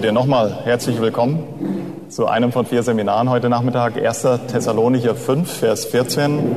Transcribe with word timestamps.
Seid 0.00 0.06
ihr 0.06 0.12
nochmal 0.12 0.60
herzlich 0.64 0.98
willkommen 0.98 2.06
zu 2.08 2.26
einem 2.26 2.52
von 2.52 2.64
vier 2.64 2.82
Seminaren 2.82 3.28
heute 3.28 3.50
Nachmittag, 3.50 4.02
1. 4.02 4.26
Thessalonicher 4.50 5.14
5, 5.14 5.52
Vers 5.52 5.84
14. 5.84 6.56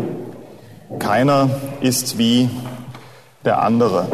Keiner 0.98 1.50
ist 1.82 2.18
wie 2.18 2.50
der 3.44 3.62
andere. 3.62 4.08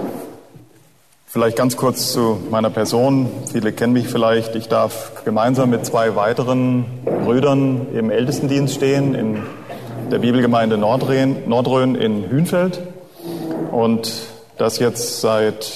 Vielleicht 1.27 1.57
ganz 1.57 1.77
kurz 1.77 2.11
zu 2.11 2.39
meiner 2.49 2.71
Person. 2.71 3.29
Viele 3.51 3.71
kennen 3.71 3.93
mich 3.93 4.07
vielleicht. 4.07 4.55
Ich 4.55 4.67
darf 4.67 5.23
gemeinsam 5.25 5.69
mit 5.69 5.85
zwei 5.85 6.15
weiteren 6.15 6.85
Brüdern 7.05 7.85
im 7.93 8.09
Ältestendienst 8.09 8.73
stehen 8.73 9.13
in 9.13 9.43
der 10.11 10.17
Bibelgemeinde 10.17 10.75
Nordrhein, 10.79 11.93
in 11.93 12.31
Hünfeld. 12.31 12.81
Und 13.69 14.11
das 14.57 14.79
jetzt 14.79 15.21
seit 15.21 15.71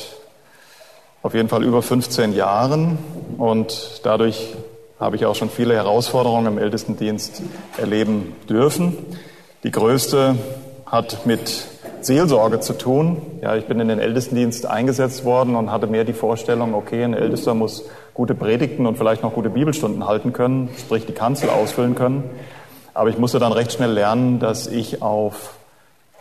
auf 1.21 1.35
jeden 1.35 1.49
Fall 1.49 1.63
über 1.63 1.83
15 1.83 2.33
Jahren 2.33 2.97
und 3.37 4.01
dadurch 4.03 4.53
habe 4.99 5.15
ich 5.15 5.25
auch 5.25 5.35
schon 5.35 5.49
viele 5.49 5.75
Herausforderungen 5.75 6.47
im 6.47 6.57
Ältestendienst 6.57 7.41
erleben 7.77 8.35
dürfen. 8.49 8.97
Die 9.63 9.71
größte 9.71 10.35
hat 10.85 11.25
mit 11.25 11.67
Seelsorge 12.01 12.59
zu 12.59 12.73
tun. 12.73 13.21
Ja, 13.41 13.55
ich 13.55 13.65
bin 13.65 13.79
in 13.79 13.87
den 13.87 13.99
Ältestendienst 13.99 14.65
eingesetzt 14.65 15.25
worden 15.25 15.55
und 15.55 15.71
hatte 15.71 15.87
mehr 15.87 16.03
die 16.03 16.13
Vorstellung, 16.13 16.73
okay, 16.73 17.03
ein 17.03 17.13
Ältester 17.13 17.53
muss 17.53 17.85
gute 18.13 18.35
Predigten 18.35 18.85
und 18.85 18.97
vielleicht 18.97 19.23
noch 19.23 19.33
gute 19.33 19.49
Bibelstunden 19.49 20.05
halten 20.05 20.33
können, 20.33 20.69
sprich 20.77 21.05
die 21.05 21.13
Kanzel 21.13 21.49
ausfüllen 21.49 21.95
können. 21.95 22.29
Aber 22.93 23.09
ich 23.09 23.17
musste 23.17 23.39
dann 23.39 23.51
recht 23.51 23.73
schnell 23.73 23.91
lernen, 23.91 24.39
dass 24.39 24.67
ich 24.67 25.01
auf 25.01 25.55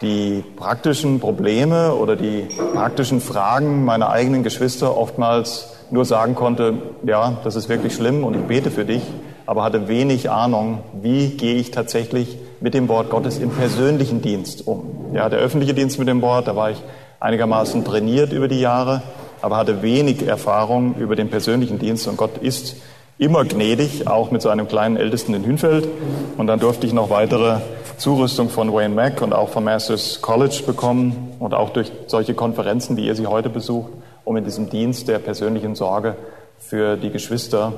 die 0.00 0.42
praktischen 0.56 1.20
Probleme 1.20 1.94
oder 1.94 2.16
die 2.16 2.48
praktischen 2.72 3.20
Fragen 3.20 3.84
meiner 3.84 4.08
eigenen 4.10 4.42
Geschwister 4.42 4.96
oftmals 4.96 5.71
nur 5.92 6.04
sagen 6.06 6.34
konnte, 6.34 6.74
ja, 7.04 7.36
das 7.44 7.54
ist 7.54 7.68
wirklich 7.68 7.94
schlimm 7.94 8.24
und 8.24 8.34
ich 8.34 8.42
bete 8.42 8.70
für 8.70 8.84
dich, 8.84 9.02
aber 9.46 9.62
hatte 9.62 9.88
wenig 9.88 10.30
Ahnung, 10.30 10.78
wie 11.00 11.28
gehe 11.28 11.56
ich 11.56 11.70
tatsächlich 11.70 12.38
mit 12.60 12.74
dem 12.74 12.88
Wort 12.88 13.10
Gottes 13.10 13.38
im 13.38 13.50
persönlichen 13.50 14.22
Dienst 14.22 14.66
um. 14.66 15.12
Ja, 15.12 15.28
der 15.28 15.38
öffentliche 15.38 15.74
Dienst 15.74 15.98
mit 15.98 16.08
dem 16.08 16.22
Wort, 16.22 16.48
da 16.48 16.56
war 16.56 16.70
ich 16.70 16.82
einigermaßen 17.20 17.84
trainiert 17.84 18.32
über 18.32 18.48
die 18.48 18.60
Jahre, 18.60 19.02
aber 19.42 19.58
hatte 19.58 19.82
wenig 19.82 20.26
Erfahrung 20.26 20.94
über 20.98 21.14
den 21.14 21.28
persönlichen 21.28 21.78
Dienst 21.78 22.08
und 22.08 22.16
Gott 22.16 22.38
ist 22.38 22.76
immer 23.18 23.44
gnädig, 23.44 24.08
auch 24.08 24.30
mit 24.30 24.40
so 24.42 24.48
einem 24.48 24.66
kleinen 24.66 24.96
Ältesten 24.96 25.34
in 25.34 25.44
Hünfeld. 25.44 25.86
Und 26.38 26.46
dann 26.46 26.58
durfte 26.58 26.86
ich 26.86 26.92
noch 26.92 27.10
weitere 27.10 27.58
Zurüstung 27.98 28.48
von 28.48 28.72
Wayne 28.72 28.94
Mack 28.94 29.22
und 29.22 29.32
auch 29.32 29.50
vom 29.50 29.64
Masters 29.64 30.22
College 30.22 30.62
bekommen 30.66 31.34
und 31.38 31.54
auch 31.54 31.70
durch 31.70 31.92
solche 32.06 32.34
Konferenzen, 32.34 32.96
wie 32.96 33.06
ihr 33.06 33.14
sie 33.14 33.26
heute 33.26 33.48
besucht, 33.48 33.92
um 34.24 34.36
in 34.36 34.44
diesem 34.44 34.70
Dienst 34.70 35.08
der 35.08 35.18
persönlichen 35.18 35.74
Sorge 35.74 36.16
für 36.58 36.96
die 36.96 37.10
Geschwister 37.10 37.72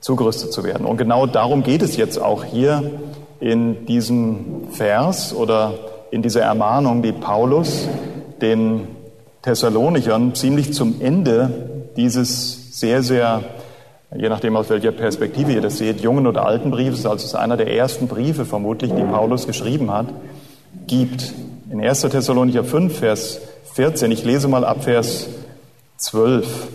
zugerüstet 0.00 0.52
zu 0.52 0.64
werden. 0.64 0.86
Und 0.86 0.96
genau 0.96 1.26
darum 1.26 1.62
geht 1.62 1.82
es 1.82 1.96
jetzt 1.96 2.20
auch 2.20 2.44
hier 2.44 2.90
in 3.40 3.86
diesem 3.86 4.68
Vers 4.72 5.34
oder 5.34 5.74
in 6.10 6.22
dieser 6.22 6.42
Ermahnung, 6.42 7.02
die 7.02 7.12
Paulus 7.12 7.88
den 8.40 8.88
Thessalonichern 9.42 10.34
ziemlich 10.34 10.72
zum 10.72 11.00
Ende 11.00 11.90
dieses 11.96 12.78
sehr, 12.78 13.02
sehr 13.02 13.42
je 14.16 14.28
nachdem 14.28 14.56
aus 14.56 14.70
welcher 14.70 14.92
Perspektive 14.92 15.52
ihr 15.52 15.60
das 15.60 15.78
seht, 15.78 16.00
jungen 16.00 16.26
oder 16.26 16.46
alten 16.46 16.70
Briefes, 16.70 17.04
also 17.04 17.16
es 17.16 17.24
ist 17.24 17.34
einer 17.34 17.56
der 17.56 17.72
ersten 17.74 18.08
Briefe 18.08 18.44
vermutlich, 18.44 18.92
die 18.92 19.02
Paulus 19.02 19.46
geschrieben 19.46 19.90
hat, 19.92 20.06
gibt. 20.86 21.34
In 21.70 21.80
1. 21.80 22.00
Thessalonicher 22.02 22.64
5, 22.64 22.98
Vers 22.98 23.40
14, 23.74 24.10
ich 24.10 24.24
lese 24.24 24.48
mal 24.48 24.64
ab 24.64 24.84
Vers 24.84 25.28
12, 25.98 26.68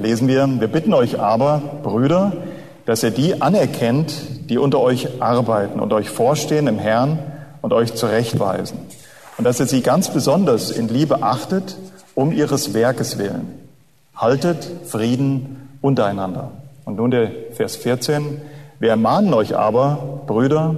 lesen 0.00 0.26
wir, 0.26 0.48
wir 0.58 0.66
bitten 0.66 0.92
euch 0.94 1.20
aber, 1.20 1.62
Brüder, 1.84 2.32
dass 2.86 3.04
ihr 3.04 3.12
die 3.12 3.40
anerkennt, 3.40 4.12
die 4.50 4.58
unter 4.58 4.80
euch 4.80 5.22
arbeiten 5.22 5.78
und 5.78 5.92
euch 5.92 6.10
vorstehen 6.10 6.66
im 6.66 6.80
Herrn 6.80 7.20
und 7.60 7.72
euch 7.72 7.94
zurechtweisen. 7.94 8.78
Und 9.38 9.44
dass 9.44 9.60
ihr 9.60 9.66
sie 9.66 9.80
ganz 9.80 10.12
besonders 10.12 10.72
in 10.72 10.88
Liebe 10.88 11.22
achtet, 11.22 11.76
um 12.16 12.32
ihres 12.32 12.74
Werkes 12.74 13.16
willen. 13.16 13.46
Haltet 14.16 14.68
Frieden 14.86 15.78
untereinander. 15.80 16.50
Und 16.84 16.96
nun 16.96 17.12
der 17.12 17.30
Vers 17.52 17.76
14. 17.76 18.40
Wir 18.80 18.90
ermahnen 18.90 19.32
euch 19.34 19.56
aber, 19.56 20.24
Brüder, 20.26 20.76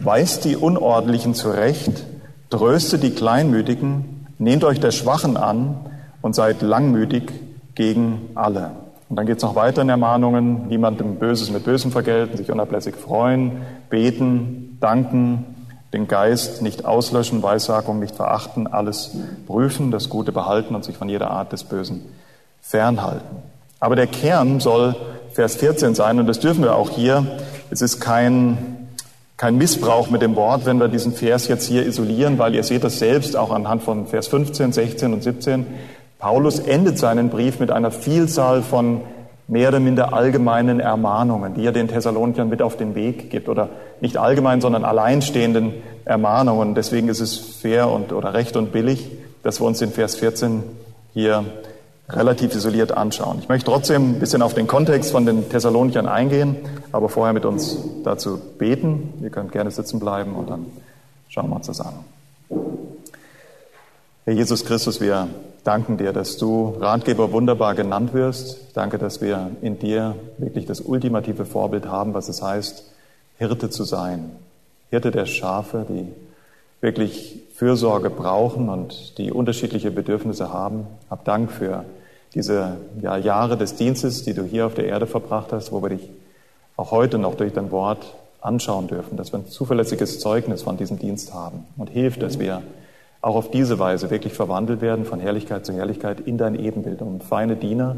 weist 0.00 0.44
die 0.44 0.56
Unordentlichen 0.56 1.34
zurecht, 1.34 2.04
tröstet 2.50 3.04
die 3.04 3.12
Kleinmütigen, 3.12 4.26
nehmt 4.38 4.64
euch 4.64 4.80
der 4.80 4.90
Schwachen 4.90 5.36
an 5.36 5.76
und 6.24 6.34
seid 6.34 6.62
langmütig 6.62 7.30
gegen 7.74 8.30
alle. 8.34 8.70
Und 9.10 9.16
dann 9.16 9.26
geht 9.26 9.36
es 9.36 9.42
noch 9.42 9.56
weiter 9.56 9.82
in 9.82 9.90
Ermahnungen, 9.90 10.68
niemandem 10.68 11.16
Böses 11.16 11.50
mit 11.50 11.64
Bösem 11.64 11.92
vergelten, 11.92 12.38
sich 12.38 12.50
unablässig 12.50 12.96
freuen, 12.96 13.60
beten, 13.90 14.78
danken, 14.80 15.44
den 15.92 16.08
Geist 16.08 16.62
nicht 16.62 16.86
auslöschen, 16.86 17.42
Weissagung 17.42 17.98
nicht 17.98 18.16
verachten, 18.16 18.66
alles 18.66 19.14
prüfen, 19.46 19.90
das 19.90 20.08
Gute 20.08 20.32
behalten 20.32 20.74
und 20.74 20.82
sich 20.82 20.96
von 20.96 21.10
jeder 21.10 21.30
Art 21.30 21.52
des 21.52 21.64
Bösen 21.64 22.06
fernhalten. 22.62 23.42
Aber 23.78 23.94
der 23.94 24.06
Kern 24.06 24.60
soll 24.60 24.96
Vers 25.34 25.56
14 25.56 25.94
sein 25.94 26.18
und 26.18 26.26
das 26.26 26.40
dürfen 26.40 26.64
wir 26.64 26.74
auch 26.74 26.88
hier. 26.88 27.26
Es 27.68 27.82
ist 27.82 28.00
kein, 28.00 28.88
kein 29.36 29.58
Missbrauch 29.58 30.08
mit 30.08 30.22
dem 30.22 30.36
Wort, 30.36 30.64
wenn 30.64 30.80
wir 30.80 30.88
diesen 30.88 31.12
Vers 31.12 31.48
jetzt 31.48 31.66
hier 31.66 31.84
isolieren, 31.84 32.38
weil 32.38 32.54
ihr 32.54 32.64
seht 32.64 32.82
das 32.82 32.98
selbst 32.98 33.36
auch 33.36 33.50
anhand 33.50 33.82
von 33.82 34.06
Vers 34.06 34.28
15, 34.28 34.72
16 34.72 35.12
und 35.12 35.22
17. 35.22 35.66
Paulus 36.24 36.58
endet 36.58 36.98
seinen 36.98 37.28
Brief 37.28 37.60
mit 37.60 37.70
einer 37.70 37.90
Vielzahl 37.90 38.62
von 38.62 39.02
mehr 39.46 39.68
oder 39.68 39.78
minder 39.78 40.14
allgemeinen 40.14 40.80
Ermahnungen, 40.80 41.52
die 41.52 41.66
er 41.66 41.72
den 41.72 41.86
Thessalonichern 41.86 42.48
mit 42.48 42.62
auf 42.62 42.78
den 42.78 42.94
Weg 42.94 43.28
gibt 43.28 43.50
oder 43.50 43.68
nicht 44.00 44.16
allgemein, 44.16 44.62
sondern 44.62 44.86
alleinstehenden 44.86 45.74
Ermahnungen. 46.06 46.74
Deswegen 46.74 47.08
ist 47.08 47.20
es 47.20 47.36
fair 47.36 47.90
und 47.90 48.14
oder 48.14 48.32
recht 48.32 48.56
und 48.56 48.72
billig, 48.72 49.10
dass 49.42 49.60
wir 49.60 49.66
uns 49.66 49.80
den 49.80 49.90
Vers 49.90 50.16
14 50.16 50.62
hier 51.12 51.44
relativ 52.08 52.54
isoliert 52.54 52.92
anschauen. 52.92 53.40
Ich 53.42 53.50
möchte 53.50 53.70
trotzdem 53.70 54.12
ein 54.12 54.18
bisschen 54.18 54.40
auf 54.40 54.54
den 54.54 54.66
Kontext 54.66 55.12
von 55.12 55.26
den 55.26 55.50
Thessalonichern 55.50 56.08
eingehen, 56.08 56.56
aber 56.90 57.10
vorher 57.10 57.34
mit 57.34 57.44
uns 57.44 57.76
dazu 58.02 58.40
beten. 58.56 59.12
Ihr 59.20 59.28
könnt 59.28 59.52
gerne 59.52 59.70
sitzen 59.70 60.00
bleiben 60.00 60.36
und 60.36 60.48
dann 60.48 60.64
schauen 61.28 61.50
wir 61.50 61.56
uns 61.56 61.66
das 61.66 61.82
an. 61.82 61.92
Herr 64.24 64.32
Jesus 64.32 64.64
Christus, 64.64 65.02
wir 65.02 65.28
danken 65.64 65.96
dir, 65.96 66.12
dass 66.12 66.36
du 66.36 66.74
Ratgeber 66.78 67.32
wunderbar 67.32 67.74
genannt 67.74 68.14
wirst. 68.14 68.68
danke, 68.74 68.98
dass 68.98 69.20
wir 69.20 69.50
in 69.62 69.78
dir 69.78 70.14
wirklich 70.38 70.66
das 70.66 70.80
ultimative 70.80 71.46
Vorbild 71.46 71.86
haben, 71.86 72.14
was 72.14 72.28
es 72.28 72.42
heißt, 72.42 72.84
Hirte 73.38 73.70
zu 73.70 73.84
sein. 73.84 74.30
Hirte 74.90 75.10
der 75.10 75.26
Schafe, 75.26 75.86
die 75.88 76.08
wirklich 76.80 77.40
Fürsorge 77.54 78.10
brauchen 78.10 78.68
und 78.68 79.18
die 79.18 79.32
unterschiedliche 79.32 79.90
Bedürfnisse 79.90 80.52
haben. 80.52 80.86
Hab 81.08 81.24
Dank 81.24 81.50
für 81.50 81.84
diese 82.34 82.76
ja, 83.00 83.16
Jahre 83.16 83.56
des 83.56 83.76
Dienstes, 83.76 84.24
die 84.24 84.34
du 84.34 84.42
hier 84.42 84.66
auf 84.66 84.74
der 84.74 84.86
Erde 84.86 85.06
verbracht 85.06 85.52
hast, 85.52 85.72
wo 85.72 85.82
wir 85.82 85.90
dich 85.90 86.10
auch 86.76 86.90
heute 86.90 87.18
noch 87.18 87.36
durch 87.36 87.52
dein 87.52 87.70
Wort 87.70 88.14
anschauen 88.40 88.88
dürfen, 88.88 89.16
dass 89.16 89.32
wir 89.32 89.38
ein 89.38 89.46
zuverlässiges 89.46 90.18
Zeugnis 90.20 90.62
von 90.62 90.76
diesem 90.76 90.98
Dienst 90.98 91.32
haben 91.32 91.64
und 91.76 91.88
hilft, 91.88 92.22
dass 92.22 92.38
wir 92.38 92.62
auch 93.24 93.36
auf 93.36 93.50
diese 93.50 93.78
Weise 93.78 94.10
wirklich 94.10 94.34
verwandelt 94.34 94.82
werden 94.82 95.06
von 95.06 95.18
Herrlichkeit 95.18 95.64
zu 95.64 95.72
Herrlichkeit 95.72 96.20
in 96.20 96.36
dein 96.36 96.54
Ebenbild, 96.54 97.00
um 97.00 97.20
feine 97.20 97.56
Diener 97.56 97.96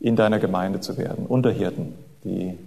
in 0.00 0.16
deiner 0.16 0.38
Gemeinde 0.38 0.80
zu 0.80 0.96
werden, 0.96 1.26
Unterhirten, 1.26 1.94
die 2.24 2.58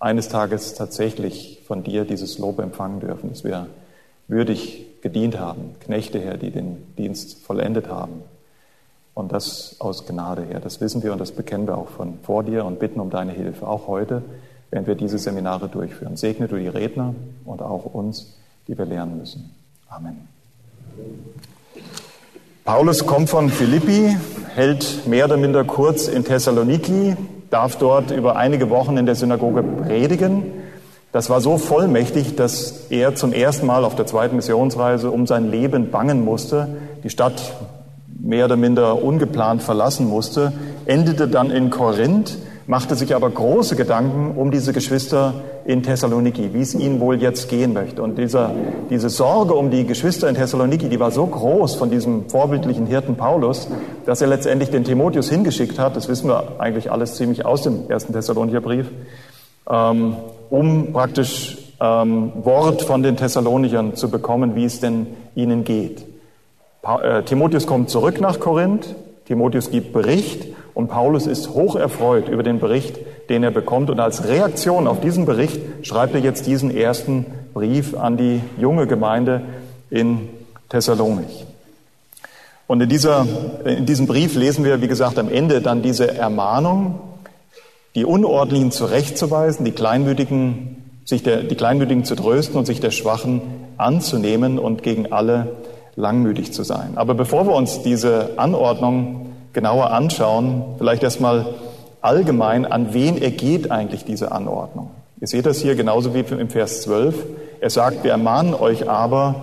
eines 0.00 0.28
Tages 0.28 0.74
tatsächlich 0.74 1.62
von 1.64 1.84
dir 1.84 2.04
dieses 2.04 2.38
Lob 2.38 2.58
empfangen 2.58 2.98
dürfen, 2.98 3.30
dass 3.30 3.44
wir 3.44 3.68
würdig 4.26 5.00
gedient 5.00 5.38
haben, 5.38 5.76
Knechte 5.78 6.18
her, 6.18 6.38
die 6.38 6.50
den 6.50 6.92
Dienst 6.98 7.44
vollendet 7.44 7.88
haben. 7.88 8.22
Und 9.14 9.30
das 9.30 9.76
aus 9.78 10.06
Gnade 10.06 10.42
her. 10.42 10.58
Das 10.58 10.80
wissen 10.80 11.04
wir 11.04 11.12
und 11.12 11.20
das 11.20 11.30
bekennen 11.30 11.68
wir 11.68 11.78
auch 11.78 11.88
von 11.88 12.18
vor 12.24 12.42
dir 12.42 12.64
und 12.64 12.80
bitten 12.80 12.98
um 12.98 13.10
deine 13.10 13.30
Hilfe. 13.30 13.68
Auch 13.68 13.86
heute, 13.86 14.22
wenn 14.70 14.88
wir 14.88 14.96
diese 14.96 15.18
Seminare 15.18 15.68
durchführen. 15.68 16.16
Segne 16.16 16.48
du 16.48 16.56
die 16.56 16.66
Redner 16.66 17.14
und 17.44 17.62
auch 17.62 17.84
uns, 17.84 18.36
die 18.66 18.76
wir 18.76 18.86
lernen 18.86 19.18
müssen. 19.18 19.54
Amen. 19.88 20.33
Paulus 22.64 23.06
kommt 23.06 23.28
von 23.28 23.50
Philippi, 23.50 24.16
hält 24.54 25.06
mehr 25.06 25.26
oder 25.26 25.36
minder 25.36 25.64
kurz 25.64 26.08
in 26.08 26.24
Thessaloniki 26.24 27.16
darf 27.54 27.76
dort 27.76 28.10
über 28.10 28.34
einige 28.34 28.68
Wochen 28.68 28.96
in 28.96 29.06
der 29.06 29.14
Synagoge 29.14 29.62
predigen. 29.62 30.42
Das 31.12 31.30
war 31.30 31.40
so 31.40 31.56
vollmächtig, 31.56 32.34
dass 32.34 32.86
er 32.90 33.14
zum 33.14 33.32
ersten 33.32 33.66
Mal 33.66 33.84
auf 33.84 33.94
der 33.94 34.06
zweiten 34.06 34.34
Missionsreise 34.34 35.12
um 35.12 35.28
sein 35.28 35.52
Leben 35.52 35.92
bangen 35.92 36.24
musste, 36.24 36.66
die 37.04 37.10
Stadt 37.10 37.54
mehr 38.08 38.46
oder 38.46 38.56
minder 38.56 39.00
ungeplant 39.00 39.62
verlassen 39.62 40.08
musste, 40.08 40.52
endete 40.86 41.28
dann 41.28 41.52
in 41.52 41.70
Korinth 41.70 42.38
machte 42.66 42.94
sich 42.94 43.14
aber 43.14 43.30
große 43.30 43.76
Gedanken 43.76 44.36
um 44.36 44.50
diese 44.50 44.72
Geschwister 44.72 45.34
in 45.64 45.82
Thessaloniki, 45.82 46.54
wie 46.54 46.60
es 46.60 46.74
ihnen 46.74 47.00
wohl 47.00 47.20
jetzt 47.20 47.48
gehen 47.48 47.72
möchte. 47.72 48.02
Und 48.02 48.16
dieser, 48.16 48.52
diese 48.90 49.10
Sorge 49.10 49.54
um 49.54 49.70
die 49.70 49.86
Geschwister 49.86 50.28
in 50.28 50.34
Thessaloniki, 50.34 50.88
die 50.88 51.00
war 51.00 51.10
so 51.10 51.26
groß 51.26 51.74
von 51.74 51.90
diesem 51.90 52.28
vorbildlichen 52.28 52.86
Hirten 52.86 53.16
Paulus, 53.16 53.68
dass 54.06 54.20
er 54.20 54.28
letztendlich 54.28 54.70
den 54.70 54.84
Timotheus 54.84 55.28
hingeschickt 55.28 55.78
hat, 55.78 55.96
das 55.96 56.08
wissen 56.08 56.28
wir 56.28 56.60
eigentlich 56.60 56.90
alles 56.90 57.16
ziemlich 57.16 57.44
aus 57.44 57.62
dem 57.62 57.90
ersten 57.90 58.12
Thessalonicher 58.12 58.60
Brief, 58.60 58.86
ähm, 59.70 60.16
um 60.50 60.92
praktisch 60.92 61.58
ähm, 61.80 62.32
Wort 62.42 62.82
von 62.82 63.02
den 63.02 63.16
Thessalonichern 63.16 63.94
zu 63.94 64.10
bekommen, 64.10 64.54
wie 64.54 64.64
es 64.64 64.80
denn 64.80 65.06
ihnen 65.34 65.64
geht. 65.64 66.04
Pa 66.82 67.00
äh, 67.00 67.22
Timotheus 67.22 67.66
kommt 67.66 67.90
zurück 67.90 68.20
nach 68.20 68.40
Korinth, 68.40 68.94
Timotheus 69.26 69.70
gibt 69.70 69.92
Bericht 69.92 70.54
und 70.74 70.88
Paulus 70.88 71.26
ist 71.26 71.50
hoch 71.50 71.76
erfreut 71.76 72.28
über 72.28 72.42
den 72.42 72.58
Bericht, 72.58 72.98
den 73.28 73.44
er 73.44 73.52
bekommt. 73.52 73.90
Und 73.90 74.00
als 74.00 74.26
Reaktion 74.28 74.88
auf 74.88 75.00
diesen 75.00 75.24
Bericht 75.24 75.60
schreibt 75.82 76.14
er 76.14 76.20
jetzt 76.20 76.46
diesen 76.46 76.76
ersten 76.76 77.26
Brief 77.54 77.96
an 77.96 78.16
die 78.16 78.40
junge 78.58 78.88
Gemeinde 78.88 79.42
in 79.90 80.28
Thessalonich. 80.68 81.46
Und 82.66 82.80
in, 82.80 82.88
dieser, 82.88 83.26
in 83.64 83.86
diesem 83.86 84.06
Brief 84.06 84.34
lesen 84.34 84.64
wir, 84.64 84.80
wie 84.80 84.88
gesagt, 84.88 85.18
am 85.18 85.28
Ende 85.28 85.60
dann 85.60 85.82
diese 85.82 86.16
Ermahnung, 86.16 86.98
die 87.94 88.04
Unordentlichen 88.04 88.72
zurechtzuweisen, 88.72 89.64
die 89.64 89.72
Kleinmütigen, 89.72 90.82
sich 91.04 91.22
der, 91.22 91.42
die 91.42 91.54
Kleinmütigen 91.54 92.04
zu 92.04 92.16
trösten 92.16 92.56
und 92.56 92.66
sich 92.66 92.80
der 92.80 92.90
Schwachen 92.90 93.42
anzunehmen 93.76 94.58
und 94.58 94.82
gegen 94.82 95.12
alle 95.12 95.54
langmütig 95.94 96.52
zu 96.52 96.64
sein. 96.64 96.94
Aber 96.96 97.14
bevor 97.14 97.46
wir 97.46 97.54
uns 97.54 97.82
diese 97.82 98.30
Anordnung 98.38 99.33
genauer 99.54 99.90
anschauen, 99.90 100.64
vielleicht 100.78 101.02
erstmal 101.02 101.46
allgemein, 102.02 102.66
an 102.66 102.92
wen 102.92 103.20
ergeht 103.20 103.70
eigentlich 103.70 104.04
diese 104.04 104.32
Anordnung. 104.32 104.90
Ihr 105.20 105.28
seht 105.28 105.46
das 105.46 105.58
hier 105.60 105.74
genauso 105.74 106.12
wie 106.12 106.20
im 106.20 106.50
Vers 106.50 106.82
12. 106.82 107.14
Er 107.60 107.70
sagt, 107.70 108.04
wir 108.04 108.10
ermahnen 108.10 108.52
euch 108.52 108.90
aber 108.90 109.36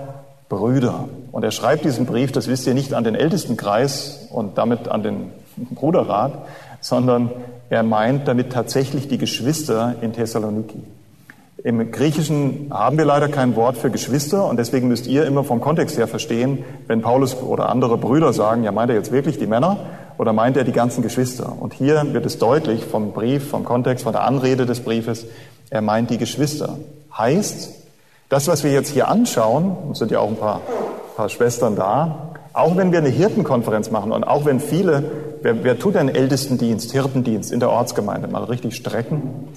Brüder. 0.48 1.06
Und 1.32 1.44
er 1.44 1.52
schreibt 1.52 1.86
diesen 1.86 2.06
Brief, 2.06 2.32
das 2.32 2.48
wisst 2.48 2.68
ihr, 2.68 2.76
nicht 2.76 2.94
an 2.94 3.04
den 3.04 3.16
Ältestenkreis 3.16 4.28
und 4.32 4.58
damit 4.58 4.90
an 4.90 5.02
den 5.02 5.32
Bruderrat, 5.56 6.34
sondern 6.82 7.32
er 7.70 7.84
meint 7.84 8.28
damit 8.28 8.52
tatsächlich 8.52 9.08
die 9.08 9.18
Geschwister 9.18 9.96
in 10.02 10.14
Thessaloniki. 10.14 10.84
Im 11.64 11.92
Griechischen 11.92 12.72
haben 12.72 12.98
wir 12.98 13.06
leider 13.06 13.28
kein 13.28 13.56
Wort 13.56 13.78
für 13.78 13.92
Geschwister 13.92 14.48
und 14.48 14.58
deswegen 14.58 14.88
müsst 14.88 15.06
ihr 15.06 15.28
immer 15.28 15.44
vom 15.44 15.62
Kontext 15.62 15.96
her 15.96 16.08
verstehen, 16.08 16.64
wenn 16.88 17.02
Paulus 17.02 17.36
oder 17.36 17.70
andere 17.70 18.00
Brüder 18.00 18.34
sagen, 18.34 18.64
ja, 18.64 18.72
meint 18.72 18.90
er 18.90 18.96
jetzt 18.96 19.12
wirklich 19.12 19.38
die 19.38 19.46
Männer 19.46 19.78
oder 20.18 20.34
meint 20.34 20.58
er 20.58 20.64
die 20.64 20.72
ganzen 20.72 21.04
Geschwister? 21.04 21.54
Und 21.60 21.74
hier 21.74 22.14
wird 22.14 22.26
es 22.26 22.40
deutlich 22.40 22.84
vom 22.84 23.12
Brief, 23.12 23.48
vom 23.48 23.64
Kontext, 23.64 24.06
von 24.06 24.14
der 24.14 24.24
Anrede 24.24 24.66
des 24.66 24.80
Briefes, 24.80 25.28
er 25.70 25.82
meint 25.82 26.10
die 26.10 26.18
Geschwister. 26.18 26.80
Heißt, 27.16 27.70
das, 28.30 28.48
was 28.48 28.64
wir 28.64 28.72
jetzt 28.72 28.90
hier 28.90 29.08
anschauen, 29.08 29.78
es 29.92 30.00
sind 30.00 30.10
ja 30.10 30.20
auch 30.20 30.30
ein 30.30 30.38
paar, 30.38 30.62
paar 31.16 31.30
Schwestern 31.30 31.76
da, 31.76 32.32
auch 32.54 32.76
wenn 32.76 32.92
wir 32.92 33.00
eine 33.00 33.10
Hirtenkonferenz 33.10 33.92
machen 33.92 34.12
und 34.12 34.24
auch 34.24 34.46
wenn 34.46 34.60
viele, 34.60 35.04
wer, 35.44 35.64
wer 35.64 35.78
tut 35.78 35.94
denn 35.94 36.10
Ältestendienst, 36.10 36.92
Hirtendienst 36.92 37.52
in 37.52 37.60
der 37.60 37.70
Ortsgemeinde, 37.70 38.28
mal 38.28 38.46
richtig 38.46 38.76
strecken? 38.76 39.48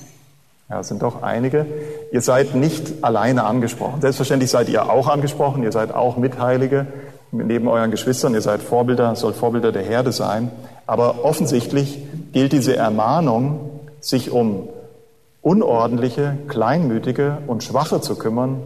Ja, 0.74 0.80
es 0.80 0.88
sind 0.88 1.02
doch 1.02 1.22
einige. 1.22 1.66
Ihr 2.10 2.20
seid 2.20 2.56
nicht 2.56 3.04
alleine 3.04 3.44
angesprochen. 3.44 4.00
Selbstverständlich 4.00 4.50
seid 4.50 4.68
ihr 4.68 4.90
auch 4.90 5.06
angesprochen. 5.06 5.62
Ihr 5.62 5.70
seid 5.70 5.94
auch 5.94 6.16
Mitheilige 6.16 6.86
neben 7.30 7.68
euren 7.68 7.92
Geschwistern. 7.92 8.34
Ihr 8.34 8.40
seid 8.40 8.60
Vorbilder, 8.60 9.14
sollt 9.14 9.36
Vorbilder 9.36 9.70
der 9.70 9.84
Herde 9.84 10.10
sein. 10.10 10.50
Aber 10.84 11.24
offensichtlich 11.24 12.02
gilt 12.32 12.52
diese 12.52 12.74
Ermahnung, 12.74 13.70
sich 14.00 14.32
um 14.32 14.68
unordentliche, 15.42 16.38
kleinmütige 16.48 17.38
und 17.46 17.62
Schwache 17.62 18.00
zu 18.00 18.16
kümmern, 18.16 18.60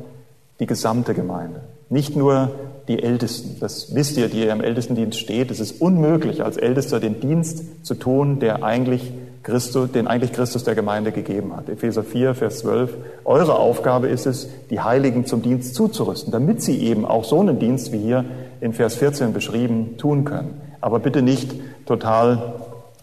die 0.61 0.67
gesamte 0.67 1.13
Gemeinde. 1.13 1.61
Nicht 1.91 2.17
nur 2.17 2.53
die 2.89 3.03
Ältesten. 3.03 3.61
Das 3.61 3.95
wisst 3.95 4.17
ihr, 4.17 4.29
die 4.29 4.45
ihr 4.45 4.53
im 4.53 4.63
Ältestendienst 4.63 5.19
steht. 5.19 5.51
Es 5.51 5.61
ist 5.61 5.83
unmöglich, 5.83 6.43
als 6.43 6.57
Ältester 6.57 7.01
den 7.01 7.21
Dienst 7.21 7.85
zu 7.85 7.97
tun, 7.97 8.41
der 8.41 8.65
eigentlich 8.65 9.13
Christus, 9.43 9.93
den 9.93 10.07
eigentlich 10.07 10.33
Christus 10.33 10.65
der 10.65 10.75
Gemeinde 10.75 11.13
gegeben 11.13 11.57
hat. 11.57 11.69
Epheser 11.69 12.03
4, 12.03 12.35
Vers 12.35 12.59
12. 12.59 12.95
Eure 13.25 13.55
Aufgabe 13.55 14.09
ist 14.09 14.27
es, 14.27 14.49
die 14.71 14.81
Heiligen 14.81 15.27
zum 15.27 15.43
Dienst 15.43 15.75
zuzurüsten, 15.75 16.33
damit 16.33 16.63
sie 16.63 16.79
eben 16.83 17.05
auch 17.05 17.25
so 17.25 17.41
einen 17.41 17.59
Dienst 17.59 17.93
wie 17.93 17.99
hier 17.99 18.25
in 18.61 18.73
Vers 18.73 18.97
14 18.97 19.33
beschrieben 19.33 19.97
tun 19.97 20.25
können. 20.25 20.61
Aber 20.81 20.99
bitte 20.99 21.23
nicht 21.23 21.53
total 21.87 22.55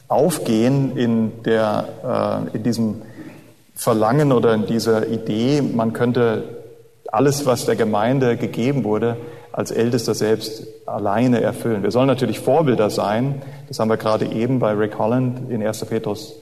aufgehen 0.07 0.95
in, 0.95 1.43
der, 1.43 2.45
äh, 2.53 2.57
in 2.57 2.63
diesem 2.63 3.01
Verlangen 3.75 4.31
oder 4.31 4.53
in 4.53 4.65
dieser 4.65 5.07
Idee, 5.07 5.61
man 5.61 5.93
könnte 5.93 6.43
alles, 7.11 7.45
was 7.45 7.65
der 7.65 7.75
Gemeinde 7.75 8.37
gegeben 8.37 8.83
wurde, 8.83 9.17
als 9.55 9.71
Ältester 9.71 10.13
selbst 10.13 10.67
alleine 10.85 11.39
erfüllen. 11.39 11.81
Wir 11.81 11.91
sollen 11.91 12.07
natürlich 12.07 12.41
Vorbilder 12.41 12.89
sein. 12.89 13.41
Das 13.69 13.79
haben 13.79 13.89
wir 13.89 13.95
gerade 13.95 14.25
eben 14.25 14.59
bei 14.59 14.73
Rick 14.73 14.99
Holland 14.99 15.49
in 15.49 15.65
1. 15.65 15.85
Petrus 15.85 16.33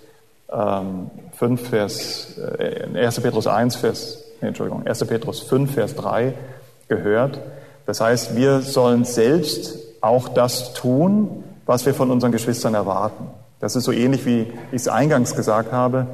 ähm, 0.51 1.11
5, 1.37 1.69
Vers, 1.69 2.39
äh, 2.57 2.87
1. 2.97 3.21
Petrus 3.21 3.45
1, 3.45 3.75
Vers, 3.75 4.23
nee, 4.41 4.47
Entschuldigung, 4.47 4.87
1. 4.87 5.05
Petrus 5.05 5.41
5, 5.41 5.71
Vers 5.71 5.95
3 5.95 6.33
gehört. 6.87 7.39
Das 7.85 8.01
heißt, 8.01 8.35
wir 8.35 8.61
sollen 8.61 9.05
selbst 9.05 9.77
auch 10.01 10.27
das 10.27 10.73
tun, 10.73 11.43
was 11.67 11.85
wir 11.85 11.93
von 11.93 12.09
unseren 12.09 12.31
Geschwistern 12.31 12.73
erwarten. 12.73 13.27
Das 13.59 13.75
ist 13.75 13.83
so 13.83 13.91
ähnlich, 13.91 14.25
wie 14.25 14.47
ich 14.71 14.81
es 14.81 14.87
eingangs 14.87 15.35
gesagt 15.35 15.71
habe. 15.71 16.07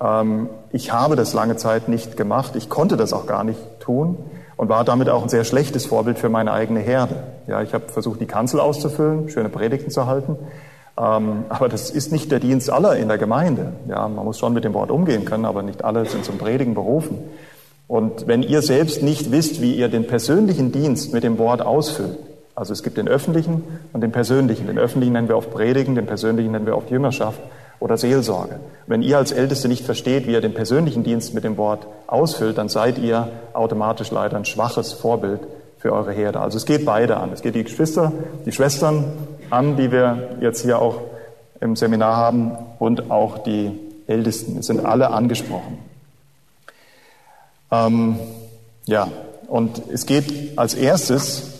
Ähm, 0.00 0.48
ich 0.70 0.92
habe 0.92 1.16
das 1.16 1.34
lange 1.34 1.56
Zeit 1.56 1.88
nicht 1.88 2.16
gemacht. 2.16 2.54
Ich 2.54 2.68
konnte 2.68 2.96
das 2.96 3.12
auch 3.12 3.26
gar 3.26 3.42
nicht 3.42 3.58
tun 3.80 4.18
und 4.58 4.68
war 4.68 4.84
damit 4.84 5.08
auch 5.08 5.22
ein 5.22 5.28
sehr 5.30 5.44
schlechtes 5.44 5.86
Vorbild 5.86 6.18
für 6.18 6.28
meine 6.28 6.52
eigene 6.52 6.80
Herde. 6.80 7.14
Ja, 7.46 7.62
ich 7.62 7.72
habe 7.72 7.88
versucht, 7.88 8.20
die 8.20 8.26
Kanzel 8.26 8.60
auszufüllen, 8.60 9.30
schöne 9.30 9.48
Predigten 9.48 9.90
zu 9.90 10.06
halten, 10.06 10.36
ähm, 10.98 11.44
aber 11.48 11.68
das 11.68 11.90
ist 11.90 12.12
nicht 12.12 12.30
der 12.30 12.40
Dienst 12.40 12.68
aller 12.68 12.96
in 12.96 13.08
der 13.08 13.18
Gemeinde. 13.18 13.72
Ja, 13.88 14.06
man 14.08 14.24
muss 14.24 14.38
schon 14.38 14.52
mit 14.52 14.64
dem 14.64 14.74
Wort 14.74 14.90
umgehen 14.90 15.24
können, 15.24 15.46
aber 15.46 15.62
nicht 15.62 15.84
alle 15.84 16.04
sind 16.04 16.24
zum 16.24 16.36
Predigen 16.36 16.74
berufen. 16.74 17.18
Und 17.86 18.26
wenn 18.26 18.42
ihr 18.42 18.60
selbst 18.60 19.02
nicht 19.02 19.30
wisst, 19.30 19.62
wie 19.62 19.74
ihr 19.74 19.88
den 19.88 20.06
persönlichen 20.06 20.72
Dienst 20.72 21.14
mit 21.14 21.22
dem 21.22 21.38
Wort 21.38 21.62
ausfüllt, 21.62 22.18
also 22.54 22.72
es 22.72 22.82
gibt 22.82 22.98
den 22.98 23.06
öffentlichen 23.06 23.62
und 23.92 24.00
den 24.00 24.10
persönlichen. 24.10 24.66
Den 24.66 24.78
öffentlichen 24.78 25.12
nennen 25.12 25.28
wir 25.28 25.36
oft 25.36 25.52
Predigen, 25.52 25.94
den 25.94 26.06
persönlichen 26.06 26.50
nennen 26.50 26.66
wir 26.66 26.76
oft 26.76 26.90
Jüngerschaft 26.90 27.40
oder 27.80 27.96
Seelsorge. 27.96 28.60
Wenn 28.86 29.02
ihr 29.02 29.18
als 29.18 29.32
Älteste 29.32 29.68
nicht 29.68 29.84
versteht, 29.84 30.26
wie 30.26 30.32
ihr 30.32 30.40
den 30.40 30.54
persönlichen 30.54 31.04
Dienst 31.04 31.34
mit 31.34 31.44
dem 31.44 31.56
Wort 31.56 31.86
ausfüllt, 32.06 32.58
dann 32.58 32.68
seid 32.68 32.98
ihr 32.98 33.28
automatisch 33.52 34.10
leider 34.10 34.36
ein 34.36 34.44
schwaches 34.44 34.92
Vorbild 34.92 35.40
für 35.78 35.92
eure 35.92 36.12
Herde. 36.12 36.40
Also 36.40 36.56
es 36.56 36.66
geht 36.66 36.84
beide 36.84 37.18
an. 37.18 37.32
Es 37.32 37.42
geht 37.42 37.54
die 37.54 37.64
Geschwister, 37.64 38.12
die 38.46 38.52
Schwestern 38.52 39.04
an, 39.50 39.76
die 39.76 39.92
wir 39.92 40.38
jetzt 40.40 40.62
hier 40.62 40.80
auch 40.80 41.00
im 41.60 41.76
Seminar 41.76 42.16
haben, 42.16 42.52
und 42.78 43.10
auch 43.10 43.38
die 43.38 43.72
Ältesten. 44.06 44.58
Es 44.58 44.66
sind 44.66 44.84
alle 44.84 45.10
angesprochen. 45.10 45.78
Ähm, 47.70 48.18
ja, 48.86 49.08
und 49.48 49.82
es 49.92 50.06
geht 50.06 50.56
als 50.56 50.74
erstes 50.74 51.52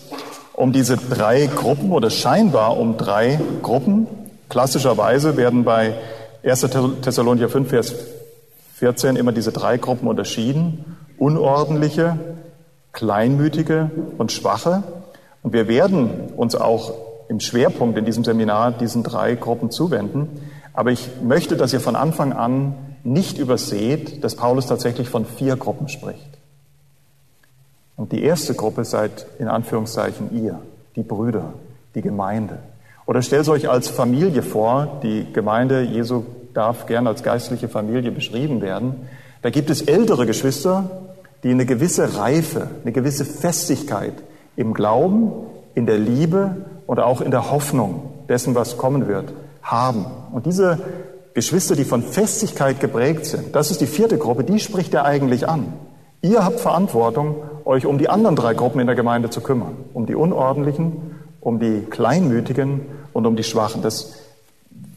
um 0.53 0.73
diese 0.73 0.97
drei 0.97 1.47
Gruppen 1.47 1.91
oder 1.91 2.09
scheinbar 2.09 2.77
um 2.77 2.97
drei 2.97 3.39
Gruppen. 3.61 4.07
Klassischerweise 4.49 5.37
werden 5.37 5.63
bei 5.63 5.93
1. 6.43 6.61
Thessalonicher 7.01 7.49
5, 7.49 7.69
Vers 7.69 7.95
14 8.75 9.15
immer 9.15 9.31
diese 9.31 9.51
drei 9.51 9.77
Gruppen 9.77 10.07
unterschieden. 10.07 10.97
Unordentliche, 11.17 12.17
kleinmütige 12.91 13.91
und 14.17 14.31
schwache. 14.31 14.83
Und 15.43 15.53
wir 15.53 15.67
werden 15.67 16.31
uns 16.35 16.55
auch 16.55 16.93
im 17.27 17.39
Schwerpunkt 17.39 17.97
in 17.97 18.05
diesem 18.05 18.23
Seminar 18.23 18.71
diesen 18.71 19.03
drei 19.03 19.35
Gruppen 19.35 19.69
zuwenden. 19.69 20.41
Aber 20.73 20.91
ich 20.91 21.09
möchte, 21.21 21.55
dass 21.55 21.73
ihr 21.73 21.79
von 21.79 21.95
Anfang 21.95 22.33
an 22.33 22.73
nicht 23.03 23.37
überseht, 23.37 24.23
dass 24.23 24.35
Paulus 24.35 24.65
tatsächlich 24.65 25.09
von 25.09 25.25
vier 25.25 25.55
Gruppen 25.57 25.89
spricht. 25.89 26.37
Und 27.95 28.11
die 28.13 28.23
erste 28.23 28.55
Gruppe 28.55 28.85
seid 28.85 29.27
in 29.39 29.47
Anführungszeichen 29.47 30.35
ihr, 30.41 30.59
die 30.95 31.03
Brüder, 31.03 31.53
die 31.95 32.01
Gemeinde. 32.01 32.59
Oder 33.09 33.23
stellt 33.23 33.41
es 33.41 33.49
euch 33.49 33.67
als 33.67 33.87
Familie 33.87 34.43
vor, 34.43 34.99
die 35.01 35.25
Gemeinde 35.33 35.81
Jesu 35.81 36.25
darf 36.53 36.85
gern 36.85 37.07
als 37.07 37.23
geistliche 37.23 37.67
Familie 37.67 38.11
beschrieben 38.11 38.61
werden. 38.61 39.07
Da 39.41 39.49
gibt 39.49 39.71
es 39.71 39.81
ältere 39.81 40.27
Geschwister, 40.27 40.91
die 41.41 41.49
eine 41.49 41.65
gewisse 41.65 42.19
Reife, 42.19 42.67
eine 42.83 42.91
gewisse 42.91 43.25
Festigkeit 43.25 44.13
im 44.55 44.75
Glauben, 44.75 45.31
in 45.73 45.87
der 45.87 45.97
Liebe 45.97 46.57
oder 46.85 47.07
auch 47.07 47.21
in 47.21 47.31
der 47.31 47.49
Hoffnung 47.49 48.11
dessen, 48.29 48.53
was 48.53 48.77
kommen 48.77 49.07
wird, 49.07 49.33
haben. 49.63 50.05
Und 50.31 50.45
diese 50.45 50.77
Geschwister, 51.33 51.75
die 51.75 51.85
von 51.85 52.03
Festigkeit 52.03 52.79
geprägt 52.79 53.25
sind, 53.25 53.55
das 53.55 53.71
ist 53.71 53.81
die 53.81 53.87
vierte 53.87 54.19
Gruppe, 54.19 54.43
die 54.43 54.59
spricht 54.59 54.93
er 54.93 55.05
eigentlich 55.05 55.49
an. 55.49 55.73
Ihr 56.21 56.45
habt 56.45 56.59
Verantwortung, 56.59 57.37
euch 57.65 57.87
um 57.87 57.97
die 57.97 58.07
anderen 58.07 58.35
drei 58.35 58.53
Gruppen 58.53 58.79
in 58.79 58.85
der 58.85 58.95
Gemeinde 58.95 59.31
zu 59.31 59.41
kümmern. 59.41 59.77
Um 59.95 60.05
die 60.05 60.13
Unordentlichen, 60.13 61.08
um 61.41 61.59
die 61.59 61.81
Kleinmütigen 61.89 62.81
und 63.13 63.25
um 63.25 63.35
die 63.35 63.43
Schwachen. 63.43 63.81
Das 63.81 64.13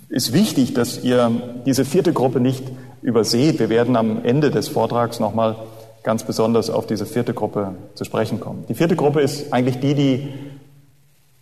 ist 0.09 0.33
wichtig, 0.33 0.75
dass 0.75 1.03
ihr 1.03 1.31
diese 1.67 1.85
vierte 1.85 2.13
Gruppe 2.13 2.41
nicht 2.41 2.65
überseht. 3.03 3.59
Wir 3.59 3.69
werden 3.69 3.97
am 3.97 4.25
Ende 4.25 4.51
des 4.51 4.69
Vortrags 4.69 5.21
nochmal 5.21 5.57
ganz 6.03 6.25
besonders 6.25 6.69
auf 6.69 6.87
diese 6.87 7.07
vierte 7.07 7.33
Gruppe 7.33 7.75
zu 7.95 8.05
sprechen 8.05 8.41
kommen. 8.41 8.65
Die 8.69 8.75
vierte 8.75 8.97
Gruppe 8.97 9.21
ist 9.21 9.53
eigentlich 9.53 9.79
die, 9.79 9.95
die 9.95 10.29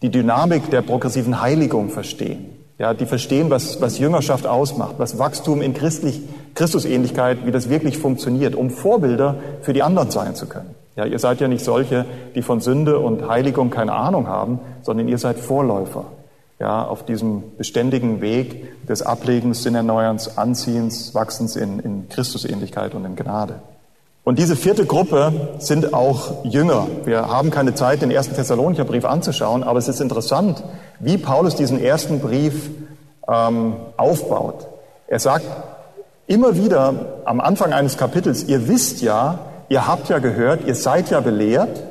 die 0.03 0.11
Dynamik 0.11 0.71
der 0.71 0.83
progressiven 0.83 1.41
Heiligung 1.41 1.91
verstehen. 1.91 2.47
Ja, 2.79 2.95
die 2.95 3.05
verstehen, 3.05 3.51
was, 3.51 3.81
was 3.83 3.99
Jüngerschaft 3.99 4.47
ausmacht, 4.47 4.95
was 4.97 5.19
Wachstum 5.19 5.61
in 5.61 5.75
Christlich, 5.75 6.23
Christusähnlichkeit, 6.55 7.45
wie 7.45 7.51
das 7.51 7.69
wirklich 7.69 7.99
funktioniert, 7.99 8.55
um 8.55 8.71
Vorbilder 8.71 9.37
für 9.61 9.75
die 9.75 9.83
anderen 9.83 10.11
sein 10.11 10.35
zu 10.35 10.47
können. 10.47 10.75
Ja, 10.97 11.05
ihr 11.05 11.19
seid 11.19 11.41
ja 11.41 11.49
nicht 11.49 11.65
solche, 11.65 12.05
die 12.35 12.43
von 12.43 12.61
Sünde 12.61 12.99
und 12.99 13.29
Heiligung 13.29 13.71
keine 13.71 13.93
Ahnung 13.93 14.27
haben, 14.27 14.61
sondern 14.83 15.09
ihr 15.09 15.19
seid 15.19 15.39
Vorläufer. 15.39 16.05
Ja, 16.59 16.85
auf 16.85 17.07
diesem 17.07 17.57
beständigen 17.57 18.21
Weg 18.21 18.87
des 18.87 19.01
Ablegens, 19.01 19.63
Sinerneuerns, 19.63 20.37
Anziehens, 20.37 21.15
Wachsens 21.15 21.57
in, 21.57 21.81
in 21.81 22.09
Christusähnlichkeit 22.11 22.95
und 22.95 23.07
in 23.07 23.17
Gnade. 23.17 23.61
Und 24.25 24.39
diese 24.39 24.55
vierte 24.55 24.85
Gruppe 24.85 25.33
sind 25.59 25.95
auch 25.95 26.45
Jünger. 26.45 26.87
Wir 27.05 27.29
haben 27.29 27.51
keine 27.51 27.75
Zeit, 27.75 28.03
den 28.03 28.11
ersten 28.11 28.35
Thessalonicher 28.35 28.85
Brief 28.85 29.07
anzuschauen, 29.07 29.63
aber 29.63 29.79
es 29.79 29.89
ist 29.89 30.01
interessant, 30.01 30.63
wie 30.99 31.17
Paulus 31.17 31.57
diesen 31.57 31.83
ersten 31.83 32.21
Brief 32.21 32.69
ähm, 33.27 33.77
aufbaut. 33.97 34.67
Er 35.07 35.19
sagt 35.19 35.47
immer 36.27 36.57
wieder 36.57 37.23
am 37.25 37.41
Anfang 37.41 37.73
eines 37.73 37.97
Kapitels, 37.97 38.45
ihr 38.45 38.69
wisst 38.69 39.01
ja, 39.01 39.39
ihr 39.71 39.87
habt 39.87 40.11
ja 40.11 40.19
gehört, 40.19 40.67
ihr 40.67 40.75
seid 40.75 41.09
ja 41.11 41.21
belehrt. 41.21 41.83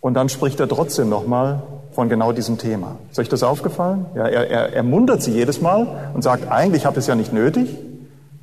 Und 0.00 0.14
dann 0.14 0.28
spricht 0.28 0.60
er 0.60 0.68
trotzdem 0.68 1.08
nochmal 1.08 1.62
von 1.92 2.08
genau 2.08 2.32
diesem 2.32 2.58
Thema. 2.58 2.96
Ist 3.10 3.18
euch 3.18 3.28
das 3.28 3.42
aufgefallen? 3.42 4.06
Ja, 4.14 4.26
er, 4.26 4.50
er, 4.50 4.72
er 4.72 4.82
muntert 4.82 5.22
sie 5.22 5.32
jedes 5.32 5.60
Mal 5.60 6.10
und 6.14 6.22
sagt, 6.22 6.50
eigentlich 6.50 6.86
habt 6.86 6.96
ihr 6.96 7.00
es 7.00 7.06
ja 7.06 7.14
nicht 7.14 7.32
nötig. 7.32 7.76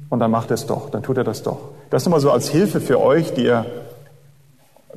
Und 0.09 0.19
dann 0.19 0.31
macht 0.31 0.51
er 0.51 0.55
es 0.55 0.65
doch, 0.65 0.89
dann 0.89 1.03
tut 1.03 1.17
er 1.17 1.23
das 1.23 1.43
doch. 1.43 1.59
Das 1.89 2.05
immer 2.05 2.19
so 2.19 2.31
als 2.31 2.49
Hilfe 2.49 2.81
für 2.81 2.99
euch, 2.99 3.33
die 3.33 3.43
ihr 3.43 3.65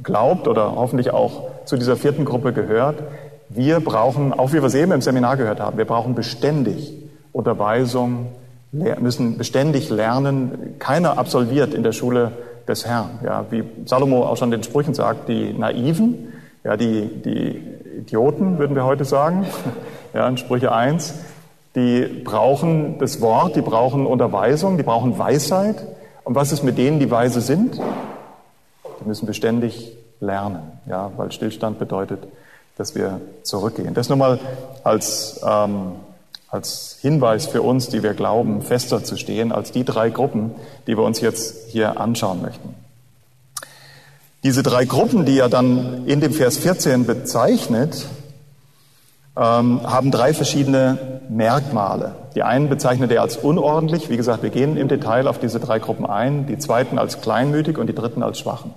glaubt 0.02 0.48
oder 0.48 0.74
hoffentlich 0.74 1.12
auch 1.12 1.50
zu 1.66 1.76
dieser 1.76 1.96
vierten 1.96 2.24
Gruppe 2.24 2.52
gehört. 2.52 3.02
Wir 3.48 3.80
brauchen, 3.80 4.32
auch 4.32 4.52
wie 4.52 4.62
wir 4.62 4.64
es 4.64 4.74
eben 4.74 4.92
im 4.92 5.02
Seminar 5.02 5.36
gehört 5.36 5.60
haben, 5.60 5.76
wir 5.76 5.84
brauchen 5.84 6.14
beständig 6.14 6.94
Unterweisung, 7.32 8.28
müssen 8.72 9.36
beständig 9.36 9.90
lernen. 9.90 10.76
Keiner 10.78 11.18
absolviert 11.18 11.74
in 11.74 11.82
der 11.82 11.92
Schule 11.92 12.32
des 12.68 12.86
Herrn. 12.86 13.18
Ja, 13.24 13.46
wie 13.50 13.64
Salomo 13.86 14.24
auch 14.24 14.36
schon 14.36 14.52
in 14.52 14.60
den 14.60 14.64
Sprüchen 14.64 14.94
sagt, 14.94 15.28
die 15.28 15.52
Naiven, 15.52 16.32
ja, 16.64 16.76
die, 16.76 17.06
die 17.06 17.62
Idioten, 17.98 18.58
würden 18.58 18.76
wir 18.76 18.84
heute 18.84 19.04
sagen, 19.04 19.46
ja, 20.14 20.28
in 20.28 20.36
Sprüche 20.36 20.72
1, 20.72 21.14
die 21.74 22.02
brauchen 22.24 22.98
das 22.98 23.20
Wort, 23.20 23.56
die 23.56 23.62
brauchen 23.62 24.06
Unterweisung, 24.06 24.76
die 24.76 24.82
brauchen 24.82 25.18
Weisheit. 25.18 25.86
Und 26.24 26.34
was 26.34 26.52
ist 26.52 26.62
mit 26.62 26.78
denen, 26.78 27.00
die 27.00 27.10
weise 27.10 27.40
sind? 27.40 27.80
Die 29.00 29.08
müssen 29.08 29.26
beständig 29.26 29.96
lernen, 30.20 30.62
ja, 30.86 31.10
weil 31.16 31.32
Stillstand 31.32 31.78
bedeutet, 31.78 32.20
dass 32.76 32.94
wir 32.94 33.20
zurückgehen. 33.42 33.94
Das 33.94 34.08
nur 34.08 34.18
mal 34.18 34.38
als, 34.84 35.40
ähm, 35.46 35.92
als 36.52 36.98
Hinweis 37.00 37.46
für 37.46 37.62
uns, 37.62 37.88
die 37.88 38.02
wir 38.02 38.12
glauben, 38.12 38.60
fester 38.60 39.02
zu 39.02 39.16
stehen 39.16 39.52
als 39.52 39.72
die 39.72 39.84
drei 39.84 40.10
Gruppen, 40.10 40.50
die 40.86 40.98
wir 40.98 41.02
uns 41.02 41.22
jetzt 41.22 41.70
hier 41.70 41.98
anschauen 41.98 42.42
möchten. 42.42 42.74
Diese 44.44 44.62
drei 44.62 44.84
Gruppen, 44.84 45.24
die 45.24 45.38
er 45.38 45.48
dann 45.48 46.06
in 46.06 46.20
dem 46.20 46.34
Vers 46.34 46.58
14 46.58 47.06
bezeichnet, 47.06 48.06
ähm, 49.34 49.80
haben 49.82 50.10
drei 50.10 50.34
verschiedene 50.34 51.22
Merkmale. 51.30 52.16
Die 52.34 52.42
einen 52.42 52.68
bezeichnet 52.68 53.10
er 53.12 53.22
als 53.22 53.38
unordentlich. 53.38 54.10
Wie 54.10 54.18
gesagt, 54.18 54.42
wir 54.42 54.50
gehen 54.50 54.76
im 54.76 54.88
Detail 54.88 55.28
auf 55.28 55.38
diese 55.38 55.58
drei 55.58 55.78
Gruppen 55.78 56.04
ein. 56.04 56.46
Die 56.46 56.58
zweiten 56.58 56.98
als 56.98 57.22
kleinmütig 57.22 57.78
und 57.78 57.86
die 57.86 57.94
dritten 57.94 58.22
als 58.22 58.38
schwachen. 58.38 58.74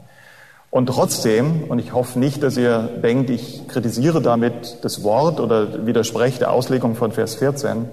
Und 0.76 0.88
trotzdem, 0.88 1.64
und 1.70 1.80
ich 1.80 1.94
hoffe 1.94 2.20
nicht, 2.20 2.44
dass 2.44 2.58
ihr 2.58 2.80
denkt, 3.02 3.30
ich 3.30 3.66
kritisiere 3.70 4.22
damit 4.22 4.80
das 4.82 5.04
Wort 5.04 5.40
oder 5.40 5.88
widerspreche 5.88 6.40
der 6.40 6.52
Auslegung 6.52 6.96
von 6.96 7.14
Vers 7.14 7.36
14, 7.36 7.88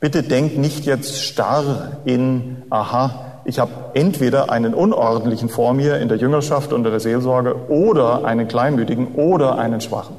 bitte 0.00 0.22
denkt 0.22 0.56
nicht 0.56 0.86
jetzt 0.86 1.20
starr 1.20 1.98
in, 2.06 2.62
aha, 2.70 3.42
ich 3.44 3.58
habe 3.58 3.72
entweder 3.92 4.50
einen 4.50 4.72
Unordentlichen 4.72 5.50
vor 5.50 5.74
mir 5.74 5.98
in 5.98 6.08
der 6.08 6.16
Jüngerschaft 6.16 6.72
unter 6.72 6.88
der 6.88 7.00
Seelsorge 7.00 7.68
oder 7.68 8.24
einen 8.24 8.48
Kleinmütigen 8.48 9.16
oder 9.16 9.58
einen 9.58 9.82
Schwachen. 9.82 10.16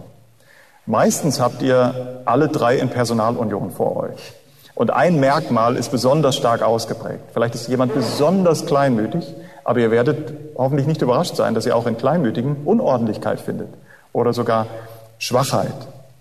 Meistens 0.85 1.39
habt 1.39 1.63
ihr 1.63 2.21
alle 2.25 2.49
drei 2.49 2.77
in 2.77 2.89
Personalunion 2.89 3.71
vor 3.71 3.97
euch. 3.97 4.33
Und 4.75 4.91
ein 4.91 5.19
Merkmal 5.19 5.75
ist 5.75 5.89
besonders 5.89 6.35
stark 6.35 6.61
ausgeprägt. 6.61 7.23
Vielleicht 7.33 7.55
ist 7.55 7.67
jemand 7.67 7.95
besonders 7.95 8.67
kleinmütig, 8.67 9.25
aber 9.65 9.79
ihr 9.79 9.91
werdet 9.91 10.31
hoffentlich 10.55 10.87
nicht 10.87 11.01
überrascht 11.01 11.35
sein, 11.35 11.53
dass 11.53 11.65
ihr 11.65 11.75
auch 11.75 11.87
in 11.87 11.97
Kleinmütigen 11.97 12.55
Unordentlichkeit 12.63 13.41
findet 13.41 13.67
oder 14.13 14.31
sogar 14.31 14.67
Schwachheit. 15.17 15.75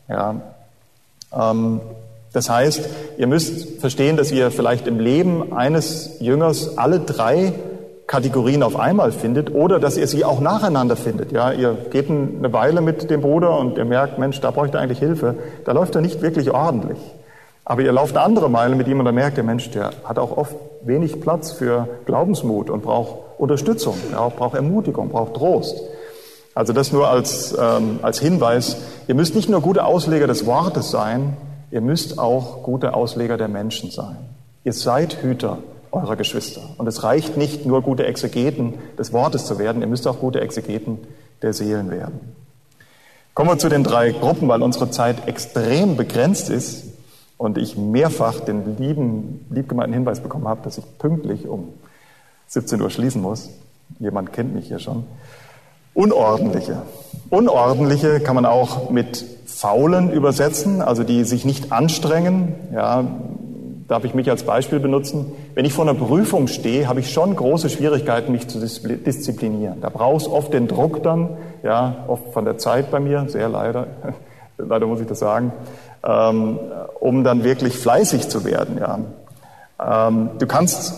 Ja. 0.08 0.34
Ähm, 1.32 1.80
das 2.32 2.50
heißt, 2.50 2.88
ihr 3.16 3.26
müsst 3.28 3.80
verstehen, 3.80 4.16
dass 4.16 4.32
ihr 4.32 4.50
vielleicht 4.50 4.88
im 4.88 4.98
Leben 4.98 5.52
eines 5.52 6.16
Jüngers 6.18 6.78
alle 6.78 6.98
drei 6.98 7.52
Kategorien 8.06 8.62
auf 8.62 8.76
einmal 8.76 9.12
findet 9.12 9.54
oder 9.54 9.78
dass 9.78 9.96
ihr 9.96 10.06
sie 10.08 10.24
auch 10.24 10.40
nacheinander 10.40 10.96
findet. 10.96 11.30
Ja, 11.30 11.52
ihr 11.52 11.76
geht 11.90 12.10
eine 12.10 12.52
Weile 12.52 12.80
mit 12.80 13.10
dem 13.10 13.20
Bruder 13.20 13.58
und 13.58 13.78
ihr 13.78 13.84
merkt, 13.84 14.18
Mensch, 14.18 14.40
da 14.40 14.50
bräuchte 14.50 14.78
eigentlich 14.78 14.98
Hilfe. 14.98 15.36
Da 15.64 15.72
läuft 15.72 15.94
er 15.94 16.00
nicht 16.00 16.22
wirklich 16.22 16.50
ordentlich. 16.50 16.98
Aber 17.64 17.82
ihr 17.82 17.92
lauft 17.92 18.16
eine 18.16 18.24
andere 18.24 18.50
Meile 18.50 18.74
mit 18.74 18.88
ihm 18.88 18.98
und 18.98 19.04
dann 19.04 19.14
merkt 19.14 19.38
ihr, 19.38 19.44
Mensch, 19.44 19.70
der 19.70 19.90
hat 20.04 20.18
auch 20.18 20.36
oft 20.36 20.54
wenig 20.82 21.20
Platz 21.20 21.52
für 21.52 21.88
Glaubensmut 22.04 22.68
und 22.68 22.82
braucht 22.82 23.23
Unterstützung, 23.38 23.96
ja, 24.12 24.28
braucht 24.28 24.54
Ermutigung, 24.54 25.08
braucht 25.10 25.34
Trost. 25.34 25.80
Also 26.54 26.72
das 26.72 26.92
nur 26.92 27.08
als, 27.08 27.56
ähm, 27.58 27.98
als 28.02 28.20
Hinweis. 28.20 28.76
Ihr 29.08 29.14
müsst 29.14 29.34
nicht 29.34 29.48
nur 29.48 29.60
gute 29.60 29.84
Ausleger 29.84 30.26
des 30.26 30.46
Wortes 30.46 30.90
sein, 30.90 31.36
ihr 31.70 31.80
müsst 31.80 32.18
auch 32.18 32.62
gute 32.62 32.94
Ausleger 32.94 33.36
der 33.36 33.48
Menschen 33.48 33.90
sein. 33.90 34.16
Ihr 34.62 34.72
seid 34.72 35.22
Hüter 35.22 35.58
eurer 35.90 36.16
Geschwister. 36.16 36.60
Und 36.78 36.86
es 36.86 37.02
reicht 37.02 37.36
nicht 37.36 37.66
nur 37.66 37.82
gute 37.82 38.06
Exegeten 38.06 38.74
des 38.98 39.12
Wortes 39.12 39.46
zu 39.46 39.58
werden, 39.58 39.82
ihr 39.82 39.88
müsst 39.88 40.06
auch 40.06 40.20
gute 40.20 40.40
Exegeten 40.40 40.98
der 41.42 41.52
Seelen 41.52 41.90
werden. 41.90 42.20
Kommen 43.34 43.50
wir 43.50 43.58
zu 43.58 43.68
den 43.68 43.82
drei 43.82 44.12
Gruppen, 44.12 44.48
weil 44.48 44.62
unsere 44.62 44.90
Zeit 44.90 45.26
extrem 45.26 45.96
begrenzt 45.96 46.50
ist 46.50 46.84
und 47.36 47.58
ich 47.58 47.76
mehrfach 47.76 48.40
den 48.40 48.76
lieben, 48.78 49.44
liebgemeinten 49.50 49.92
Hinweis 49.92 50.20
bekommen 50.20 50.46
habe, 50.46 50.62
dass 50.62 50.78
ich 50.78 50.84
pünktlich 50.98 51.48
um 51.48 51.70
17 52.54 52.80
Uhr 52.80 52.90
schließen 52.90 53.20
muss. 53.20 53.50
Jemand 53.98 54.32
kennt 54.32 54.54
mich 54.54 54.68
hier 54.68 54.78
schon. 54.78 55.04
Unordentliche. 55.92 56.82
Unordentliche 57.28 58.20
kann 58.20 58.36
man 58.36 58.46
auch 58.46 58.90
mit 58.90 59.24
Faulen 59.44 60.12
übersetzen, 60.12 60.80
also 60.80 61.02
die 61.02 61.24
sich 61.24 61.44
nicht 61.44 61.72
anstrengen, 61.72 62.54
ja, 62.72 63.04
darf 63.88 64.04
ich 64.04 64.14
mich 64.14 64.30
als 64.30 64.44
Beispiel 64.44 64.78
benutzen. 64.78 65.32
Wenn 65.54 65.64
ich 65.64 65.72
vor 65.72 65.84
einer 65.84 65.98
Prüfung 65.98 66.46
stehe, 66.46 66.88
habe 66.88 67.00
ich 67.00 67.12
schon 67.12 67.34
große 67.34 67.68
Schwierigkeiten, 67.70 68.30
mich 68.30 68.48
zu 68.48 68.60
disziplinieren. 68.60 69.80
Da 69.80 69.88
brauchst 69.88 70.28
oft 70.28 70.52
den 70.52 70.68
Druck 70.68 71.02
dann, 71.02 71.30
ja, 71.64 72.04
oft 72.06 72.32
von 72.32 72.44
der 72.44 72.56
Zeit 72.58 72.90
bei 72.92 73.00
mir, 73.00 73.26
sehr 73.28 73.48
leider, 73.48 73.88
leider 74.58 74.86
muss 74.86 75.00
ich 75.00 75.08
das 75.08 75.18
sagen, 75.18 75.52
ähm, 76.04 76.58
um 77.00 77.24
dann 77.24 77.42
wirklich 77.42 77.76
fleißig 77.78 78.28
zu 78.28 78.44
werden, 78.44 78.78
ja. 78.78 79.00
Ähm, 79.80 80.30
du 80.38 80.46
kannst 80.46 80.94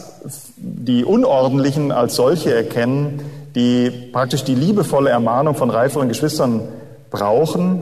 die 0.57 1.05
Unordentlichen 1.05 1.93
als 1.93 2.17
solche 2.17 2.55
erkennen, 2.55 3.21
die 3.55 3.91
praktisch 4.13 4.45
die 4.45 4.55
liebevolle 4.55 5.11
Ermahnung 5.11 5.55
von 5.55 5.71
reiferen 5.71 6.09
Geschwistern 6.09 6.63
brauchen, 7.11 7.81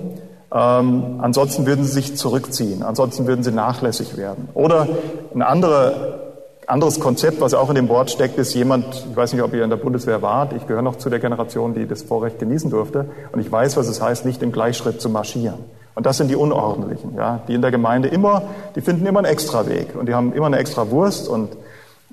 ähm, 0.53 1.19
ansonsten 1.21 1.67
würden 1.67 1.85
sie 1.85 1.91
sich 1.91 2.17
zurückziehen, 2.17 2.85
ansonsten 2.85 3.27
würden 3.27 3.43
sie 3.43 3.51
nachlässig 3.51 4.17
werden. 4.17 4.49
Oder 4.55 4.87
ein 5.35 5.43
andere, 5.43 6.21
anderes 6.69 7.01
Konzept, 7.01 7.41
was 7.41 7.55
auch 7.55 7.71
in 7.71 7.75
dem 7.75 7.89
Wort 7.89 8.13
steckt, 8.13 8.39
ist 8.39 8.55
jemand, 8.55 9.05
ich 9.11 9.17
weiß 9.17 9.33
nicht, 9.33 9.43
ob 9.43 9.53
ihr 9.53 9.65
in 9.65 9.71
der 9.71 9.77
Bundeswehr 9.77 10.23
wart, 10.23 10.53
ich 10.53 10.67
gehöre 10.69 10.83
noch 10.83 10.97
zu 10.97 11.11
der 11.11 11.19
Generation, 11.19 11.75
die 11.75 11.89
das 11.89 12.03
Vorrecht 12.03 12.39
genießen 12.39 12.71
durfte, 12.71 13.07
und 13.33 13.41
ich 13.41 13.51
weiß, 13.51 13.77
was 13.77 13.89
es 13.89 14.01
heißt, 14.01 14.25
nicht 14.25 14.43
im 14.43 14.53
Gleichschritt 14.53 15.01
zu 15.01 15.11
marschieren. 15.11 15.59
Und 15.95 16.07
das 16.07 16.17
sind 16.17 16.29
die 16.29 16.37
Unordentlichen, 16.37 17.15
ja, 17.17 17.41
die 17.47 17.55
in 17.55 17.63
der 17.63 17.71
Gemeinde 17.71 18.09
immer, 18.09 18.43
die 18.75 18.81
finden 18.81 19.07
immer 19.07 19.21
einen 19.21 19.33
extra 19.33 19.67
Weg 19.69 19.95
und 19.95 20.09
die 20.09 20.15
haben 20.15 20.33
immer 20.33 20.47
eine 20.47 20.59
extra 20.59 20.91
Wurst 20.91 21.29
und 21.29 21.51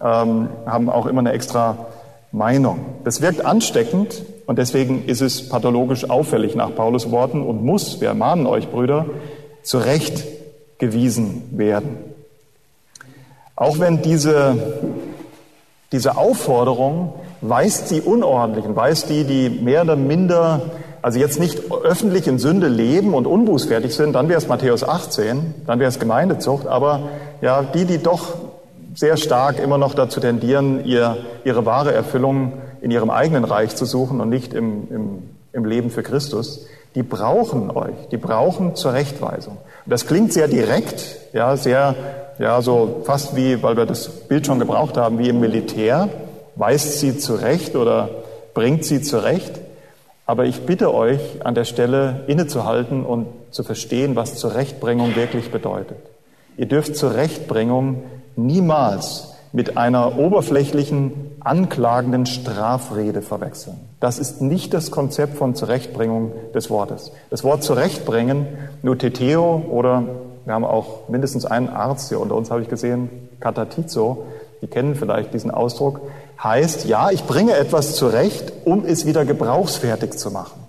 ähm, 0.01 0.49
haben 0.65 0.89
auch 0.89 1.07
immer 1.07 1.19
eine 1.19 1.31
extra 1.31 1.87
Meinung. 2.31 2.79
Das 3.03 3.21
wirkt 3.21 3.43
ansteckend 3.43 4.23
und 4.45 4.59
deswegen 4.59 5.05
ist 5.05 5.21
es 5.21 5.49
pathologisch 5.49 6.09
auffällig 6.09 6.55
nach 6.55 6.75
Paulus 6.75 7.11
Worten 7.11 7.41
und 7.41 7.63
muss, 7.63 8.01
wir 8.01 8.09
ermahnen 8.09 8.45
euch 8.45 8.69
Brüder, 8.69 9.05
zurechtgewiesen 9.63 11.57
werden. 11.57 11.97
Auch 13.55 13.79
wenn 13.79 14.01
diese, 14.01 14.55
diese 15.91 16.17
Aufforderung 16.17 17.13
weist 17.41 17.91
die 17.91 18.01
Unordentlichen, 18.01 18.75
weist 18.75 19.09
die, 19.09 19.23
die 19.23 19.49
mehr 19.49 19.83
oder 19.83 19.95
minder, 19.95 20.61
also 21.01 21.19
jetzt 21.19 21.39
nicht 21.39 21.71
öffentlich 21.71 22.27
in 22.27 22.37
Sünde 22.37 22.67
leben 22.67 23.13
und 23.13 23.25
unbußfertig 23.25 23.95
sind, 23.95 24.13
dann 24.13 24.29
wäre 24.29 24.37
es 24.37 24.47
Matthäus 24.47 24.83
18, 24.83 25.55
dann 25.65 25.79
wäre 25.79 25.89
es 25.89 25.99
Gemeindezucht, 25.99 26.67
aber 26.67 27.09
ja, 27.41 27.63
die, 27.63 27.85
die 27.85 27.97
doch 27.97 28.35
sehr 28.93 29.17
stark 29.17 29.59
immer 29.59 29.77
noch 29.77 29.93
dazu 29.93 30.19
tendieren, 30.19 30.85
ihr, 30.85 31.17
ihre 31.43 31.65
wahre 31.65 31.93
Erfüllung 31.93 32.53
in 32.81 32.91
ihrem 32.91 33.09
eigenen 33.09 33.45
Reich 33.45 33.75
zu 33.75 33.85
suchen 33.85 34.21
und 34.21 34.29
nicht 34.29 34.53
im, 34.53 34.87
im, 34.89 35.23
im 35.53 35.65
Leben 35.65 35.89
für 35.89 36.03
Christus, 36.03 36.65
die 36.95 37.03
brauchen 37.03 37.71
euch, 37.71 38.09
die 38.11 38.17
brauchen 38.17 38.75
Zurechtweisung. 38.75 39.57
Und 39.85 39.91
das 39.91 40.07
klingt 40.07 40.33
sehr 40.33 40.47
direkt, 40.47 41.17
ja, 41.33 41.55
sehr, 41.55 41.95
ja, 42.37 42.61
so 42.61 43.01
fast 43.05 43.35
wie, 43.35 43.63
weil 43.63 43.77
wir 43.77 43.85
das 43.85 44.07
Bild 44.07 44.45
schon 44.45 44.59
gebraucht 44.59 44.97
haben, 44.97 45.17
wie 45.19 45.29
im 45.29 45.39
Militär, 45.39 46.09
weist 46.55 46.99
sie 46.99 47.17
zurecht 47.17 47.75
oder 47.75 48.09
bringt 48.53 48.83
sie 48.83 49.01
zurecht. 49.01 49.60
Aber 50.31 50.45
ich 50.45 50.61
bitte 50.61 50.93
euch 50.93 51.45
an 51.45 51.55
der 51.55 51.65
Stelle 51.65 52.23
innezuhalten 52.27 53.03
und 53.03 53.27
zu 53.49 53.63
verstehen, 53.63 54.15
was 54.15 54.35
Zurechtbringung 54.35 55.17
wirklich 55.17 55.51
bedeutet. 55.51 55.97
Ihr 56.55 56.67
dürft 56.67 56.95
Zurechtbringung 56.95 58.03
niemals 58.37 59.35
mit 59.51 59.75
einer 59.75 60.17
oberflächlichen, 60.17 61.11
anklagenden 61.41 62.25
Strafrede 62.25 63.21
verwechseln. 63.21 63.75
Das 63.99 64.19
ist 64.19 64.41
nicht 64.41 64.73
das 64.73 64.89
Konzept 64.89 65.35
von 65.35 65.53
Zurechtbringung 65.53 66.31
des 66.55 66.69
Wortes. 66.69 67.11
Das 67.29 67.43
Wort 67.43 67.61
Zurechtbringen, 67.61 68.47
Nuteteo 68.83 69.65
oder 69.69 70.05
wir 70.45 70.53
haben 70.53 70.63
auch 70.63 71.09
mindestens 71.09 71.43
einen 71.43 71.67
Arzt 71.67 72.07
hier 72.07 72.21
unter 72.21 72.35
uns, 72.35 72.51
habe 72.51 72.61
ich 72.61 72.69
gesehen, 72.69 73.09
Katatizo, 73.41 74.23
die 74.61 74.67
kennen 74.67 74.95
vielleicht 74.95 75.33
diesen 75.33 75.51
Ausdruck, 75.51 75.99
heißt, 76.43 76.85
ja, 76.85 77.09
ich 77.11 77.25
bringe 77.25 77.53
etwas 77.53 77.95
zurecht, 77.95 78.51
um 78.65 78.85
es 78.85 79.05
wieder 79.05 79.25
gebrauchsfertig 79.25 80.13
zu 80.13 80.31
machen. 80.31 80.59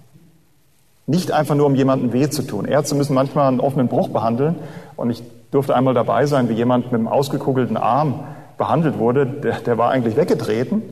Nicht 1.06 1.32
einfach 1.32 1.54
nur, 1.54 1.66
um 1.66 1.74
jemandem 1.74 2.12
weh 2.12 2.28
zu 2.28 2.42
tun. 2.42 2.64
Ärzte 2.64 2.94
müssen 2.94 3.14
manchmal 3.14 3.48
einen 3.48 3.60
offenen 3.60 3.88
Bruch 3.88 4.08
behandeln 4.08 4.56
und 4.96 5.10
ich 5.10 5.22
durfte 5.50 5.74
einmal 5.74 5.94
dabei 5.94 6.26
sein, 6.26 6.48
wie 6.48 6.54
jemand 6.54 6.86
mit 6.86 6.94
einem 6.94 7.08
ausgekugelten 7.08 7.76
Arm 7.76 8.20
behandelt 8.56 8.98
wurde. 8.98 9.26
Der, 9.26 9.60
der 9.60 9.78
war 9.78 9.90
eigentlich 9.90 10.16
weggetreten. 10.16 10.82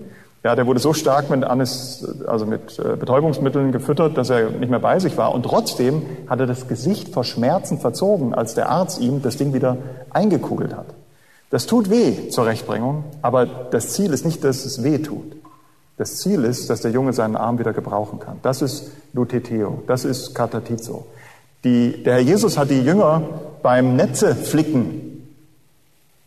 Ja, 0.43 0.57
der 0.57 0.67
wurde 0.67 0.81
so 0.81 0.95
stark 0.95 1.29
mit, 1.29 1.45
Anis, 1.45 2.07
also 2.27 2.47
mit 2.47 2.79
äh, 2.79 2.97
Betäubungsmitteln 2.97 3.73
gefüttert, 3.73 4.17
dass 4.17 4.31
er 4.31 4.51
nicht 4.51 4.71
mehr 4.71 4.79
bei 4.79 4.99
sich 4.99 5.19
war. 5.19 5.35
Und 5.35 5.43
trotzdem 5.43 6.03
hat 6.29 6.41
er 6.41 6.47
das 6.47 6.67
Gesicht 6.67 7.11
vor 7.11 7.25
Schmerzen 7.25 7.79
verzogen, 7.79 8.35
als 8.35 8.55
der 8.55 8.71
Arzt 8.71 9.01
ihm 9.01 9.21
das 9.21 9.37
Ding 9.37 9.53
wieder 9.53 9.77
eingekugelt 10.11 10.75
hat. 10.75 10.87
Das 11.51 11.67
tut 11.67 11.91
weh 11.91 12.29
zur 12.31 12.47
Rechtbringung, 12.47 13.05
aber 13.23 13.45
das 13.47 13.91
Ziel 13.91 14.13
ist 14.13 14.25
nicht, 14.25 14.45
dass 14.45 14.65
es 14.65 14.83
weh 14.83 14.99
tut. 14.99 15.37
Das 15.97 16.17
Ziel 16.17 16.45
ist, 16.45 16.71
dass 16.71 16.81
der 16.81 16.93
Junge 16.93 17.13
seinen 17.13 17.37
Arm 17.37 17.59
wieder 17.59 17.73
gebrauchen 17.73 18.21
kann. 18.21 18.39
Das 18.43 18.63
ist 18.63 18.91
Luteteo, 19.13 19.83
das 19.87 20.05
ist 20.05 20.35
Katatizo. 20.35 21.07
Die, 21.65 22.03
der 22.03 22.15
Herr 22.15 22.21
Jesus 22.21 22.57
hat 22.57 22.71
die 22.71 22.81
Jünger 22.81 23.23
beim 23.63 23.97
Netzeflicken 23.97 25.29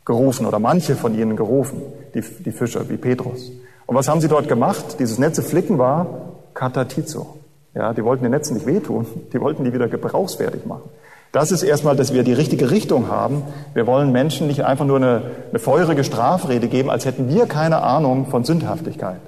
gerufen 0.06 0.46
oder 0.46 0.60
manche 0.60 0.96
von 0.96 1.18
ihnen 1.18 1.36
gerufen, 1.36 1.82
die, 2.13 2.22
die 2.22 2.51
Fischer 2.51 2.88
wie 2.89 2.98
Petrus. 2.98 3.51
Und 3.88 3.96
was 3.96 4.08
haben 4.08 4.22
sie 4.22 4.27
dort 4.27 4.48
gemacht? 4.48 4.98
Dieses 5.00 5.18
Netzeflicken 5.18 5.77
war 5.77 6.06
Katatizo. 6.53 7.38
Ja, 7.74 7.94
die 7.94 8.03
wollten 8.03 8.24
den 8.24 8.32
Netzen 8.32 8.56
nicht 8.56 8.68
wehtun, 8.68 9.08
die 9.32 9.42
wollten 9.42 9.63
die 9.63 9.74
wieder 9.74 9.88
gebrauchsfertig 9.88 10.65
machen. 10.65 10.89
Das 11.34 11.52
ist 11.52 11.63
erstmal, 11.63 11.96
dass 11.96 12.13
wir 12.13 12.22
die 12.22 12.32
richtige 12.32 12.70
Richtung 12.70 13.10
haben. 13.10 13.42
Wir 13.74 13.88
wollen 13.88 14.12
Menschen 14.12 14.46
nicht 14.46 14.66
einfach 14.66 14.86
nur 14.86 14.98
eine, 14.98 15.24
eine 15.50 15.58
feurige 15.58 16.04
Strafrede 16.04 16.68
geben, 16.68 16.92
als 16.92 17.06
hätten 17.06 17.28
wir 17.28 17.48
keine 17.48 17.82
Ahnung 17.82 18.28
von 18.28 18.44
Sündhaftigkeit. 18.44 19.20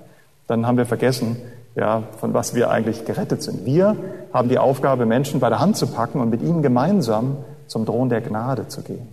Dann 0.45 0.67
haben 0.67 0.77
wir 0.77 0.85
vergessen, 0.85 1.37
ja, 1.75 2.03
von 2.19 2.35
was 2.35 2.53
wir 2.53 2.69
eigentlich 2.69 3.05
gerettet 3.05 3.41
sind. 3.41 3.65
Wir 3.65 3.97
haben 4.31 4.49
die 4.49 4.59
Aufgabe, 4.59 5.07
Menschen 5.07 5.39
bei 5.39 5.49
der 5.49 5.59
Hand 5.59 5.77
zu 5.77 5.87
packen 5.87 6.21
und 6.21 6.29
mit 6.29 6.43
ihnen 6.43 6.61
gemeinsam 6.61 7.37
zum 7.65 7.87
Thron 7.87 8.09
der 8.09 8.21
Gnade 8.21 8.67
zu 8.67 8.83
gehen, 8.83 9.07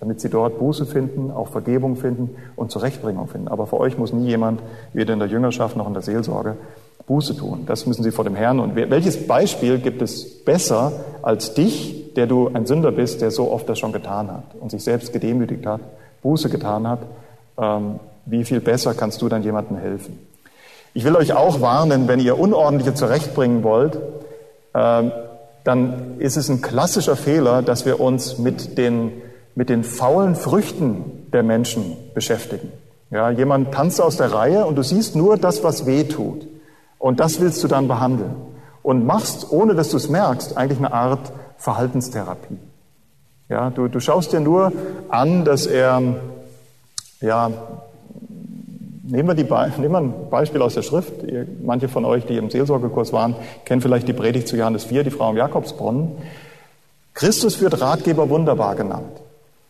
damit 0.00 0.22
sie 0.22 0.30
dort 0.30 0.58
Buße 0.58 0.86
finden, 0.86 1.30
auch 1.30 1.48
Vergebung 1.48 1.96
finden 1.96 2.30
und 2.56 2.70
Zurechtbringung 2.70 3.28
finden. 3.28 3.48
Aber 3.48 3.66
für 3.66 3.78
euch 3.78 3.98
muss 3.98 4.14
nie 4.14 4.26
jemand, 4.26 4.62
weder 4.94 5.12
in 5.12 5.18
der 5.18 5.28
Jüngerschaft 5.28 5.76
noch 5.76 5.86
in 5.86 5.92
der 5.92 6.02
Seelsorge, 6.02 6.56
Buße 7.06 7.36
tun. 7.36 7.64
Das 7.66 7.86
müssen 7.86 8.02
sie 8.02 8.12
vor 8.12 8.24
dem 8.24 8.34
Herrn. 8.34 8.60
Und 8.60 8.76
welches 8.76 9.26
Beispiel 9.26 9.78
gibt 9.78 10.02
es 10.02 10.44
besser 10.44 10.92
als 11.22 11.54
dich, 11.54 12.14
der 12.14 12.26
du 12.26 12.50
ein 12.52 12.66
Sünder 12.66 12.92
bist, 12.92 13.20
der 13.20 13.30
so 13.30 13.50
oft 13.50 13.68
das 13.68 13.78
schon 13.78 13.92
getan 13.92 14.30
hat 14.30 14.44
und 14.60 14.70
sich 14.70 14.84
selbst 14.84 15.12
gedemütigt 15.12 15.66
hat, 15.66 15.80
Buße 16.22 16.48
getan 16.48 16.88
hat, 16.88 17.00
ähm, 17.58 17.98
wie 18.26 18.44
viel 18.44 18.60
besser 18.60 18.94
kannst 18.94 19.20
du 19.22 19.28
dann 19.28 19.42
jemandem 19.42 19.76
helfen? 19.76 20.18
Ich 20.94 21.04
will 21.04 21.16
euch 21.16 21.32
auch 21.32 21.60
warnen, 21.60 22.06
wenn 22.06 22.20
ihr 22.20 22.38
Unordentliche 22.38 22.94
zurechtbringen 22.94 23.62
wollt, 23.64 23.98
ähm, 24.74 25.12
dann 25.64 26.18
ist 26.18 26.36
es 26.36 26.48
ein 26.48 26.60
klassischer 26.60 27.16
Fehler, 27.16 27.62
dass 27.62 27.86
wir 27.86 28.00
uns 28.00 28.38
mit 28.38 28.78
den, 28.78 29.12
mit 29.54 29.68
den 29.68 29.84
faulen 29.84 30.34
Früchten 30.34 31.28
der 31.32 31.42
Menschen 31.42 31.96
beschäftigen. 32.14 32.72
Ja, 33.10 33.30
jemand 33.30 33.72
tanzt 33.72 34.00
aus 34.00 34.16
der 34.16 34.32
Reihe 34.32 34.64
und 34.64 34.76
du 34.76 34.82
siehst 34.82 35.16
nur 35.16 35.36
das, 35.36 35.62
was 35.62 35.86
weh 35.86 36.04
tut. 36.04 36.46
Und 37.02 37.18
das 37.18 37.40
willst 37.40 37.64
du 37.64 37.66
dann 37.66 37.88
behandeln. 37.88 38.30
Und 38.84 39.04
machst, 39.04 39.50
ohne 39.50 39.74
dass 39.74 39.88
du 39.88 39.96
es 39.96 40.08
merkst, 40.08 40.56
eigentlich 40.56 40.78
eine 40.78 40.92
Art 40.92 41.32
Verhaltenstherapie. 41.58 42.58
Ja, 43.48 43.70
du, 43.70 43.88
du 43.88 43.98
schaust 43.98 44.32
dir 44.32 44.38
nur 44.38 44.70
an, 45.08 45.44
dass 45.44 45.66
er, 45.66 46.00
ja, 47.20 47.50
nehmen 49.02 49.28
wir, 49.28 49.34
die, 49.34 49.42
nehmen 49.80 49.92
wir 49.92 49.98
ein 49.98 50.30
Beispiel 50.30 50.62
aus 50.62 50.74
der 50.74 50.82
Schrift. 50.82 51.12
Manche 51.60 51.88
von 51.88 52.04
euch, 52.04 52.24
die 52.24 52.36
im 52.36 52.50
Seelsorgekurs 52.50 53.12
waren, 53.12 53.34
kennen 53.64 53.80
vielleicht 53.80 54.06
die 54.06 54.12
Predigt 54.12 54.46
zu 54.46 54.56
Johannes 54.56 54.84
4, 54.84 55.02
die 55.02 55.10
Frau 55.10 55.30
am 55.30 55.36
Jakobsbrunnen. 55.36 56.12
Christus 57.14 57.60
wird 57.60 57.80
Ratgeber 57.80 58.30
wunderbar 58.30 58.76
genannt. 58.76 59.20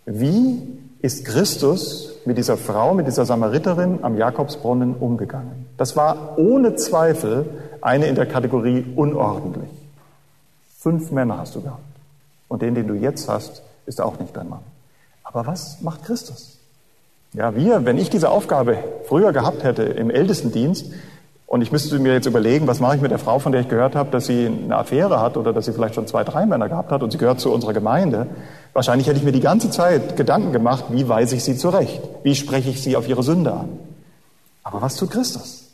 Wie 0.04 0.60
ist 1.00 1.24
Christus 1.24 2.11
mit 2.24 2.38
dieser 2.38 2.56
Frau, 2.56 2.94
mit 2.94 3.06
dieser 3.06 3.24
Samariterin 3.24 4.00
am 4.02 4.16
Jakobsbrunnen 4.16 4.94
umgegangen? 4.94 5.66
Das 5.76 5.96
war 5.96 6.38
ohne 6.38 6.76
Zweifel 6.76 7.46
eine 7.80 8.06
in 8.06 8.14
der 8.14 8.26
Kategorie 8.26 8.86
unordentlich. 8.96 9.70
Fünf 10.78 11.10
Männer 11.10 11.38
hast 11.38 11.54
du 11.54 11.62
gehabt. 11.62 11.82
Und 12.48 12.62
den, 12.62 12.74
den 12.74 12.86
du 12.86 12.94
jetzt 12.94 13.28
hast, 13.28 13.62
ist 13.86 14.00
auch 14.00 14.18
nicht 14.18 14.36
dein 14.36 14.48
Mann. 14.48 14.62
Aber 15.24 15.46
was 15.46 15.80
macht 15.80 16.04
Christus? 16.04 16.58
Ja, 17.32 17.56
wir, 17.56 17.86
wenn 17.86 17.98
ich 17.98 18.10
diese 18.10 18.30
Aufgabe 18.30 18.76
früher 19.04 19.32
gehabt 19.32 19.64
hätte 19.64 19.84
im 19.84 20.10
Ältestendienst, 20.10 20.92
und 21.52 21.60
ich 21.60 21.70
müsste 21.70 21.98
mir 21.98 22.14
jetzt 22.14 22.24
überlegen, 22.24 22.66
was 22.66 22.80
mache 22.80 22.96
ich 22.96 23.02
mit 23.02 23.10
der 23.10 23.18
Frau, 23.18 23.38
von 23.38 23.52
der 23.52 23.60
ich 23.60 23.68
gehört 23.68 23.94
habe, 23.94 24.10
dass 24.10 24.24
sie 24.24 24.46
eine 24.46 24.74
Affäre 24.74 25.20
hat 25.20 25.36
oder 25.36 25.52
dass 25.52 25.66
sie 25.66 25.74
vielleicht 25.74 25.94
schon 25.94 26.06
zwei, 26.06 26.24
drei 26.24 26.46
Männer 26.46 26.70
gehabt 26.70 26.90
hat 26.90 27.02
und 27.02 27.10
sie 27.10 27.18
gehört 27.18 27.40
zu 27.40 27.52
unserer 27.52 27.74
Gemeinde. 27.74 28.26
Wahrscheinlich 28.72 29.06
hätte 29.06 29.18
ich 29.18 29.22
mir 29.22 29.32
die 29.32 29.40
ganze 29.40 29.68
Zeit 29.68 30.16
Gedanken 30.16 30.52
gemacht, 30.52 30.84
wie 30.88 31.06
weise 31.10 31.36
ich 31.36 31.44
sie 31.44 31.54
zurecht? 31.54 32.00
Wie 32.22 32.34
spreche 32.34 32.70
ich 32.70 32.82
sie 32.82 32.96
auf 32.96 33.06
ihre 33.06 33.22
Sünde 33.22 33.52
an? 33.52 33.68
Aber 34.62 34.80
was 34.80 34.96
tut 34.96 35.10
Christus? 35.10 35.68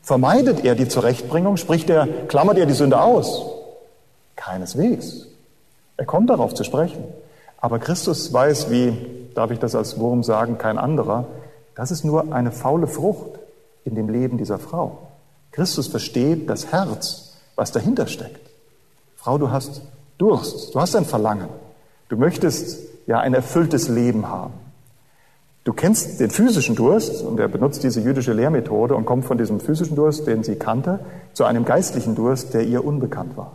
Vermeidet 0.00 0.64
er 0.64 0.74
die 0.74 0.88
Zurechtbringung? 0.88 1.58
Spricht 1.58 1.90
er, 1.90 2.08
klammert 2.28 2.56
er 2.56 2.64
die 2.64 2.72
Sünde 2.72 2.98
aus? 2.98 3.44
Keineswegs. 4.36 5.26
Er 5.98 6.06
kommt 6.06 6.30
darauf 6.30 6.54
zu 6.54 6.64
sprechen. 6.64 7.04
Aber 7.58 7.78
Christus 7.78 8.32
weiß, 8.32 8.70
wie, 8.70 8.96
darf 9.34 9.50
ich 9.50 9.58
das 9.58 9.74
als 9.74 9.98
Wurm 9.98 10.22
sagen, 10.22 10.56
kein 10.56 10.78
anderer, 10.78 11.26
das 11.74 11.90
ist 11.90 12.06
nur 12.06 12.32
eine 12.32 12.52
faule 12.52 12.86
Frucht 12.86 13.43
in 13.84 13.94
dem 13.94 14.08
Leben 14.08 14.38
dieser 14.38 14.58
Frau. 14.58 15.08
Christus 15.52 15.86
versteht 15.86 16.50
das 16.50 16.72
Herz, 16.72 17.36
was 17.54 17.72
dahinter 17.72 18.06
steckt. 18.06 18.50
Frau, 19.16 19.38
du 19.38 19.50
hast 19.50 19.82
Durst, 20.18 20.74
du 20.74 20.80
hast 20.80 20.96
ein 20.96 21.04
Verlangen. 21.04 21.48
Du 22.08 22.16
möchtest 22.16 22.80
ja 23.06 23.20
ein 23.20 23.34
erfülltes 23.34 23.88
Leben 23.88 24.28
haben. 24.28 24.52
Du 25.64 25.72
kennst 25.72 26.20
den 26.20 26.30
physischen 26.30 26.74
Durst 26.74 27.22
und 27.22 27.40
er 27.40 27.48
benutzt 27.48 27.82
diese 27.82 28.00
jüdische 28.00 28.34
Lehrmethode 28.34 28.94
und 28.94 29.06
kommt 29.06 29.24
von 29.24 29.38
diesem 29.38 29.60
physischen 29.60 29.96
Durst, 29.96 30.26
den 30.26 30.44
sie 30.44 30.56
kannte, 30.56 31.00
zu 31.32 31.44
einem 31.44 31.64
geistlichen 31.64 32.14
Durst, 32.14 32.52
der 32.52 32.64
ihr 32.64 32.84
unbekannt 32.84 33.36
war. 33.36 33.52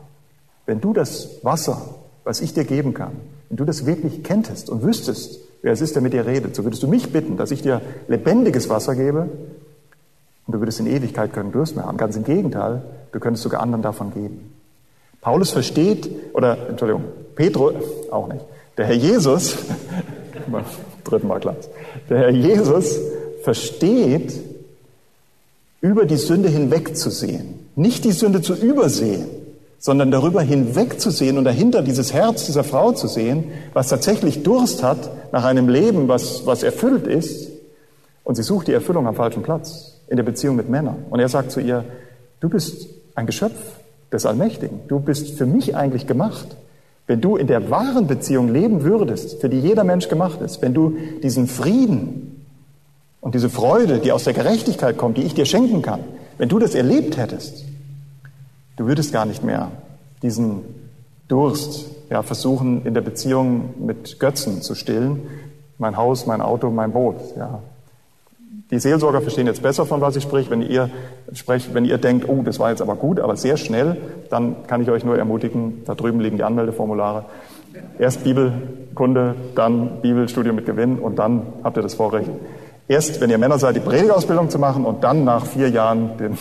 Wenn 0.65 0.81
du 0.81 0.91
das 0.91 1.43
Wasser, 1.43 1.81
was 2.23 2.41
ich 2.41 2.53
dir 2.53 2.63
geben 2.63 2.93
kann, 2.93 3.11
wenn 3.49 3.57
du 3.57 3.65
das 3.65 3.85
wirklich 3.85 4.23
kenntest 4.23 4.69
und 4.69 4.83
wüsstest, 4.83 5.39
wer 5.61 5.71
es 5.71 5.81
ist, 5.81 5.95
der 5.95 6.01
mit 6.01 6.13
dir 6.13 6.25
redet, 6.25 6.55
so 6.55 6.63
würdest 6.63 6.81
du 6.81 6.87
mich 6.87 7.11
bitten, 7.11 7.37
dass 7.37 7.51
ich 7.51 7.61
dir 7.61 7.81
lebendiges 8.07 8.69
Wasser 8.69 8.95
gebe 8.95 9.29
und 10.49 10.53
du 10.53 10.61
würdest 10.61 10.79
in 10.79 10.87
Ewigkeit 10.87 11.31
keinen 11.31 11.51
Durst 11.51 11.75
mehr 11.75 11.85
haben. 11.85 11.97
Ganz 11.97 12.15
im 12.15 12.23
Gegenteil, 12.23 12.81
du 13.11 13.19
könntest 13.19 13.43
sogar 13.43 13.61
anderen 13.61 13.83
davon 13.83 14.11
geben. 14.11 14.51
Paulus 15.21 15.51
versteht, 15.51 16.09
oder 16.33 16.69
Entschuldigung, 16.69 17.03
Petro, 17.35 17.71
auch 18.09 18.27
nicht, 18.27 18.43
der 18.75 18.87
Herr 18.87 18.95
Jesus, 18.95 19.57
dritten 21.03 21.27
Mal 21.27 21.39
Glanz, 21.39 21.69
der 22.09 22.17
Herr 22.17 22.29
Jesus 22.31 22.97
versteht, 23.43 24.33
über 25.81 26.05
die 26.05 26.17
Sünde 26.17 26.49
hinwegzusehen, 26.49 27.67
nicht 27.75 28.03
die 28.03 28.11
Sünde 28.11 28.41
zu 28.41 28.55
übersehen, 28.55 29.27
sondern 29.77 30.09
darüber 30.09 30.41
hinwegzusehen 30.41 31.37
und 31.37 31.43
dahinter 31.43 31.83
dieses 31.83 32.11
Herz 32.11 32.47
dieser 32.47 32.63
Frau 32.63 32.91
zu 32.93 33.07
sehen, 33.07 33.51
was 33.73 33.89
tatsächlich 33.89 34.41
Durst 34.41 34.81
hat 34.81 35.11
nach 35.31 35.45
einem 35.45 35.69
Leben, 35.69 36.07
was, 36.07 36.47
was 36.47 36.63
erfüllt 36.63 37.05
ist. 37.05 37.51
Und 38.23 38.33
sie 38.33 38.41
sucht 38.41 38.67
die 38.67 38.73
Erfüllung 38.73 39.05
am 39.05 39.13
falschen 39.13 39.43
Platz, 39.43 39.98
in 40.09 40.17
der 40.17 40.23
Beziehung 40.23 40.55
mit 40.55 40.69
Männern. 40.69 41.05
Und 41.09 41.19
er 41.19 41.29
sagt 41.29 41.51
zu 41.51 41.59
ihr, 41.59 41.85
du 42.39 42.49
bist 42.49 42.89
ein 43.15 43.25
Geschöpf 43.25 43.59
des 44.11 44.25
Allmächtigen. 44.25 44.81
Du 44.87 44.99
bist 44.99 45.37
für 45.37 45.45
mich 45.45 45.75
eigentlich 45.75 46.07
gemacht. 46.07 46.57
Wenn 47.07 47.21
du 47.21 47.37
in 47.37 47.47
der 47.47 47.69
wahren 47.69 48.07
Beziehung 48.07 48.51
leben 48.51 48.83
würdest, 48.83 49.41
für 49.41 49.49
die 49.49 49.59
jeder 49.59 49.83
Mensch 49.83 50.09
gemacht 50.09 50.41
ist, 50.41 50.61
wenn 50.61 50.73
du 50.73 50.97
diesen 51.23 51.47
Frieden 51.47 52.45
und 53.21 53.35
diese 53.35 53.49
Freude, 53.49 53.99
die 53.99 54.11
aus 54.11 54.23
der 54.23 54.33
Gerechtigkeit 54.33 54.97
kommt, 54.97 55.17
die 55.17 55.23
ich 55.23 55.33
dir 55.33 55.45
schenken 55.45 55.81
kann, 55.81 56.01
wenn 56.37 56.49
du 56.49 56.59
das 56.59 56.75
erlebt 56.75 57.17
hättest, 57.17 57.65
Du 58.79 58.87
würdest 58.87 59.11
gar 59.11 59.25
nicht 59.25 59.43
mehr 59.43 59.71
diesen 60.21 60.61
Durst 61.27 61.87
ja, 62.09 62.23
versuchen, 62.23 62.85
in 62.85 62.93
der 62.93 63.01
Beziehung 63.01 63.73
mit 63.85 64.21
Götzen 64.21 64.61
zu 64.61 64.73
stillen. 64.73 65.23
Mein 65.77 65.97
Haus, 65.97 66.25
mein 66.25 66.41
Auto, 66.41 66.71
mein 66.71 66.93
Boot. 66.93 67.17
Ja. 67.35 67.61
Die 68.71 68.77
Seelsorger 68.77 69.21
verstehen 69.21 69.47
jetzt 69.47 69.63
besser, 69.63 69.85
von 69.85 69.99
was 69.99 70.15
ich 70.15 70.23
spreche. 70.23 70.51
Wenn 70.51 70.61
ihr 70.61 70.91
sprecht, 71.33 71.73
wenn 71.73 71.85
ihr 71.85 71.97
denkt, 71.97 72.29
oh, 72.29 72.43
das 72.43 72.59
war 72.59 72.69
jetzt 72.69 72.81
aber 72.81 72.95
gut, 72.95 73.19
aber 73.19 73.35
sehr 73.35 73.57
schnell, 73.57 73.97
dann 74.29 74.67
kann 74.67 74.81
ich 74.81 74.89
euch 74.91 75.03
nur 75.03 75.17
ermutigen, 75.17 75.81
da 75.85 75.95
drüben 75.95 76.19
liegen 76.19 76.37
die 76.37 76.43
Anmeldeformulare. 76.43 77.25
Erst 77.97 78.23
Bibelkunde, 78.23 79.35
dann 79.55 80.01
Bibelstudium 80.01 80.55
mit 80.55 80.65
Gewinn 80.65 80.99
und 80.99 81.17
dann 81.17 81.41
habt 81.63 81.77
ihr 81.77 81.83
das 81.83 81.95
Vorrecht. 81.95 82.29
Erst, 82.87 83.21
wenn 83.21 83.29
ihr 83.29 83.37
Männer 83.37 83.57
seid, 83.57 83.75
die 83.75 83.79
Predigerausbildung 83.79 84.49
zu 84.49 84.59
machen 84.59 84.85
und 84.85 85.03
dann 85.03 85.23
nach 85.23 85.45
vier 85.45 85.69
Jahren 85.69 86.17
den, 86.17 86.37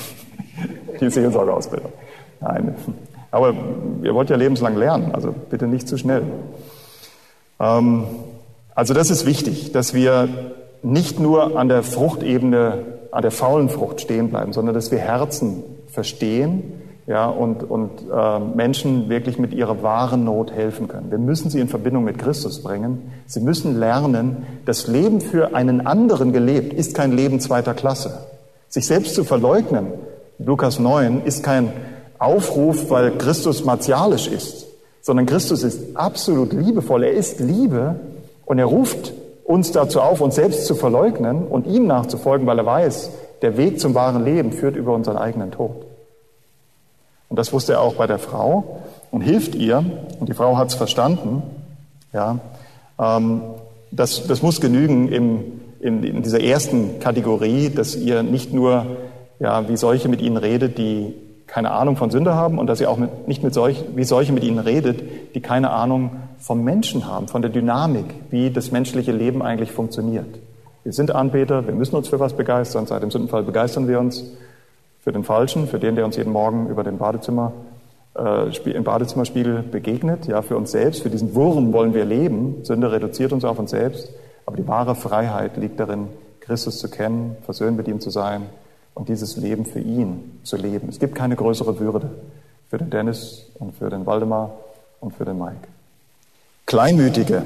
die 1.00 1.10
Seelsorgerausbildung. 1.10 1.92
Nein, 2.40 2.74
aber 3.30 3.54
ihr 4.02 4.14
wollt 4.14 4.30
ja 4.30 4.36
lebenslang 4.36 4.76
lernen, 4.76 5.14
also 5.14 5.34
bitte 5.50 5.66
nicht 5.66 5.88
zu 5.88 5.98
schnell. 5.98 6.22
Ähm, 7.60 8.04
also 8.74 8.94
das 8.94 9.10
ist 9.10 9.26
wichtig, 9.26 9.72
dass 9.72 9.92
wir 9.92 10.28
nicht 10.82 11.20
nur 11.20 11.58
an 11.58 11.68
der 11.68 11.82
Fruchtebene, 11.82 12.84
an 13.10 13.22
der 13.22 13.30
faulen 13.30 13.68
Frucht 13.68 14.00
stehen 14.00 14.30
bleiben, 14.30 14.52
sondern 14.52 14.74
dass 14.74 14.90
wir 14.90 14.98
Herzen 14.98 15.64
verstehen 15.88 16.72
ja, 17.08 17.26
und, 17.26 17.62
und 17.62 17.90
äh, 18.12 18.38
Menschen 18.38 19.08
wirklich 19.08 19.38
mit 19.38 19.54
ihrer 19.54 19.82
wahren 19.82 20.24
Not 20.24 20.52
helfen 20.52 20.88
können. 20.88 21.10
Wir 21.10 21.18
müssen 21.18 21.48
sie 21.50 21.58
in 21.58 21.68
Verbindung 21.68 22.04
mit 22.04 22.18
Christus 22.18 22.62
bringen. 22.62 23.10
Sie 23.26 23.40
müssen 23.40 23.78
lernen, 23.78 24.46
das 24.66 24.86
Leben 24.86 25.22
für 25.22 25.54
einen 25.54 25.86
anderen 25.86 26.32
gelebt 26.32 26.74
ist 26.74 26.94
kein 26.94 27.12
Leben 27.12 27.40
zweiter 27.40 27.72
Klasse. 27.72 28.26
Sich 28.68 28.86
selbst 28.86 29.14
zu 29.14 29.24
verleugnen, 29.24 29.86
Lukas 30.38 30.78
9, 30.78 31.22
ist 31.24 31.42
kein 31.42 31.72
Aufruf, 32.18 32.90
weil 32.90 33.12
Christus 33.12 33.64
martialisch 33.64 34.28
ist, 34.28 34.66
sondern 35.00 35.24
Christus 35.24 35.62
ist 35.62 35.96
absolut 35.96 36.52
liebevoll. 36.52 37.04
Er 37.04 37.12
ist 37.12 37.40
Liebe 37.40 37.96
und 38.44 38.58
er 38.58 38.66
ruft 38.66 39.14
uns 39.48 39.72
dazu 39.72 40.02
auf, 40.02 40.20
uns 40.20 40.34
selbst 40.34 40.66
zu 40.66 40.74
verleugnen 40.74 41.46
und 41.46 41.66
ihm 41.66 41.86
nachzufolgen, 41.86 42.46
weil 42.46 42.58
er 42.58 42.66
weiß, 42.66 43.10
der 43.40 43.56
Weg 43.56 43.80
zum 43.80 43.94
wahren 43.94 44.22
Leben 44.22 44.52
führt 44.52 44.76
über 44.76 44.92
unseren 44.92 45.16
eigenen 45.16 45.50
Tod. 45.50 45.86
Und 47.30 47.38
das 47.38 47.50
wusste 47.52 47.72
er 47.72 47.80
auch 47.80 47.94
bei 47.94 48.06
der 48.06 48.18
Frau 48.18 48.80
und 49.10 49.22
hilft 49.22 49.54
ihr. 49.54 49.84
Und 50.20 50.28
die 50.28 50.34
Frau 50.34 50.58
hat 50.58 50.68
es 50.68 50.74
verstanden. 50.74 51.42
Ja, 52.12 52.40
ähm, 52.98 53.40
das, 53.90 54.26
das 54.26 54.42
muss 54.42 54.60
genügen 54.60 55.08
im, 55.08 55.60
in, 55.80 56.02
in 56.02 56.22
dieser 56.22 56.42
ersten 56.42 57.00
Kategorie, 57.00 57.70
dass 57.70 57.96
ihr 57.96 58.22
nicht 58.22 58.52
nur 58.52 58.84
ja, 59.40 59.66
wie 59.66 59.78
solche 59.78 60.10
mit 60.10 60.20
ihnen 60.20 60.36
redet, 60.36 60.76
die 60.76 61.14
keine 61.48 61.72
Ahnung 61.72 61.96
von 61.96 62.10
Sünde 62.10 62.34
haben 62.34 62.58
und 62.58 62.68
dass 62.68 62.80
ihr 62.80 62.90
auch 62.90 62.98
mit, 62.98 63.26
nicht 63.26 63.42
mit 63.42 63.54
solch, 63.54 63.82
wie 63.96 64.04
solche 64.04 64.32
mit 64.32 64.44
ihnen 64.44 64.58
redet, 64.58 65.34
die 65.34 65.40
keine 65.40 65.70
Ahnung 65.70 66.10
vom 66.38 66.62
Menschen 66.62 67.06
haben, 67.06 67.26
von 67.26 67.42
der 67.42 67.50
Dynamik, 67.50 68.04
wie 68.30 68.50
das 68.50 68.70
menschliche 68.70 69.12
Leben 69.12 69.42
eigentlich 69.42 69.72
funktioniert. 69.72 70.38
Wir 70.84 70.92
sind 70.92 71.14
Anbeter, 71.14 71.66
wir 71.66 71.74
müssen 71.74 71.96
uns 71.96 72.08
für 72.08 72.20
was 72.20 72.34
begeistern. 72.34 72.86
Seit 72.86 73.02
dem 73.02 73.10
Sündenfall 73.10 73.42
begeistern 73.42 73.88
wir 73.88 73.98
uns 73.98 74.24
für 75.00 75.10
den 75.10 75.24
Falschen, 75.24 75.66
für 75.66 75.78
den, 75.78 75.96
der 75.96 76.04
uns 76.04 76.16
jeden 76.16 76.32
Morgen 76.32 76.68
über 76.68 76.84
den 76.84 76.98
Badezimmer, 76.98 77.52
äh, 78.16 78.70
im 78.70 78.84
Badezimmerspiegel 78.84 79.62
begegnet. 79.62 80.26
Ja, 80.26 80.42
für 80.42 80.56
uns 80.56 80.70
selbst, 80.70 81.02
für 81.02 81.10
diesen 81.10 81.34
Wurm 81.34 81.72
wollen 81.72 81.94
wir 81.94 82.04
leben. 82.04 82.62
Sünde 82.62 82.92
reduziert 82.92 83.32
uns 83.32 83.44
auf 83.44 83.58
uns 83.58 83.70
selbst. 83.70 84.12
Aber 84.44 84.56
die 84.56 84.68
wahre 84.68 84.94
Freiheit 84.94 85.56
liegt 85.56 85.80
darin, 85.80 86.08
Christus 86.40 86.78
zu 86.78 86.88
kennen, 86.88 87.36
versöhnt 87.42 87.76
mit 87.76 87.88
ihm 87.88 88.00
zu 88.00 88.10
sein 88.10 88.42
und 88.98 89.08
dieses 89.08 89.36
Leben 89.36 89.64
für 89.64 89.80
ihn 89.80 90.40
zu 90.42 90.56
leben. 90.56 90.88
Es 90.88 90.98
gibt 90.98 91.14
keine 91.14 91.36
größere 91.36 91.78
Würde 91.78 92.10
für 92.68 92.78
den 92.78 92.90
Dennis 92.90 93.46
und 93.58 93.74
für 93.76 93.88
den 93.90 94.04
Waldemar 94.06 94.50
und 95.00 95.14
für 95.14 95.24
den 95.24 95.38
Mike. 95.38 95.68
Kleinmütige, 96.66 97.44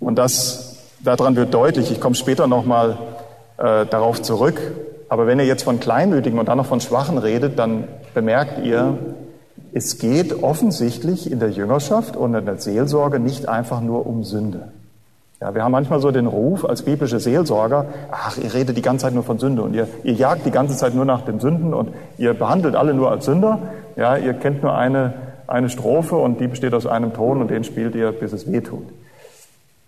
und 0.00 0.16
das, 0.16 0.76
daran 1.04 1.36
wird 1.36 1.52
deutlich, 1.52 1.90
ich 1.90 2.00
komme 2.00 2.14
später 2.14 2.46
nochmal 2.46 2.98
äh, 3.58 3.84
darauf 3.86 4.22
zurück, 4.22 4.60
aber 5.08 5.26
wenn 5.26 5.38
ihr 5.38 5.46
jetzt 5.46 5.64
von 5.64 5.78
Kleinmütigen 5.78 6.38
und 6.38 6.48
dann 6.48 6.58
noch 6.58 6.66
von 6.66 6.80
Schwachen 6.80 7.18
redet, 7.18 7.58
dann 7.58 7.84
bemerkt 8.14 8.64
ihr, 8.64 8.98
es 9.72 9.98
geht 9.98 10.42
offensichtlich 10.42 11.30
in 11.30 11.40
der 11.40 11.50
Jüngerschaft 11.50 12.16
und 12.16 12.34
in 12.34 12.46
der 12.46 12.58
Seelsorge 12.58 13.18
nicht 13.18 13.48
einfach 13.48 13.80
nur 13.80 14.06
um 14.06 14.24
Sünde. 14.24 14.72
Ja, 15.40 15.54
wir 15.54 15.62
haben 15.62 15.70
manchmal 15.70 16.00
so 16.00 16.10
den 16.10 16.26
Ruf 16.26 16.64
als 16.64 16.82
biblische 16.82 17.20
Seelsorger, 17.20 17.86
ach, 18.10 18.36
ihr 18.38 18.52
redet 18.52 18.76
die 18.76 18.82
ganze 18.82 19.04
Zeit 19.04 19.14
nur 19.14 19.22
von 19.22 19.38
Sünde 19.38 19.62
und 19.62 19.72
ihr, 19.72 19.86
ihr 20.02 20.14
jagt 20.14 20.44
die 20.44 20.50
ganze 20.50 20.76
Zeit 20.76 20.94
nur 20.94 21.04
nach 21.04 21.22
den 21.22 21.38
Sünden 21.38 21.74
und 21.74 21.90
ihr 22.16 22.34
behandelt 22.34 22.74
alle 22.74 22.92
nur 22.92 23.10
als 23.10 23.26
Sünder. 23.26 23.60
Ja, 23.94 24.16
ihr 24.16 24.34
kennt 24.34 24.64
nur 24.64 24.76
eine, 24.76 25.14
eine 25.46 25.70
Strophe 25.70 26.16
und 26.16 26.40
die 26.40 26.48
besteht 26.48 26.74
aus 26.74 26.86
einem 26.86 27.14
Ton 27.14 27.40
und 27.40 27.50
den 27.50 27.62
spielt 27.62 27.94
ihr, 27.94 28.10
bis 28.10 28.32
es 28.32 28.50
weh 28.50 28.60
tut. 28.60 28.86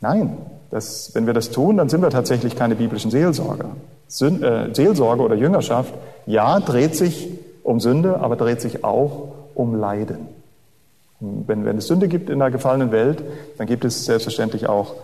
Nein, 0.01 0.39
das, 0.71 1.11
wenn 1.15 1.27
wir 1.27 1.35
das 1.35 1.51
tun, 1.51 1.79
dann 1.79 1.89
sind 1.89 2.01
wir 2.01 2.11
tatsächlich 2.11 2.55
keine 2.55 2.77
biblischen 2.77 3.11
Seelsorger. 3.11 3.71
Sün, 4.07 4.43
äh, 4.45 4.73
Seelsorge 4.73 5.23
oder 5.23 5.35
Jüngerschaft, 5.35 5.93
ja, 6.27 6.61
dreht 6.61 6.95
sich 6.95 7.29
um 7.65 7.81
Sünde, 7.81 8.21
aber 8.21 8.37
dreht 8.37 8.61
sich 8.61 8.85
auch 8.85 9.33
um 9.57 9.75
Leiden. 9.75 10.29
Wenn, 11.19 11.65
wenn 11.65 11.77
es 11.77 11.89
Sünde 11.89 12.07
gibt 12.07 12.31
in 12.31 12.39
der 12.39 12.53
gefallenen 12.53 12.93
Welt, 12.93 13.23
dann 13.59 13.67
gibt 13.67 13.85
es 13.85 14.05
selbstverständlich 14.05 14.69
auch 14.69 14.95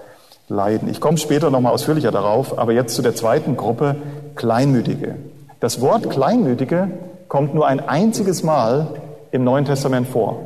leiden. 0.49 0.89
Ich 0.89 1.01
komme 1.01 1.19
später 1.19 1.51
nochmal 1.51 1.73
ausführlicher 1.73 2.11
darauf, 2.11 2.59
aber 2.59 2.73
jetzt 2.73 2.95
zu 2.95 3.03
der 3.03 3.15
zweiten 3.15 3.57
Gruppe, 3.57 3.97
Kleinmütige. 4.35 5.17
Das 5.61 5.81
Wort 5.81 6.11
Kleinmütige 6.11 6.89
kommt 7.29 7.55
nur 7.55 7.67
ein 7.67 7.81
einziges 7.81 8.43
Mal 8.43 8.89
im 9.33 9.45
Neuen 9.45 9.65
Testament 9.65 10.07
vor. 10.09 10.41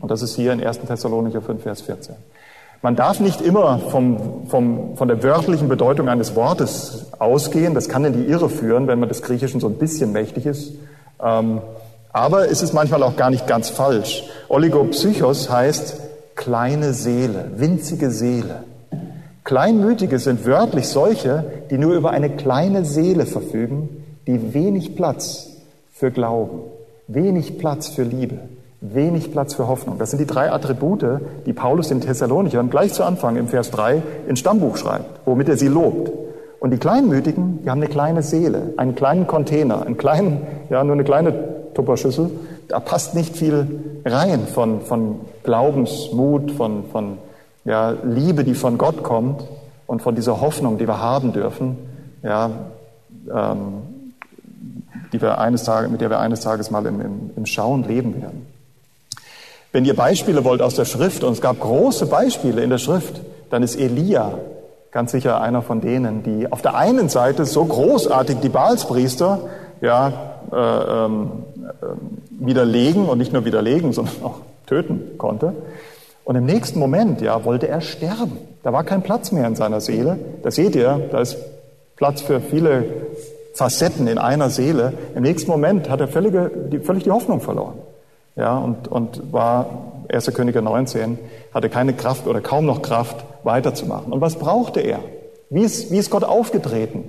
Und 0.00 0.10
das 0.10 0.22
ist 0.22 0.34
hier 0.34 0.52
in 0.52 0.64
1. 0.64 0.80
Thessalonicher 0.80 1.42
5, 1.42 1.62
Vers 1.62 1.82
14. 1.82 2.14
Man 2.80 2.96
darf 2.96 3.20
nicht 3.20 3.40
immer 3.40 3.78
vom, 3.78 4.48
vom, 4.48 4.96
von 4.96 5.06
der 5.06 5.22
wörtlichen 5.22 5.68
Bedeutung 5.68 6.08
eines 6.08 6.34
Wortes 6.34 7.06
ausgehen. 7.20 7.74
Das 7.74 7.88
kann 7.88 8.04
in 8.04 8.12
die 8.12 8.24
Irre 8.24 8.48
führen, 8.48 8.88
wenn 8.88 8.98
man 8.98 9.08
des 9.08 9.22
Griechischen 9.22 9.60
so 9.60 9.68
ein 9.68 9.74
bisschen 9.74 10.10
mächtig 10.10 10.46
ist. 10.46 10.72
Ähm, 11.22 11.60
aber 12.12 12.50
es 12.50 12.62
ist 12.62 12.72
manchmal 12.72 13.04
auch 13.04 13.16
gar 13.16 13.30
nicht 13.30 13.46
ganz 13.46 13.70
falsch. 13.70 14.24
Oligopsychos 14.48 15.48
heißt 15.48 16.00
kleine 16.34 16.92
Seele, 16.92 17.52
winzige 17.56 18.10
Seele. 18.10 18.64
Kleinmütige 19.44 20.18
sind 20.18 20.46
wörtlich 20.46 20.86
solche, 20.88 21.44
die 21.70 21.78
nur 21.78 21.94
über 21.94 22.10
eine 22.10 22.30
kleine 22.30 22.84
Seele 22.84 23.26
verfügen, 23.26 24.04
die 24.26 24.54
wenig 24.54 24.94
Platz 24.94 25.56
für 25.90 26.12
Glauben, 26.12 26.60
wenig 27.08 27.58
Platz 27.58 27.88
für 27.88 28.04
Liebe, 28.04 28.38
wenig 28.80 29.32
Platz 29.32 29.54
für 29.54 29.66
Hoffnung. 29.66 29.98
Das 29.98 30.10
sind 30.10 30.20
die 30.20 30.26
drei 30.26 30.52
Attribute, 30.52 31.20
die 31.44 31.52
Paulus 31.52 31.88
den 31.88 32.00
Thessalonichern 32.00 32.70
gleich 32.70 32.92
zu 32.92 33.02
Anfang 33.02 33.36
im 33.36 33.48
Vers 33.48 33.72
3 33.72 34.02
ins 34.28 34.38
Stammbuch 34.38 34.76
schreibt, 34.76 35.26
womit 35.26 35.48
er 35.48 35.56
sie 35.56 35.68
lobt. 35.68 36.12
Und 36.60 36.70
die 36.70 36.78
Kleinmütigen, 36.78 37.64
die 37.64 37.70
haben 37.70 37.80
eine 37.80 37.90
kleine 37.90 38.22
Seele, 38.22 38.74
einen 38.76 38.94
kleinen 38.94 39.26
Container, 39.26 39.84
einen 39.84 39.96
kleinen, 39.96 40.46
ja, 40.70 40.84
nur 40.84 40.94
eine 40.94 41.02
kleine 41.02 41.34
Tupperschüssel. 41.74 42.30
Da 42.68 42.78
passt 42.78 43.16
nicht 43.16 43.36
viel 43.36 43.66
rein 44.04 44.46
von, 44.46 44.82
von 44.82 45.16
Glaubensmut, 45.42 46.52
von, 46.52 46.84
von 46.92 47.18
ja, 47.64 47.94
Liebe, 48.04 48.44
die 48.44 48.54
von 48.54 48.78
Gott 48.78 49.02
kommt 49.02 49.44
und 49.86 50.02
von 50.02 50.14
dieser 50.14 50.40
Hoffnung, 50.40 50.78
die 50.78 50.86
wir 50.86 51.00
haben 51.00 51.32
dürfen, 51.32 51.76
ja, 52.22 52.50
ähm, 53.32 53.82
die 55.12 55.20
wir 55.20 55.38
eines 55.38 55.64
Tages, 55.64 55.90
mit 55.90 56.00
der 56.00 56.10
wir 56.10 56.18
eines 56.18 56.40
Tages 56.40 56.70
mal 56.70 56.84
im, 56.86 57.00
im, 57.00 57.30
im 57.36 57.46
Schauen 57.46 57.84
leben 57.84 58.20
werden. 58.20 58.46
Wenn 59.72 59.84
ihr 59.84 59.96
Beispiele 59.96 60.44
wollt 60.44 60.60
aus 60.60 60.74
der 60.74 60.84
Schrift, 60.84 61.24
und 61.24 61.32
es 61.32 61.40
gab 61.40 61.60
große 61.60 62.06
Beispiele 62.06 62.62
in 62.62 62.70
der 62.70 62.78
Schrift, 62.78 63.20
dann 63.50 63.62
ist 63.62 63.76
Elia 63.76 64.38
ganz 64.92 65.12
sicher 65.12 65.40
einer 65.40 65.62
von 65.62 65.80
denen, 65.80 66.22
die 66.22 66.52
auf 66.52 66.62
der 66.62 66.76
einen 66.76 67.08
Seite 67.08 67.46
so 67.46 67.64
großartig 67.64 68.38
die 68.40 68.50
Baalspriester 68.50 69.40
ja, 69.80 70.12
äh, 70.52 70.56
ähm, 70.56 71.30
äh, 71.64 72.46
widerlegen 72.46 73.08
und 73.08 73.18
nicht 73.18 73.32
nur 73.32 73.44
widerlegen, 73.44 73.92
sondern 73.92 74.14
auch 74.22 74.40
töten 74.66 75.16
konnte. 75.18 75.54
Und 76.24 76.36
im 76.36 76.44
nächsten 76.44 76.78
Moment, 76.78 77.20
ja, 77.20 77.44
wollte 77.44 77.68
er 77.68 77.80
sterben. 77.80 78.38
Da 78.62 78.72
war 78.72 78.84
kein 78.84 79.02
Platz 79.02 79.32
mehr 79.32 79.46
in 79.46 79.56
seiner 79.56 79.80
Seele. 79.80 80.18
Da 80.42 80.50
seht 80.50 80.76
ihr, 80.76 81.08
da 81.10 81.20
ist 81.20 81.36
Platz 81.96 82.20
für 82.20 82.40
viele 82.40 82.84
Facetten 83.54 84.06
in 84.06 84.18
einer 84.18 84.50
Seele. 84.50 84.94
Im 85.14 85.22
nächsten 85.22 85.50
Moment 85.50 85.90
hat 85.90 86.00
er 86.00 86.08
völlige, 86.08 86.50
die, 86.70 86.78
völlig 86.78 87.04
die 87.04 87.10
Hoffnung 87.10 87.40
verloren. 87.40 87.74
ja, 88.36 88.56
und, 88.56 88.88
und 88.88 89.32
war 89.32 89.92
1. 90.08 90.32
Könige 90.34 90.62
19, 90.62 91.18
hatte 91.52 91.68
keine 91.68 91.92
Kraft 91.92 92.26
oder 92.26 92.40
kaum 92.40 92.66
noch 92.66 92.82
Kraft, 92.82 93.24
weiterzumachen. 93.44 94.12
Und 94.12 94.20
was 94.20 94.36
brauchte 94.36 94.80
er? 94.80 95.00
Wie 95.50 95.62
ist, 95.62 95.90
wie 95.90 95.98
ist 95.98 96.10
Gott 96.10 96.24
aufgetreten? 96.24 97.04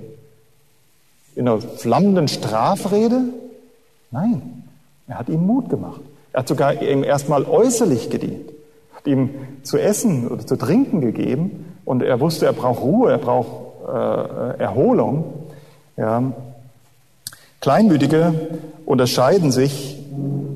In 1.34 1.48
einer 1.48 1.60
flammenden 1.60 2.28
Strafrede? 2.28 3.22
Nein, 4.10 4.64
er 5.08 5.18
hat 5.18 5.28
ihm 5.28 5.46
Mut 5.46 5.70
gemacht. 5.70 6.00
Er 6.32 6.40
hat 6.40 6.48
sogar 6.48 6.82
ihm 6.82 7.04
erstmal 7.04 7.44
äußerlich 7.44 8.10
gedient, 8.10 8.50
ihm 9.06 9.30
zu 9.62 9.78
essen 9.78 10.28
oder 10.28 10.46
zu 10.46 10.56
trinken 10.56 11.00
gegeben 11.00 11.74
und 11.84 12.02
er 12.02 12.20
wusste, 12.20 12.46
er 12.46 12.52
braucht 12.52 12.82
Ruhe, 12.82 13.12
er 13.12 13.18
braucht 13.18 13.48
äh, 13.86 14.62
Erholung. 14.62 15.24
Ja. 15.96 16.32
Kleinmütige 17.60 18.34
unterscheiden 18.84 19.52
sich 19.52 20.02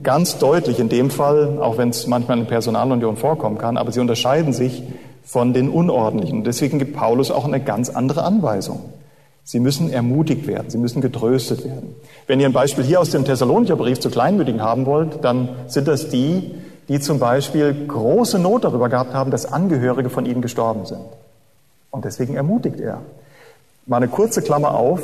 ganz 0.02 0.38
deutlich 0.38 0.78
in 0.78 0.88
dem 0.88 1.10
Fall, 1.10 1.58
auch 1.60 1.78
wenn 1.78 1.90
es 1.90 2.06
manchmal 2.06 2.38
in 2.38 2.46
Personalunion 2.46 3.16
vorkommen 3.16 3.58
kann, 3.58 3.76
aber 3.76 3.92
sie 3.92 4.00
unterscheiden 4.00 4.52
sich 4.52 4.82
von 5.24 5.52
den 5.52 5.68
Unordentlichen. 5.68 6.44
Deswegen 6.44 6.78
gibt 6.78 6.96
Paulus 6.96 7.30
auch 7.30 7.44
eine 7.44 7.60
ganz 7.60 7.90
andere 7.90 8.24
Anweisung. 8.24 8.80
Sie 9.44 9.60
müssen 9.60 9.90
ermutigt 9.90 10.46
werden, 10.46 10.68
sie 10.68 10.78
müssen 10.78 11.00
getröstet 11.00 11.64
werden. 11.64 11.94
Wenn 12.26 12.40
ihr 12.40 12.46
ein 12.46 12.52
Beispiel 12.52 12.84
hier 12.84 13.00
aus 13.00 13.10
dem 13.10 13.24
Thessalonicher 13.24 13.76
Brief 13.76 13.98
zu 14.00 14.10
Kleinmütigen 14.10 14.62
haben 14.62 14.84
wollt, 14.84 15.24
dann 15.24 15.48
sind 15.66 15.88
das 15.88 16.10
die, 16.10 16.54
die 16.88 17.00
zum 17.00 17.18
Beispiel 17.18 17.86
große 17.86 18.38
Not 18.38 18.64
darüber 18.64 18.88
gehabt 18.88 19.14
haben, 19.14 19.30
dass 19.30 19.52
Angehörige 19.52 20.10
von 20.10 20.26
ihnen 20.26 20.42
gestorben 20.42 20.86
sind. 20.86 21.04
Und 21.90 22.04
deswegen 22.04 22.34
ermutigt 22.34 22.80
er. 22.80 23.02
Mal 23.86 23.98
eine 23.98 24.08
kurze 24.08 24.42
Klammer 24.42 24.74
auf. 24.74 25.00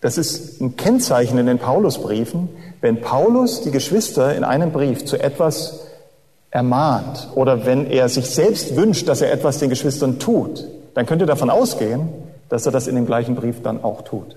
Das 0.00 0.18
ist 0.18 0.60
ein 0.60 0.76
Kennzeichen 0.76 1.38
in 1.38 1.46
den 1.46 1.58
Paulusbriefen. 1.58 2.48
Wenn 2.80 3.00
Paulus 3.00 3.62
die 3.62 3.70
Geschwister 3.70 4.34
in 4.34 4.44
einem 4.44 4.72
Brief 4.72 5.04
zu 5.04 5.18
etwas 5.18 5.86
ermahnt 6.50 7.28
oder 7.34 7.64
wenn 7.64 7.86
er 7.86 8.08
sich 8.08 8.28
selbst 8.28 8.76
wünscht, 8.76 9.08
dass 9.08 9.22
er 9.22 9.32
etwas 9.32 9.58
den 9.58 9.70
Geschwistern 9.70 10.18
tut, 10.18 10.66
dann 10.94 11.06
könnt 11.06 11.22
ihr 11.22 11.26
davon 11.26 11.50
ausgehen, 11.50 12.08
dass 12.48 12.66
er 12.66 12.72
das 12.72 12.86
in 12.86 12.94
dem 12.94 13.06
gleichen 13.06 13.34
Brief 13.34 13.62
dann 13.62 13.82
auch 13.82 14.02
tut. 14.02 14.36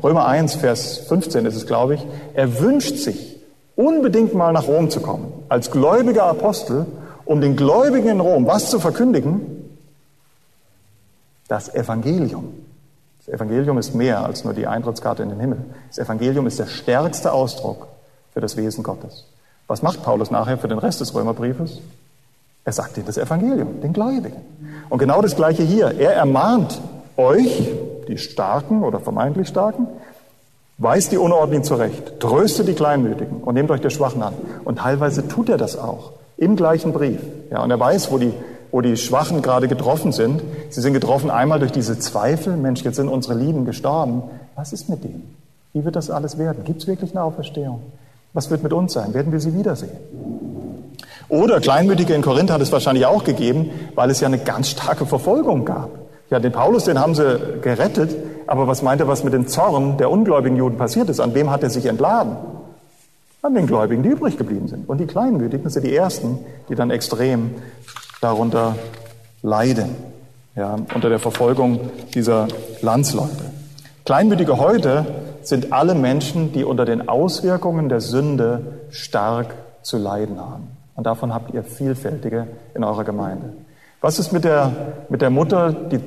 Römer 0.00 0.26
1, 0.26 0.56
Vers 0.56 0.98
15 1.08 1.46
ist 1.46 1.56
es, 1.56 1.66
glaube 1.66 1.94
ich. 1.94 2.06
Er 2.34 2.60
wünscht 2.60 2.96
sich, 2.96 3.35
unbedingt 3.76 4.34
mal 4.34 4.52
nach 4.52 4.66
Rom 4.66 4.90
zu 4.90 5.00
kommen, 5.00 5.32
als 5.48 5.70
gläubiger 5.70 6.24
Apostel, 6.24 6.86
um 7.24 7.40
den 7.40 7.56
Gläubigen 7.56 8.08
in 8.08 8.20
Rom 8.20 8.46
was 8.46 8.70
zu 8.70 8.80
verkündigen? 8.80 9.64
Das 11.48 11.72
Evangelium. 11.72 12.54
Das 13.24 13.34
Evangelium 13.34 13.78
ist 13.78 13.94
mehr 13.94 14.24
als 14.24 14.44
nur 14.44 14.54
die 14.54 14.66
Eintrittskarte 14.66 15.22
in 15.22 15.28
den 15.28 15.40
Himmel. 15.40 15.58
Das 15.88 15.98
Evangelium 15.98 16.46
ist 16.46 16.58
der 16.58 16.66
stärkste 16.66 17.32
Ausdruck 17.32 17.88
für 18.32 18.40
das 18.40 18.56
Wesen 18.56 18.82
Gottes. 18.82 19.26
Was 19.66 19.82
macht 19.82 20.02
Paulus 20.02 20.30
nachher 20.30 20.58
für 20.58 20.68
den 20.68 20.78
Rest 20.78 21.00
des 21.00 21.14
Römerbriefes? 21.14 21.80
Er 22.64 22.72
sagt 22.72 22.96
ihnen 22.96 23.06
das 23.06 23.18
Evangelium, 23.18 23.80
den 23.80 23.92
Gläubigen. 23.92 24.40
Und 24.88 24.98
genau 24.98 25.22
das 25.22 25.36
Gleiche 25.36 25.62
hier. 25.62 25.98
Er 25.98 26.14
ermahnt 26.14 26.80
euch, 27.16 27.68
die 28.08 28.18
Starken 28.18 28.82
oder 28.82 29.00
vermeintlich 29.00 29.48
Starken, 29.48 29.86
weist 30.78 31.12
die 31.12 31.18
Unordentlichen 31.18 31.64
zurecht, 31.64 32.20
tröstet 32.20 32.68
die 32.68 32.74
Kleinmütigen 32.74 33.42
und 33.42 33.54
nehmt 33.54 33.70
euch 33.70 33.80
der 33.80 33.90
Schwachen 33.90 34.22
an. 34.22 34.34
Und 34.64 34.78
teilweise 34.78 35.26
tut 35.26 35.48
er 35.48 35.56
das 35.56 35.78
auch 35.78 36.12
im 36.36 36.56
gleichen 36.56 36.92
Brief. 36.92 37.20
Ja, 37.50 37.62
und 37.62 37.70
er 37.70 37.80
weiß, 37.80 38.10
wo 38.10 38.18
die 38.18 38.32
wo 38.76 38.82
die 38.82 38.98
Schwachen 38.98 39.40
gerade 39.40 39.68
getroffen 39.68 40.12
sind. 40.12 40.42
Sie 40.68 40.82
sind 40.82 40.92
getroffen 40.92 41.30
einmal 41.30 41.58
durch 41.58 41.72
diese 41.72 41.98
Zweifel, 41.98 42.56
Mensch, 42.56 42.82
jetzt 42.82 42.96
sind 42.96 43.08
unsere 43.08 43.34
Lieben 43.34 43.64
gestorben. 43.64 44.22
Was 44.54 44.74
ist 44.74 44.90
mit 44.90 45.02
denen? 45.02 45.34
Wie 45.72 45.84
wird 45.84 45.96
das 45.96 46.10
alles 46.10 46.36
werden? 46.36 46.62
Gibt 46.64 46.82
es 46.82 46.86
wirklich 46.86 47.12
eine 47.12 47.22
Auferstehung? 47.22 47.82
Was 48.32 48.50
wird 48.50 48.62
mit 48.62 48.74
uns 48.74 48.92
sein? 48.92 49.14
Werden 49.14 49.32
wir 49.32 49.40
sie 49.40 49.54
wiedersehen? 49.54 49.96
Oder 51.28 51.60
Kleinmütige 51.60 52.12
in 52.14 52.20
Korinth 52.20 52.50
hat 52.50 52.60
es 52.60 52.70
wahrscheinlich 52.70 53.06
auch 53.06 53.24
gegeben, 53.24 53.70
weil 53.94 54.10
es 54.10 54.20
ja 54.20 54.28
eine 54.28 54.38
ganz 54.38 54.68
starke 54.68 55.06
Verfolgung 55.06 55.64
gab. 55.64 55.88
Ja, 56.30 56.40
den 56.40 56.52
Paulus, 56.52 56.84
den 56.84 56.98
haben 56.98 57.14
sie 57.14 57.38
gerettet, 57.62 58.16
aber 58.46 58.66
was 58.66 58.82
meint 58.82 59.00
er, 59.00 59.08
was 59.08 59.22
mit 59.22 59.32
dem 59.32 59.46
Zorn 59.46 59.96
der 59.96 60.10
ungläubigen 60.10 60.56
Juden 60.56 60.76
passiert 60.76 61.08
ist? 61.08 61.20
An 61.20 61.34
wem 61.34 61.50
hat 61.50 61.62
er 61.62 61.70
sich 61.70 61.86
entladen? 61.86 62.36
An 63.42 63.54
den 63.54 63.66
Gläubigen, 63.66 64.02
die 64.02 64.08
übrig 64.08 64.36
geblieben 64.36 64.66
sind. 64.66 64.88
Und 64.88 64.98
die 64.98 65.06
Kleinmütigen 65.06 65.70
sind 65.70 65.86
die 65.86 65.94
Ersten, 65.94 66.38
die 66.68 66.74
dann 66.74 66.90
extrem 66.90 67.54
darunter 68.20 68.74
leiden, 69.42 69.94
ja, 70.56 70.76
unter 70.94 71.08
der 71.08 71.20
Verfolgung 71.20 71.78
dieser 72.14 72.48
Landsleute. 72.82 73.52
Kleinmütige 74.04 74.58
heute 74.58 75.06
sind 75.42 75.72
alle 75.72 75.94
Menschen, 75.94 76.52
die 76.52 76.64
unter 76.64 76.84
den 76.84 77.08
Auswirkungen 77.08 77.88
der 77.88 78.00
Sünde 78.00 78.80
stark 78.90 79.54
zu 79.82 79.96
leiden 79.98 80.40
haben. 80.40 80.68
Und 80.96 81.06
davon 81.06 81.32
habt 81.32 81.54
ihr 81.54 81.62
vielfältige 81.62 82.48
in 82.74 82.82
eurer 82.82 83.04
Gemeinde. 83.04 83.52
Was 84.06 84.20
ist 84.20 84.30
mit 84.30 84.44
der, 84.44 84.70
mit 85.08 85.20
der 85.20 85.30
Mutter, 85.30 85.72
die 85.72 85.98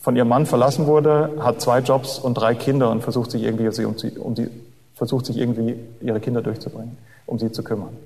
von 0.00 0.14
ihrem 0.14 0.28
Mann 0.28 0.46
verlassen 0.46 0.86
wurde, 0.86 1.32
hat 1.40 1.60
zwei 1.60 1.80
Jobs 1.80 2.20
und 2.20 2.34
drei 2.34 2.54
Kinder 2.54 2.92
und 2.92 3.02
versucht 3.02 3.32
sich 3.32 3.42
irgendwie, 3.42 3.66
um 3.84 3.98
sie, 3.98 4.16
um 4.18 4.36
sie, 4.36 4.48
versucht 4.94 5.26
sich 5.26 5.36
irgendwie 5.36 5.74
ihre 6.00 6.20
Kinder 6.20 6.42
durchzubringen, 6.42 6.96
um 7.26 7.40
sie 7.40 7.50
zu 7.50 7.64
kümmern? 7.64 7.96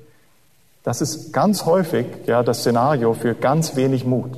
Das 0.83 1.03
ist 1.03 1.35
ganz 1.35 1.67
häufig 1.67 2.07
ja, 2.27 2.43
das 2.43 2.61
Szenario 2.61 3.13
für 3.13 3.35
ganz 3.35 3.77
wenig 3.77 4.07
Mut. 4.07 4.31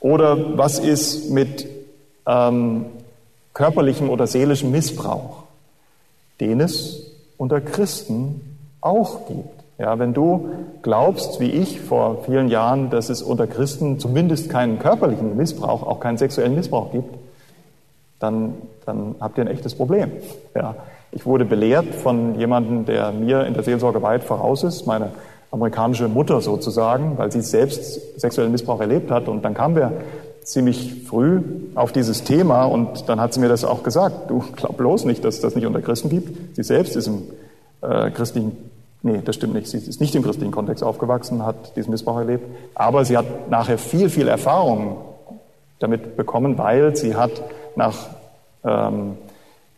Oder 0.00 0.56
was 0.56 0.78
ist 0.78 1.28
mit 1.28 1.66
ähm, 2.26 2.86
körperlichem 3.52 4.08
oder 4.08 4.26
seelischem 4.26 4.70
Missbrauch, 4.70 5.42
den 6.40 6.62
es 6.62 7.10
unter 7.36 7.60
Christen 7.60 8.56
auch 8.80 9.26
gibt. 9.26 9.59
Ja, 9.80 9.98
wenn 9.98 10.12
du 10.12 10.50
glaubst, 10.82 11.40
wie 11.40 11.50
ich 11.50 11.80
vor 11.80 12.22
vielen 12.26 12.48
Jahren, 12.48 12.90
dass 12.90 13.08
es 13.08 13.22
unter 13.22 13.46
Christen 13.46 13.98
zumindest 13.98 14.50
keinen 14.50 14.78
körperlichen 14.78 15.38
Missbrauch, 15.38 15.82
auch 15.82 16.00
keinen 16.00 16.18
sexuellen 16.18 16.54
Missbrauch 16.54 16.92
gibt, 16.92 17.14
dann, 18.18 18.56
dann 18.84 19.14
habt 19.20 19.38
ihr 19.38 19.44
ein 19.44 19.50
echtes 19.50 19.74
Problem. 19.74 20.12
Ja, 20.54 20.76
ich 21.12 21.24
wurde 21.24 21.46
belehrt 21.46 21.94
von 21.94 22.38
jemandem, 22.38 22.84
der 22.84 23.10
mir 23.12 23.46
in 23.46 23.54
der 23.54 23.62
Seelsorge 23.62 24.02
weit 24.02 24.22
voraus 24.22 24.64
ist. 24.64 24.86
Meine 24.86 25.12
amerikanische 25.50 26.08
Mutter 26.08 26.42
sozusagen, 26.42 27.16
weil 27.16 27.32
sie 27.32 27.40
selbst 27.40 28.20
sexuellen 28.20 28.52
Missbrauch 28.52 28.80
erlebt 28.80 29.10
hat. 29.10 29.28
Und 29.28 29.42
dann 29.46 29.54
kamen 29.54 29.76
wir 29.76 29.92
ziemlich 30.42 31.04
früh 31.08 31.40
auf 31.74 31.92
dieses 31.92 32.22
Thema 32.22 32.64
und 32.64 33.08
dann 33.08 33.18
hat 33.18 33.32
sie 33.32 33.40
mir 33.40 33.48
das 33.48 33.64
auch 33.64 33.82
gesagt. 33.82 34.30
Du 34.30 34.44
glaub 34.56 34.76
bloß 34.76 35.06
nicht, 35.06 35.24
dass 35.24 35.36
es 35.36 35.40
das 35.40 35.54
nicht 35.54 35.66
unter 35.66 35.80
Christen 35.80 36.10
gibt. 36.10 36.54
Sie 36.56 36.62
selbst 36.62 36.96
ist 36.96 37.06
im 37.06 37.22
äh, 37.80 38.10
christlichen, 38.10 38.69
nee, 39.02 39.20
das 39.24 39.36
stimmt 39.36 39.54
nicht. 39.54 39.68
Sie 39.68 39.78
ist 39.78 40.00
nicht 40.00 40.14
im 40.14 40.22
christlichen 40.22 40.52
Kontext 40.52 40.82
aufgewachsen, 40.82 41.44
hat 41.44 41.76
diesen 41.76 41.90
Missbrauch 41.90 42.18
erlebt. 42.18 42.44
Aber 42.74 43.04
sie 43.04 43.16
hat 43.16 43.50
nachher 43.50 43.78
viel, 43.78 44.08
viel 44.08 44.28
Erfahrung 44.28 44.98
damit 45.78 46.16
bekommen, 46.16 46.58
weil 46.58 46.94
sie 46.96 47.14
hat 47.14 47.42
nach 47.76 47.96
ähm, 48.64 49.16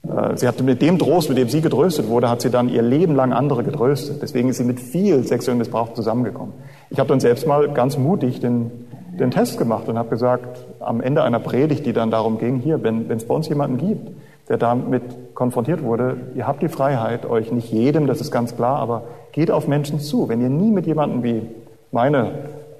äh, 0.02 0.36
sie 0.36 0.48
hat 0.48 0.60
mit 0.62 0.82
dem 0.82 0.98
Trost, 0.98 1.28
mit 1.28 1.38
dem 1.38 1.48
sie 1.48 1.60
getröstet 1.60 2.08
wurde, 2.08 2.28
hat 2.28 2.42
sie 2.42 2.50
dann 2.50 2.68
ihr 2.68 2.82
Leben 2.82 3.14
lang 3.14 3.32
andere 3.32 3.62
getröstet. 3.62 4.20
Deswegen 4.22 4.48
ist 4.48 4.58
sie 4.58 4.64
mit 4.64 4.80
viel 4.80 5.24
sexuellem 5.24 5.58
Missbrauch 5.58 5.94
zusammengekommen. 5.94 6.54
Ich 6.90 6.98
habe 6.98 7.08
dann 7.08 7.20
selbst 7.20 7.46
mal 7.46 7.68
ganz 7.72 7.96
mutig 7.96 8.40
den, 8.40 8.70
den 9.18 9.30
Test 9.30 9.58
gemacht 9.58 9.88
und 9.88 9.98
habe 9.98 10.08
gesagt, 10.08 10.64
am 10.80 11.00
Ende 11.00 11.22
einer 11.22 11.38
Predigt, 11.38 11.86
die 11.86 11.92
dann 11.92 12.10
darum 12.10 12.38
ging, 12.38 12.58
hier, 12.58 12.82
wenn 12.82 13.10
es 13.10 13.26
bei 13.26 13.34
uns 13.34 13.48
jemanden 13.48 13.78
gibt, 13.78 14.10
der 14.52 14.58
damit 14.58 15.34
konfrontiert 15.34 15.82
wurde, 15.82 16.16
ihr 16.34 16.46
habt 16.46 16.62
die 16.62 16.68
Freiheit, 16.68 17.26
euch 17.26 17.50
nicht 17.50 17.72
jedem, 17.72 18.06
das 18.06 18.20
ist 18.20 18.30
ganz 18.30 18.54
klar, 18.54 18.78
aber 18.78 19.02
geht 19.32 19.50
auf 19.50 19.66
Menschen 19.66 19.98
zu. 19.98 20.28
Wenn 20.28 20.40
ihr 20.40 20.50
nie 20.50 20.70
mit 20.70 20.86
jemandem 20.86 21.22
wie 21.22 21.42
meine 21.90 22.32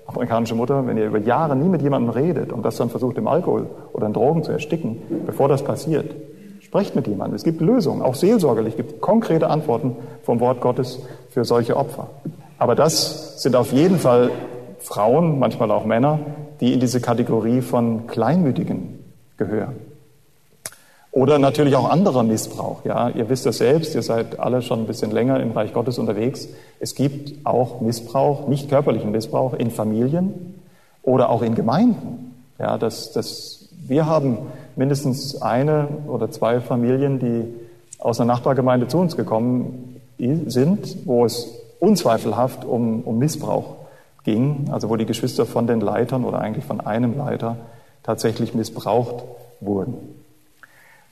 amerikanische 0.07 0.55
Mutter, 0.55 0.87
wenn 0.87 0.99
ihr 0.99 1.07
über 1.07 1.19
Jahre 1.19 1.57
nie 1.57 1.69
mit 1.69 1.83
jemandem 1.83 2.11
redet 2.11 2.53
und 2.53 2.65
das 2.65 2.77
dann 2.77 2.91
versucht, 2.91 3.17
im 3.17 3.27
Alkohol 3.27 3.67
oder 3.95 4.07
in 4.07 4.13
Drogen 4.13 4.45
zu 4.45 4.53
ersticken, 4.53 5.03
bevor 5.27 5.49
das 5.49 5.65
passiert, 5.65 6.15
Sprecht 6.73 6.97
mit 6.97 7.07
jemandem. 7.07 7.37
Es 7.37 7.45
gibt 7.45 7.61
Lösungen, 7.61 8.01
auch 8.01 8.15
seelsorgerlich, 8.15 8.73
es 8.73 8.77
gibt 8.79 9.03
konkrete 9.03 9.51
Antworten 9.51 9.95
vom 10.23 10.41
Wort 10.41 10.63
Gottes 10.63 11.01
für 11.29 11.45
solche 11.45 11.77
Opfer. 11.77 12.09
Aber 12.57 12.75
das 12.75 13.43
sind 13.43 13.57
auf 13.57 13.73
jeden 13.73 13.99
Fall 13.99 14.31
Frauen, 14.79 15.39
manchmal 15.39 15.71
auch 15.71 15.85
Männer, 15.85 16.21
die 16.61 16.73
in 16.73 16.81
diese 16.81 17.03
Kategorie 17.03 17.61
von 17.61 18.07
Kleinmütigen 18.07 19.01
gehören. 19.37 19.92
Oder 21.13 21.39
natürlich 21.39 21.77
auch 21.77 21.91
anderer 21.91 22.23
Missbrauch. 22.23 22.87
Ja, 22.87 23.11
ihr 23.11 23.29
wisst 23.29 23.45
das 23.45 23.59
selbst, 23.59 23.95
ihr 23.95 24.03
seid 24.03 24.41
alle 24.41 24.63
schon 24.63 24.81
ein 24.81 24.87
bisschen 24.87 25.11
länger 25.11 25.41
im 25.41 25.53
Reich 25.53 25.75
Gottes 25.75 25.99
unterwegs. 25.99 26.49
Es 26.81 26.95
gibt 26.95 27.45
auch 27.45 27.83
Missbrauch, 27.83 28.49
nicht 28.49 28.71
körperlichen 28.71 29.13
Missbrauch 29.13 29.53
in 29.53 29.71
Familien 29.71 30.55
oder 31.03 31.29
auch 31.29 31.43
in 31.43 31.55
Gemeinden. 31.55 32.35
Ja, 32.59 32.79
das, 32.79 33.13
das, 33.13 33.69
wir 33.87 34.07
haben 34.07 34.39
mindestens 34.75 35.43
eine 35.43 35.89
oder 36.09 36.31
zwei 36.31 36.61
Familien, 36.63 37.19
die 37.19 37.55
aus 37.99 38.19
einer 38.19 38.33
Nachbargemeinde 38.33 38.89
zu 38.89 38.97
uns 38.97 39.15
gekommen 39.15 40.01
sind, 40.19 40.97
wo 41.05 41.27
es 41.27 41.47
unzweifelhaft 41.79 42.65
um, 42.65 43.03
um 43.03 43.19
Missbrauch 43.19 43.75
ging, 44.25 44.71
also 44.73 44.89
wo 44.89 44.97
die 44.97 45.07
Geschwister 45.07 45.45
von 45.45 45.67
den 45.67 45.81
Leitern 45.81 46.25
oder 46.25 46.39
eigentlich 46.39 46.65
von 46.65 46.81
einem 46.81 47.19
Leiter 47.19 47.57
tatsächlich 48.03 48.55
missbraucht 48.55 49.25
wurden. 49.61 50.22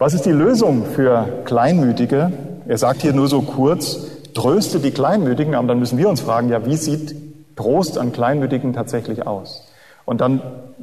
Was 0.01 0.15
ist 0.15 0.25
die 0.25 0.33
Lösung 0.33 0.87
für 0.87 1.29
Kleinmütige? 1.45 2.33
Er 2.67 2.79
sagt 2.79 3.03
hier 3.03 3.13
nur 3.13 3.29
so 3.29 3.43
kurz, 3.43 3.99
tröste 4.33 4.81
die 4.81 4.93
Kleinmütigen, 4.93 5.55
aber 5.55 5.69
dann 5.69 5.79
müssen 5.79 5.99
wir 5.99 6.09
uns 6.09 6.23
fragen, 6.23 6.49
ja, 6.49 6.65
wie 6.65 6.77
sieht 6.77 7.15
Trost 7.55 7.99
an 7.99 8.11
Kleinmütigen 8.11 8.73
tatsächlich 8.73 9.27
aus? 9.27 9.71
Und 10.07 10.23
dann 10.23 10.41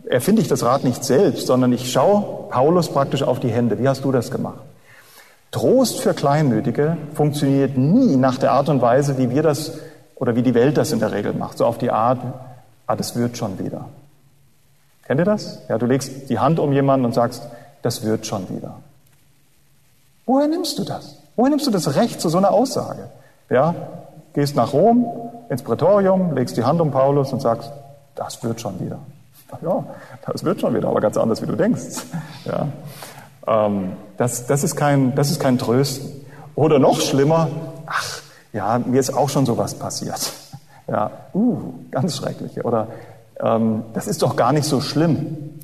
erfinde 0.07 0.43
ich 0.43 0.47
das 0.47 0.63
Rad 0.63 0.83
nicht 0.83 1.03
selbst, 1.03 1.47
sondern 1.47 1.73
ich 1.73 1.91
schaue 1.91 2.47
Paulus 2.51 2.89
praktisch 2.89 3.23
auf 3.23 3.39
die 3.39 3.49
Hände. 3.49 3.79
Wie 3.79 3.87
hast 3.87 4.05
du 4.05 4.11
das 4.11 4.29
gemacht? 4.29 4.59
Trost 5.49 5.99
für 5.99 6.13
Kleinmütige 6.13 6.97
funktioniert 7.15 7.75
nie 7.75 8.17
nach 8.17 8.37
der 8.37 8.51
Art 8.51 8.69
und 8.69 8.83
Weise, 8.83 9.17
wie 9.17 9.31
wir 9.31 9.41
das 9.41 9.79
oder 10.13 10.35
wie 10.35 10.43
die 10.43 10.53
Welt 10.53 10.77
das 10.77 10.91
in 10.91 10.99
der 10.99 11.11
Regel 11.11 11.33
macht. 11.33 11.57
So 11.57 11.65
auf 11.65 11.79
die 11.79 11.89
Art, 11.89 12.19
ah, 12.85 12.95
das 12.95 13.15
wird 13.15 13.35
schon 13.35 13.57
wieder. 13.57 13.85
Kennt 15.07 15.19
ihr 15.19 15.25
das? 15.25 15.63
Ja, 15.69 15.79
du 15.79 15.87
legst 15.87 16.29
die 16.29 16.37
Hand 16.37 16.59
um 16.59 16.71
jemanden 16.71 17.07
und 17.07 17.15
sagst, 17.15 17.41
das 17.81 18.05
wird 18.05 18.27
schon 18.27 18.47
wieder. 18.49 18.75
Woher 20.27 20.47
nimmst 20.47 20.77
du 20.77 20.83
das? 20.83 21.15
Woher 21.35 21.49
nimmst 21.49 21.65
du 21.65 21.71
das 21.71 21.95
Recht 21.95 22.21
zu 22.21 22.29
so 22.29 22.37
einer 22.37 22.51
Aussage? 22.51 23.09
Ja, 23.49 23.73
gehst 24.33 24.55
nach 24.55 24.73
Rom, 24.73 25.05
ins 25.49 25.63
Prätorium, 25.63 26.35
legst 26.35 26.57
die 26.57 26.63
Hand 26.63 26.81
um 26.81 26.91
Paulus 26.91 27.31
und 27.33 27.41
sagst, 27.41 27.71
das 28.13 28.43
wird 28.43 28.59
schon 28.61 28.79
wieder. 28.79 28.99
Ja, 29.61 29.85
das 30.29 30.43
wird 30.43 30.59
schon 30.59 30.75
wieder, 30.75 30.89
aber 30.89 30.99
ganz 30.99 31.15
anders, 31.15 31.41
wie 31.41 31.45
du 31.45 31.55
denkst. 31.55 32.03
Ja, 32.43 32.67
ähm, 33.47 33.93
das, 34.17 34.45
das, 34.45 34.65
ist 34.65 34.75
kein, 34.75 35.15
das 35.15 35.31
ist 35.31 35.39
kein 35.39 35.57
Trösten. 35.57 36.11
Oder 36.55 36.79
noch 36.79 36.99
schlimmer, 36.99 37.47
ach, 37.85 38.21
ja, 38.51 38.79
mir 38.79 38.99
ist 38.99 39.15
auch 39.15 39.29
schon 39.29 39.45
sowas 39.45 39.75
passiert. 39.75 40.33
Ja, 40.89 41.11
uh, 41.33 41.73
ganz 41.89 42.17
schrecklich. 42.17 42.65
Oder 42.65 42.87
ähm, 43.39 43.83
das 43.93 44.07
ist 44.07 44.21
doch 44.21 44.35
gar 44.35 44.51
nicht 44.51 44.65
so 44.65 44.81
schlimm. 44.81 45.56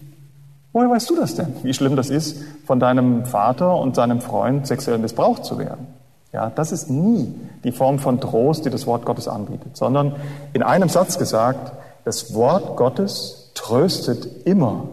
Woher 0.74 0.90
weißt 0.90 1.10
du 1.12 1.16
das 1.16 1.36
denn? 1.36 1.56
Wie 1.62 1.74
schlimm 1.74 1.96
das 1.96 2.10
ist, 2.10 2.38
von 2.66 2.80
deinem 2.80 3.26
Vater 3.26 3.78
und 3.78 3.96
seinem 3.96 4.22
Freund 4.22 4.66
sexuell 4.66 4.98
missbraucht 4.98 5.46
zu 5.46 5.60
werden? 5.60 5.88
Ja, 6.34 6.50
das 6.50 6.72
ist 6.72 6.90
nie 6.90 7.32
die 7.64 7.72
Form 7.72 8.00
von 8.00 8.20
Trost, 8.20 8.66
die 8.66 8.72
das 8.72 8.88
Wort 8.88 9.06
Gottes 9.06 9.28
anbietet, 9.28 9.78
sondern 9.78 10.16
in 10.52 10.64
einem 10.64 10.90
Satz 10.90 11.20
gesagt, 11.20 11.72
das 12.06 12.34
Wort 12.34 12.76
Gottes 12.76 13.52
tröstet 13.54 14.48
immer 14.48 14.86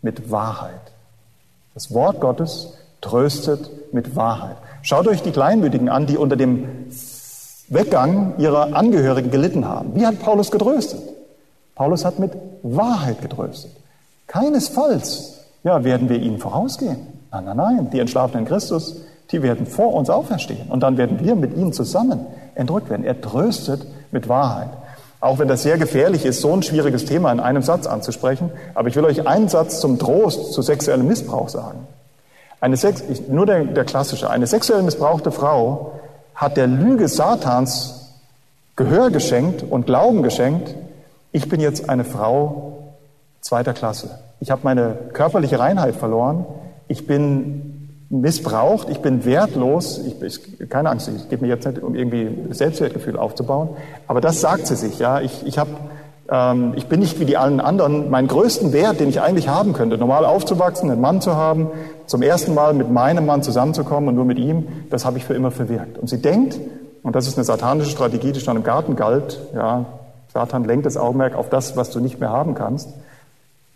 mit 0.00 0.30
Wahrheit. 0.30 0.80
Das 1.74 1.92
Wort 1.92 2.20
Gottes 2.20 2.72
tröstet 3.02 3.92
mit 3.92 4.16
Wahrheit. 4.16 4.56
Schaut 4.80 5.06
euch 5.06 5.22
die 5.22 5.32
Kleinmütigen 5.32 5.90
an, 5.90 6.06
die 6.06 6.16
unter 6.16 6.36
dem 6.36 6.86
Weggang 7.68 8.34
ihrer 8.38 8.74
Angehörigen 8.74 9.30
gelitten 9.30 9.66
haben. 9.68 9.94
Wie 9.94 10.06
hat 10.06 10.18
Paulus 10.18 10.50
getröstet? 10.50 11.02
Paulus 11.74 12.06
hat 12.06 12.18
mit 12.18 12.32
Wahrheit 12.62 13.20
getröstet. 13.20 13.72
Keinesfalls 14.30 15.40
ja, 15.64 15.82
werden 15.82 16.08
wir 16.08 16.20
ihnen 16.20 16.38
vorausgehen. 16.38 16.98
Nein, 17.32 17.44
nein, 17.46 17.56
nein. 17.56 17.90
Die 17.90 17.98
Entschlafenen 17.98 18.46
Christus, 18.46 18.94
die 19.32 19.42
werden 19.42 19.66
vor 19.66 19.92
uns 19.92 20.08
auferstehen. 20.08 20.68
Und 20.68 20.84
dann 20.84 20.96
werden 20.96 21.18
wir 21.18 21.34
mit 21.34 21.56
ihnen 21.56 21.72
zusammen 21.72 22.26
entrückt 22.54 22.90
werden. 22.90 23.04
Er 23.04 23.20
tröstet 23.20 23.84
mit 24.12 24.28
Wahrheit. 24.28 24.68
Auch 25.18 25.40
wenn 25.40 25.48
das 25.48 25.64
sehr 25.64 25.78
gefährlich 25.78 26.24
ist, 26.24 26.40
so 26.42 26.52
ein 26.52 26.62
schwieriges 26.62 27.06
Thema 27.06 27.32
in 27.32 27.40
einem 27.40 27.62
Satz 27.62 27.88
anzusprechen. 27.88 28.52
Aber 28.76 28.86
ich 28.86 28.94
will 28.94 29.04
euch 29.04 29.26
einen 29.26 29.48
Satz 29.48 29.80
zum 29.80 29.98
Trost 29.98 30.52
zu 30.52 30.62
sexuellem 30.62 31.08
Missbrauch 31.08 31.48
sagen. 31.48 31.88
Eine 32.60 32.76
Sex, 32.76 33.02
nur 33.28 33.46
der, 33.46 33.64
der 33.64 33.84
klassische. 33.84 34.30
Eine 34.30 34.46
sexuell 34.46 34.82
missbrauchte 34.82 35.32
Frau 35.32 35.98
hat 36.36 36.56
der 36.56 36.68
Lüge 36.68 37.08
Satans 37.08 38.12
Gehör 38.76 39.10
geschenkt 39.10 39.64
und 39.68 39.86
Glauben 39.86 40.22
geschenkt, 40.22 40.74
ich 41.32 41.48
bin 41.48 41.60
jetzt 41.60 41.88
eine 41.88 42.04
Frau 42.04 42.69
zweiter 43.40 43.72
Klasse. 43.72 44.18
Ich 44.40 44.50
habe 44.50 44.62
meine 44.64 44.96
körperliche 45.12 45.58
Reinheit 45.58 45.96
verloren. 45.96 46.46
Ich 46.88 47.06
bin 47.06 48.06
missbraucht. 48.08 48.88
Ich 48.90 49.00
bin 49.00 49.24
wertlos. 49.24 49.98
Ich, 49.98 50.22
ich, 50.22 50.68
keine 50.68 50.90
Angst, 50.90 51.10
ich 51.14 51.28
gebe 51.28 51.42
mir 51.42 51.48
jetzt 51.48 51.66
nicht, 51.66 51.82
um 51.82 51.94
irgendwie 51.94 52.52
Selbstwertgefühl 52.52 53.16
aufzubauen. 53.16 53.70
Aber 54.06 54.20
das 54.20 54.40
sagt 54.40 54.66
sie 54.66 54.76
sich. 54.76 54.98
Ja, 54.98 55.20
ich, 55.20 55.46
ich 55.46 55.58
habe 55.58 55.70
ähm, 56.30 56.72
ich 56.76 56.86
bin 56.86 57.00
nicht 57.00 57.20
wie 57.20 57.24
die 57.24 57.36
allen 57.36 57.60
anderen. 57.60 58.08
Meinen 58.10 58.28
größten 58.28 58.72
Wert, 58.72 59.00
den 59.00 59.08
ich 59.08 59.20
eigentlich 59.20 59.48
haben 59.48 59.72
könnte, 59.72 59.98
normal 59.98 60.24
aufzuwachsen, 60.24 60.90
einen 60.90 61.00
Mann 61.00 61.20
zu 61.20 61.34
haben, 61.36 61.68
zum 62.06 62.22
ersten 62.22 62.54
Mal 62.54 62.72
mit 62.72 62.90
meinem 62.90 63.26
Mann 63.26 63.42
zusammenzukommen 63.42 64.08
und 64.08 64.14
nur 64.14 64.24
mit 64.24 64.38
ihm, 64.38 64.66
das 64.90 65.04
habe 65.04 65.18
ich 65.18 65.24
für 65.24 65.34
immer 65.34 65.50
verwirkt. 65.50 65.98
Und 65.98 66.08
sie 66.08 66.22
denkt, 66.22 66.58
und 67.02 67.16
das 67.16 67.26
ist 67.26 67.36
eine 67.36 67.44
satanische 67.44 67.90
Strategie, 67.90 68.32
die 68.32 68.40
schon 68.40 68.56
im 68.56 68.62
Garten 68.62 68.96
galt, 68.96 69.40
ja, 69.54 69.86
Satan 70.32 70.64
lenkt 70.64 70.86
das 70.86 70.96
Augenmerk 70.96 71.34
auf 71.34 71.48
das, 71.48 71.76
was 71.76 71.90
du 71.90 71.98
nicht 71.98 72.20
mehr 72.20 72.30
haben 72.30 72.54
kannst. 72.54 72.90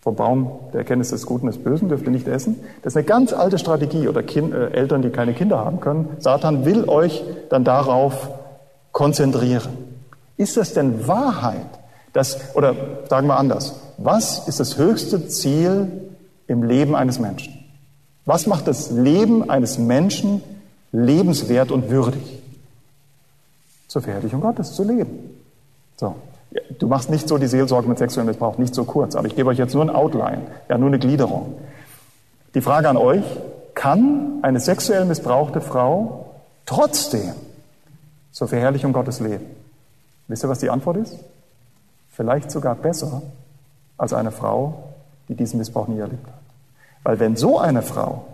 Vom 0.04 0.16
Baum 0.16 0.50
der 0.74 0.80
Erkenntnis 0.80 1.08
des 1.08 1.24
Guten 1.24 1.46
und 1.46 1.54
des 1.54 1.64
Bösen 1.64 1.88
dürft 1.88 2.04
ihr 2.04 2.10
nicht 2.10 2.28
essen. 2.28 2.60
Das 2.82 2.92
ist 2.92 2.98
eine 2.98 3.06
ganz 3.06 3.32
alte 3.32 3.58
Strategie 3.58 4.06
oder 4.06 4.22
kind, 4.22 4.52
äh, 4.52 4.68
Eltern, 4.68 5.00
die 5.00 5.08
keine 5.08 5.32
Kinder 5.32 5.64
haben 5.64 5.80
können. 5.80 6.10
Satan 6.18 6.66
will 6.66 6.86
euch 6.86 7.24
dann 7.48 7.64
darauf 7.64 8.28
konzentrieren. 8.92 9.72
Ist 10.36 10.58
das 10.58 10.74
denn 10.74 11.08
Wahrheit? 11.08 11.66
Das, 12.12 12.54
oder 12.54 12.74
sagen 13.08 13.28
wir 13.28 13.38
anders, 13.38 13.76
was 13.96 14.46
ist 14.46 14.60
das 14.60 14.76
höchste 14.76 15.26
Ziel 15.28 15.90
im 16.48 16.62
Leben 16.64 16.94
eines 16.94 17.18
Menschen? 17.18 17.54
Was 18.26 18.46
macht 18.46 18.68
das 18.68 18.90
Leben 18.90 19.48
eines 19.48 19.78
Menschen 19.78 20.42
lebenswert 20.92 21.72
und 21.72 21.88
würdig? 21.88 22.42
Zur 23.88 24.02
Verherrlichung 24.02 24.42
Gottes 24.42 24.74
zu 24.74 24.84
leben. 24.84 25.30
So. 25.96 26.14
Du 26.78 26.86
machst 26.86 27.10
nicht 27.10 27.28
so 27.28 27.38
die 27.38 27.46
Seelsorge 27.46 27.88
mit 27.88 27.98
sexuellem 27.98 28.28
Missbrauch, 28.28 28.58
nicht 28.58 28.74
so 28.74 28.84
kurz, 28.84 29.16
aber 29.16 29.26
ich 29.26 29.34
gebe 29.34 29.48
euch 29.48 29.58
jetzt 29.58 29.74
nur 29.74 29.82
ein 29.82 29.90
Outline, 29.90 30.42
ja, 30.68 30.78
nur 30.78 30.88
eine 30.88 30.98
Gliederung. 30.98 31.54
Die 32.54 32.60
Frage 32.60 32.88
an 32.88 32.96
euch, 32.96 33.24
kann 33.74 34.38
eine 34.42 34.60
sexuell 34.60 35.04
missbrauchte 35.04 35.60
Frau 35.60 36.30
trotzdem 36.64 37.32
zur 38.30 38.48
Verherrlichung 38.48 38.92
Gottes 38.92 39.20
leben? 39.20 39.44
Wisst 40.28 40.44
ihr, 40.44 40.48
was 40.48 40.60
die 40.60 40.70
Antwort 40.70 40.96
ist? 40.98 41.16
Vielleicht 42.10 42.50
sogar 42.50 42.76
besser 42.76 43.22
als 43.98 44.12
eine 44.12 44.30
Frau, 44.30 44.84
die 45.28 45.34
diesen 45.34 45.58
Missbrauch 45.58 45.88
nie 45.88 45.98
erlebt 45.98 46.26
hat. 46.26 46.34
Weil 47.02 47.20
wenn 47.20 47.36
so 47.36 47.58
eine 47.58 47.82
Frau 47.82 48.24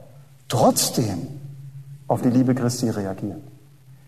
trotzdem 0.49 1.27
auf 2.07 2.23
die 2.23 2.31
Liebe 2.31 2.55
Christi 2.55 2.91
reagiert, 2.91 3.41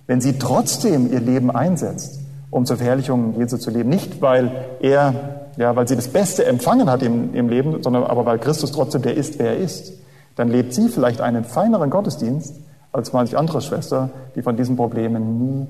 wenn 0.07 0.21
sie 0.21 0.39
trotzdem 0.39 1.11
ihr 1.13 1.21
Leben 1.21 1.51
einsetzt, 1.51 2.21
um 2.53 2.67
zur 2.67 2.77
Verherrlichung 2.77 3.35
Jesu 3.39 3.57
zu 3.57 3.71
leben, 3.71 3.89
nicht 3.89 4.21
weil 4.21 4.53
er, 4.81 5.15
ja, 5.57 5.75
weil 5.75 5.89
sie 5.89 5.97
das 5.97 6.09
Beste 6.09 6.45
empfangen 6.45 6.89
hat 6.89 7.03
im, 7.03 7.35
im 7.35 7.49
Leben, 7.49 7.83
sondern 7.83 8.05
aber 8.05 8.27
weil 8.27 8.39
Christus 8.39 8.71
trotzdem 8.71 9.03
der 9.03 9.17
ist, 9.17 9.39
wer 9.39 9.53
er 9.53 9.57
ist, 9.57 9.95
dann 10.37 10.49
lebt 10.49 10.75
sie 10.75 10.89
vielleicht 10.89 11.23
einen 11.23 11.45
feineren 11.45 11.89
Gottesdienst 11.89 12.55
als 12.93 13.15
manche 13.15 13.39
andere 13.39 13.63
Schwester, 13.63 14.11
die 14.37 14.43
von 14.43 14.57
diesen 14.57 14.77
Problemen 14.77 15.39
nie 15.39 15.67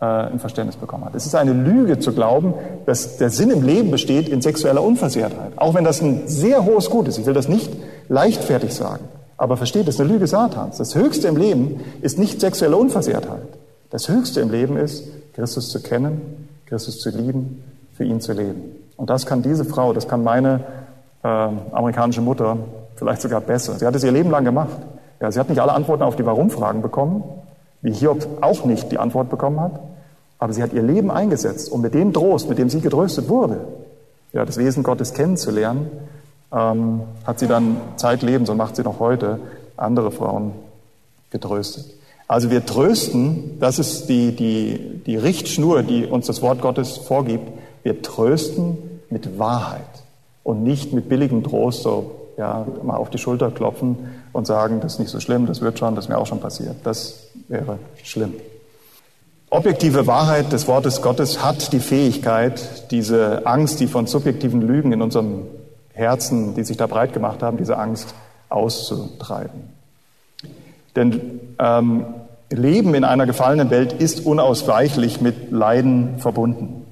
äh, 0.00 0.04
ein 0.06 0.38
Verständnis 0.38 0.76
bekommen 0.76 1.04
hat. 1.04 1.14
Es 1.14 1.26
ist 1.26 1.34
eine 1.34 1.52
Lüge 1.52 1.98
zu 1.98 2.14
glauben, 2.14 2.54
dass 2.86 3.18
der 3.18 3.28
Sinn 3.28 3.50
im 3.50 3.62
Leben 3.62 3.90
besteht 3.90 4.26
in 4.26 4.40
sexueller 4.40 4.82
Unversehrtheit. 4.82 5.52
Auch 5.56 5.74
wenn 5.74 5.84
das 5.84 6.00
ein 6.00 6.22
sehr 6.26 6.64
hohes 6.64 6.88
Gut 6.88 7.06
ist. 7.06 7.18
Ich 7.18 7.26
will 7.26 7.34
das 7.34 7.48
nicht 7.48 7.70
leichtfertig 8.08 8.74
sagen. 8.74 9.04
Aber 9.36 9.58
versteht, 9.58 9.88
das 9.88 9.96
ist 9.96 10.00
eine 10.00 10.10
Lüge 10.10 10.26
Satans. 10.26 10.78
Das 10.78 10.94
Höchste 10.94 11.28
im 11.28 11.36
Leben 11.36 11.80
ist 12.00 12.18
nicht 12.18 12.40
sexuelle 12.40 12.78
Unversehrtheit. 12.78 13.42
Das 13.90 14.08
Höchste 14.08 14.40
im 14.40 14.50
Leben 14.50 14.78
ist, 14.78 15.04
Christus 15.34 15.70
zu 15.70 15.82
kennen, 15.82 16.48
Christus 16.66 17.00
zu 17.00 17.10
lieben, 17.10 17.62
für 17.92 18.04
ihn 18.04 18.20
zu 18.20 18.32
leben. 18.32 18.62
Und 18.96 19.10
das 19.10 19.26
kann 19.26 19.42
diese 19.42 19.64
Frau, 19.64 19.92
das 19.92 20.08
kann 20.08 20.22
meine 20.22 20.60
äh, 21.22 21.28
amerikanische 21.28 22.20
Mutter 22.20 22.56
vielleicht 22.96 23.22
sogar 23.22 23.40
besser. 23.40 23.74
Sie 23.74 23.86
hat 23.86 23.94
es 23.94 24.04
ihr 24.04 24.12
Leben 24.12 24.30
lang 24.30 24.44
gemacht. 24.44 24.76
Ja, 25.20 25.30
sie 25.30 25.40
hat 25.40 25.48
nicht 25.48 25.60
alle 25.60 25.72
Antworten 25.72 26.02
auf 26.02 26.16
die 26.16 26.26
Warum-Fragen 26.26 26.82
bekommen, 26.82 27.24
wie 27.82 27.92
Hiob 27.92 28.26
auch 28.40 28.64
nicht 28.64 28.92
die 28.92 28.98
Antwort 28.98 29.30
bekommen 29.30 29.60
hat, 29.60 29.80
aber 30.38 30.52
sie 30.52 30.62
hat 30.62 30.72
ihr 30.72 30.82
Leben 30.82 31.10
eingesetzt, 31.10 31.70
um 31.70 31.80
mit 31.80 31.94
dem 31.94 32.12
Trost, 32.12 32.48
mit 32.48 32.58
dem 32.58 32.68
sie 32.68 32.80
getröstet 32.80 33.28
wurde, 33.28 33.60
ja, 34.32 34.44
das 34.44 34.56
Wesen 34.56 34.82
Gottes 34.82 35.14
kennenzulernen, 35.14 35.90
ähm, 36.52 37.02
hat 37.24 37.38
sie 37.38 37.46
dann 37.46 37.76
zeitlebens 37.96 38.50
und 38.50 38.56
macht 38.56 38.76
sie 38.76 38.82
noch 38.82 39.00
heute 39.00 39.38
andere 39.76 40.10
Frauen 40.10 40.52
getröstet. 41.30 41.86
Also 42.34 42.50
wir 42.50 42.66
trösten, 42.66 43.60
das 43.60 43.78
ist 43.78 44.08
die, 44.08 44.34
die, 44.34 45.00
die 45.06 45.16
Richtschnur, 45.16 45.84
die 45.84 46.04
uns 46.04 46.26
das 46.26 46.42
Wort 46.42 46.60
Gottes 46.60 46.96
vorgibt. 46.96 47.48
Wir 47.84 48.02
trösten 48.02 48.76
mit 49.08 49.38
Wahrheit 49.38 49.86
und 50.42 50.64
nicht 50.64 50.92
mit 50.92 51.08
billigem 51.08 51.44
Trost, 51.44 51.84
so 51.84 52.10
ja, 52.36 52.66
mal 52.82 52.96
auf 52.96 53.08
die 53.10 53.18
Schulter 53.18 53.52
klopfen 53.52 54.16
und 54.32 54.48
sagen, 54.48 54.80
das 54.80 54.94
ist 54.94 54.98
nicht 54.98 55.10
so 55.10 55.20
schlimm, 55.20 55.46
das 55.46 55.60
wird 55.60 55.78
schon, 55.78 55.94
das 55.94 56.06
ist 56.06 56.08
mir 56.08 56.18
auch 56.18 56.26
schon 56.26 56.40
passiert. 56.40 56.74
Das 56.82 57.28
wäre 57.46 57.78
schlimm. 58.02 58.34
Objektive 59.50 60.08
Wahrheit 60.08 60.50
des 60.50 60.66
Wortes 60.66 61.02
Gottes 61.02 61.40
hat 61.40 61.72
die 61.72 61.78
Fähigkeit, 61.78 62.90
diese 62.90 63.46
Angst, 63.46 63.78
die 63.78 63.86
von 63.86 64.08
subjektiven 64.08 64.60
Lügen 64.60 64.90
in 64.90 65.02
unserem 65.02 65.42
Herzen, 65.92 66.56
die 66.56 66.64
sich 66.64 66.78
da 66.78 66.88
breit 66.88 67.12
gemacht 67.12 67.44
haben, 67.44 67.58
diese 67.58 67.78
Angst 67.78 68.12
auszutreiben. 68.48 69.72
Denn 70.96 71.40
ähm, 71.58 72.06
Leben 72.54 72.94
in 72.94 73.04
einer 73.04 73.26
gefallenen 73.26 73.70
Welt 73.70 73.92
ist 73.92 74.24
unausweichlich 74.24 75.20
mit 75.20 75.50
Leiden 75.50 76.18
verbunden. 76.18 76.84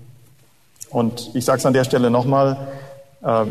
Und 0.90 1.30
ich 1.34 1.44
sage 1.44 1.58
es 1.58 1.66
an 1.66 1.72
der 1.72 1.84
Stelle 1.84 2.10
nochmal, 2.10 2.68
äh, 3.22 3.44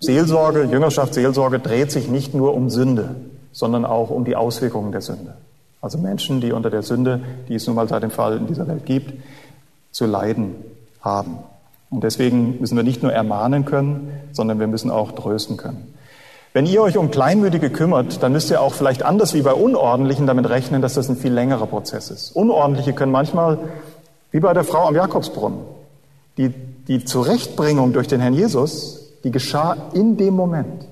Seelsorge, 0.00 0.64
Jüngerschaft, 0.64 1.14
Seelsorge 1.14 1.58
dreht 1.58 1.90
sich 1.90 2.08
nicht 2.08 2.34
nur 2.34 2.54
um 2.54 2.70
Sünde, 2.70 3.14
sondern 3.52 3.84
auch 3.84 4.10
um 4.10 4.24
die 4.24 4.36
Auswirkungen 4.36 4.92
der 4.92 5.00
Sünde. 5.00 5.34
also 5.80 5.98
Menschen, 5.98 6.40
die 6.40 6.52
unter 6.52 6.70
der 6.70 6.82
Sünde, 6.82 7.20
die 7.46 7.56
es 7.56 7.66
nun 7.66 7.76
mal 7.76 7.86
seit 7.86 8.02
dem 8.02 8.10
Fall 8.10 8.38
in 8.38 8.46
dieser 8.46 8.66
Welt 8.66 8.86
gibt, 8.86 9.12
zu 9.90 10.06
leiden 10.06 10.54
haben. 11.02 11.38
Und 11.90 12.04
deswegen 12.04 12.58
müssen 12.58 12.76
wir 12.76 12.82
nicht 12.82 13.02
nur 13.02 13.12
ermahnen 13.12 13.66
können, 13.66 14.10
sondern 14.32 14.58
wir 14.60 14.66
müssen 14.66 14.90
auch 14.90 15.12
trösten 15.12 15.58
können. 15.58 15.94
Wenn 16.54 16.66
ihr 16.66 16.82
euch 16.82 16.96
um 16.96 17.10
Kleinmütige 17.10 17.68
kümmert, 17.68 18.22
dann 18.22 18.30
müsst 18.30 18.48
ihr 18.48 18.60
auch 18.60 18.74
vielleicht 18.74 19.02
anders 19.02 19.34
wie 19.34 19.42
bei 19.42 19.52
Unordentlichen 19.52 20.28
damit 20.28 20.48
rechnen, 20.48 20.82
dass 20.82 20.94
das 20.94 21.08
ein 21.08 21.16
viel 21.16 21.32
längerer 21.32 21.66
Prozess 21.66 22.12
ist. 22.12 22.30
Unordentliche 22.36 22.92
können 22.92 23.10
manchmal, 23.10 23.58
wie 24.30 24.38
bei 24.38 24.54
der 24.54 24.62
Frau 24.62 24.86
am 24.86 24.94
Jakobsbrunnen, 24.94 25.58
die, 26.36 26.50
die 26.86 27.04
Zurechtbringung 27.04 27.92
durch 27.92 28.06
den 28.06 28.20
Herrn 28.20 28.34
Jesus, 28.34 29.14
die 29.24 29.32
geschah 29.32 29.76
in 29.94 30.16
dem 30.16 30.34
Moment. 30.34 30.86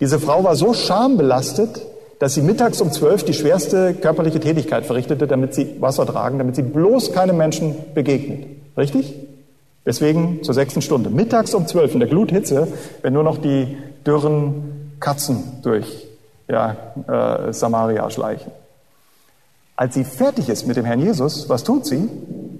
Diese 0.00 0.18
Frau 0.18 0.42
war 0.42 0.56
so 0.56 0.72
schambelastet, 0.72 1.82
dass 2.18 2.32
sie 2.32 2.40
mittags 2.40 2.80
um 2.80 2.90
zwölf 2.90 3.24
die 3.24 3.34
schwerste 3.34 3.92
körperliche 3.92 4.40
Tätigkeit 4.40 4.86
verrichtete, 4.86 5.26
damit 5.26 5.52
sie 5.52 5.76
Wasser 5.80 6.06
tragen, 6.06 6.38
damit 6.38 6.56
sie 6.56 6.62
bloß 6.62 7.12
keinem 7.12 7.36
Menschen 7.36 7.74
begegnet. 7.92 8.46
Richtig? 8.74 9.12
Deswegen 9.84 10.42
zur 10.42 10.54
sechsten 10.54 10.80
Stunde. 10.80 11.10
Mittags 11.10 11.52
um 11.52 11.66
zwölf 11.66 11.92
in 11.92 12.00
der 12.00 12.08
Gluthitze, 12.08 12.68
wenn 13.02 13.12
nur 13.12 13.22
noch 13.22 13.36
die 13.36 13.76
dürren 14.06 14.77
Katzen 15.00 15.60
durch 15.62 16.06
ja, 16.48 16.76
äh, 17.06 17.52
Samaria 17.52 18.08
schleichen. 18.10 18.52
Als 19.76 19.94
sie 19.94 20.04
fertig 20.04 20.48
ist 20.48 20.66
mit 20.66 20.76
dem 20.76 20.84
Herrn 20.84 21.00
Jesus, 21.00 21.48
was 21.48 21.62
tut 21.62 21.86
sie? 21.86 22.08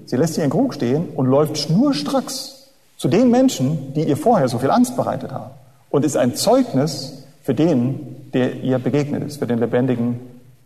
Sie 0.05 0.15
lässt 0.15 0.37
in 0.37 0.49
Krug 0.49 0.73
stehen 0.73 1.09
und 1.15 1.25
läuft 1.25 1.57
schnurstracks 1.57 2.69
zu 2.97 3.07
den 3.07 3.29
Menschen, 3.29 3.93
die 3.93 4.03
ihr 4.03 4.17
vorher 4.17 4.47
so 4.47 4.57
viel 4.57 4.71
Angst 4.71 4.95
bereitet 4.95 5.31
haben. 5.31 5.51
Und 5.89 6.05
ist 6.05 6.15
ein 6.15 6.35
Zeugnis 6.35 7.23
für 7.43 7.53
den, 7.53 8.31
der 8.33 8.55
ihr 8.61 8.79
begegnet 8.79 9.23
ist, 9.23 9.39
für 9.39 9.47
den 9.47 9.59
lebendigen 9.59 10.19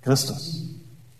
Christus. 0.04 0.64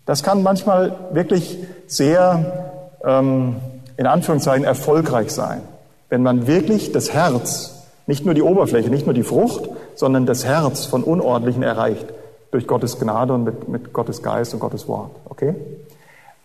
Das 0.06 0.22
kann 0.22 0.42
manchmal 0.42 0.96
wirklich 1.12 1.58
sehr, 1.86 2.70
ähm, 3.04 3.56
in 3.96 4.06
Anführungszeichen, 4.06 4.64
erfolgreich 4.64 5.30
sein, 5.30 5.62
wenn 6.10 6.22
man 6.22 6.46
wirklich 6.46 6.92
das 6.92 7.12
Herz 7.12 7.73
nicht 8.06 8.24
nur 8.24 8.34
die 8.34 8.42
Oberfläche, 8.42 8.90
nicht 8.90 9.06
nur 9.06 9.14
die 9.14 9.22
Frucht, 9.22 9.68
sondern 9.94 10.26
das 10.26 10.44
Herz 10.44 10.84
von 10.86 11.02
Unordentlichen 11.02 11.62
erreicht 11.62 12.06
durch 12.50 12.66
Gottes 12.66 12.98
Gnade 12.98 13.32
und 13.32 13.44
mit, 13.44 13.68
mit 13.68 13.92
Gottes 13.92 14.22
Geist 14.22 14.54
und 14.54 14.60
Gottes 14.60 14.86
Wort. 14.86 15.10
Okay? 15.28 15.54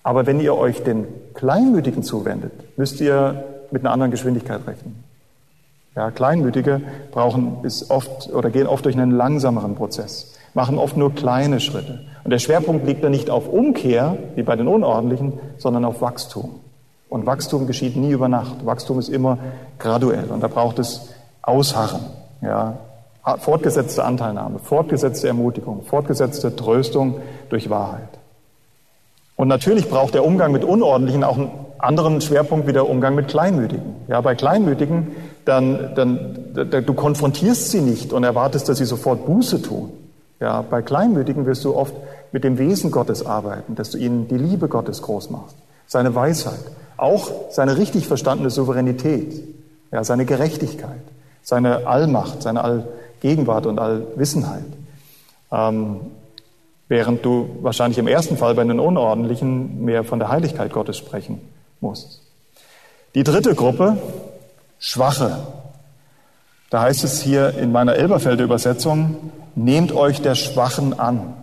Aber 0.04 0.26
wenn 0.26 0.40
ihr 0.40 0.56
euch 0.56 0.82
den 0.84 1.06
Kleinmütigen 1.34 2.04
zuwendet, 2.04 2.52
müsst 2.78 3.02
ihr 3.02 3.44
mit 3.72 3.84
einer 3.84 3.92
anderen 3.92 4.12
Geschwindigkeit 4.12 4.62
rechnen. 4.66 5.04
Ja, 5.96 6.12
Kleinmütige 6.12 6.82
brauchen 7.12 7.58
ist 7.64 7.92
oft 7.92 8.32
oder 8.32 8.50
gehen 8.50 8.68
oft 8.68 8.86
durch 8.86 8.96
einen 8.96 9.12
langsameren 9.12 9.76
Prozess, 9.76 10.34
machen 10.54 10.78
oft 10.78 10.96
nur 10.96 11.14
kleine 11.14 11.60
Schritte. 11.60 12.06
Und 12.24 12.32
der 12.32 12.40
Schwerpunkt 12.40 12.86
liegt 12.88 13.04
dann 13.04 13.12
nicht 13.12 13.30
auf 13.30 13.50
Umkehr, 13.50 14.18
wie 14.36 14.44
bei 14.44 14.56
den 14.56 14.68
Unordentlichen, 14.68 15.34
sondern 15.58 15.86
auf 15.86 16.02
Wachstum. 16.02 16.60
Und 17.10 17.26
Wachstum 17.26 17.68
geschieht 17.68 17.96
nie 17.96 18.12
über 18.12 18.30
Nacht. 18.30 18.66
Wachstum 18.66 19.00
ist 19.00 19.10
immer 19.10 19.40
graduell. 19.80 20.30
Und 20.30 20.42
da 20.42 20.48
braucht 20.48 20.78
es 20.80 21.10
Ausharren, 21.42 22.02
ja, 22.42 22.78
fortgesetzte 23.38 24.04
Anteilnahme, 24.04 24.60
fortgesetzte 24.60 25.28
Ermutigung, 25.28 25.84
fortgesetzte 25.84 26.56
Tröstung 26.56 27.22
durch 27.50 27.70
Wahrheit. 27.70 28.10
Und 29.36 29.48
natürlich 29.48 29.90
braucht 29.90 30.14
der 30.14 30.26
Umgang 30.26 30.52
mit 30.52 30.64
Unordentlichen 30.64 31.24
auch 31.24 31.38
einen 31.38 31.52
anderen 31.78 32.20
Schwerpunkt 32.20 32.68
wie 32.68 32.74
der 32.74 32.90
Umgang 32.90 33.16
mit 33.16 33.30
Kleinmütigen. 33.30 33.96
Ja, 34.08 34.20
bei 34.22 34.36
Kleinmütigen, 34.36 35.16
dann, 35.46 35.92
dann, 35.96 36.84
du 36.86 36.94
konfrontierst 36.94 37.72
sie 37.72 37.82
nicht 37.82 38.12
und 38.12 38.24
erwartest, 38.24 38.68
dass 38.68 38.78
sie 38.78 38.86
sofort 38.86 39.26
Buße 39.26 39.62
tun. 39.62 39.92
Ja, 40.40 40.62
bei 40.62 40.82
Kleinmütigen 40.82 41.46
wirst 41.46 41.64
du 41.66 41.76
oft 41.76 41.94
mit 42.32 42.44
dem 42.44 42.58
Wesen 42.58 42.92
Gottes 42.92 43.26
arbeiten, 43.26 43.76
dass 43.76 43.92
du 43.92 43.98
ihnen 43.98 44.28
die 44.28 44.38
Liebe 44.38 44.68
Gottes 44.68 45.02
groß 45.02 45.30
machst, 45.30 45.56
seine 45.88 46.14
Weisheit, 46.16 46.60
auch 46.98 47.32
seine 47.50 47.78
richtig 47.78 48.08
verstandene 48.08 48.50
Souveränität, 48.50 49.42
ja, 49.92 50.04
seine 50.04 50.26
Gerechtigkeit 50.26 51.02
seine 51.42 51.88
Allmacht, 51.88 52.42
seine 52.42 52.64
Allgegenwart 52.64 53.66
und 53.66 53.80
Allwissenheit. 53.80 54.66
Ähm, 55.52 56.00
während 56.88 57.24
du 57.24 57.58
wahrscheinlich 57.62 57.98
im 57.98 58.08
ersten 58.08 58.38
Fall 58.38 58.56
bei 58.56 58.64
den 58.64 58.80
Unordentlichen 58.80 59.84
mehr 59.86 60.04
von 60.04 60.20
der 60.20 60.30
Heiligkeit 60.30 60.74
Gottes 60.74 60.98
sprechen 60.98 61.40
musst. 61.80 62.22
Die 63.16 63.24
dritte 63.24 63.56
Gruppe, 63.56 63.98
Schwache. 64.80 65.38
Da 66.70 66.82
heißt 66.82 67.04
es 67.04 67.22
hier 67.22 67.58
in 67.58 67.72
meiner 67.72 67.96
Elberfelder 67.96 68.44
Übersetzung, 68.44 69.32
nehmt 69.56 69.92
euch 69.92 70.22
der 70.22 70.36
Schwachen 70.36 71.00
an. 71.00 71.34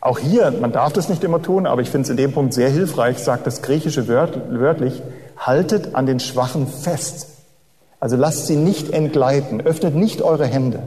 Auch 0.00 0.18
hier, 0.18 0.50
man 0.50 0.72
darf 0.72 0.92
das 0.92 1.08
nicht 1.08 1.24
immer 1.24 1.40
tun, 1.40 1.66
aber 1.66 1.80
ich 1.80 1.88
finde 1.88 2.04
es 2.04 2.10
in 2.10 2.18
dem 2.18 2.32
Punkt 2.32 2.52
sehr 2.52 2.68
hilfreich, 2.68 3.18
sagt 3.18 3.46
das 3.46 3.62
Griechische 3.62 4.06
wörtlich, 4.06 5.02
haltet 5.38 5.94
an 5.94 6.04
den 6.04 6.20
Schwachen 6.20 6.66
fest. 6.66 7.33
Also 8.04 8.16
lasst 8.16 8.48
sie 8.48 8.56
nicht 8.56 8.90
entgleiten, 8.90 9.62
öffnet 9.62 9.94
nicht 9.94 10.20
eure 10.20 10.44
Hände. 10.44 10.80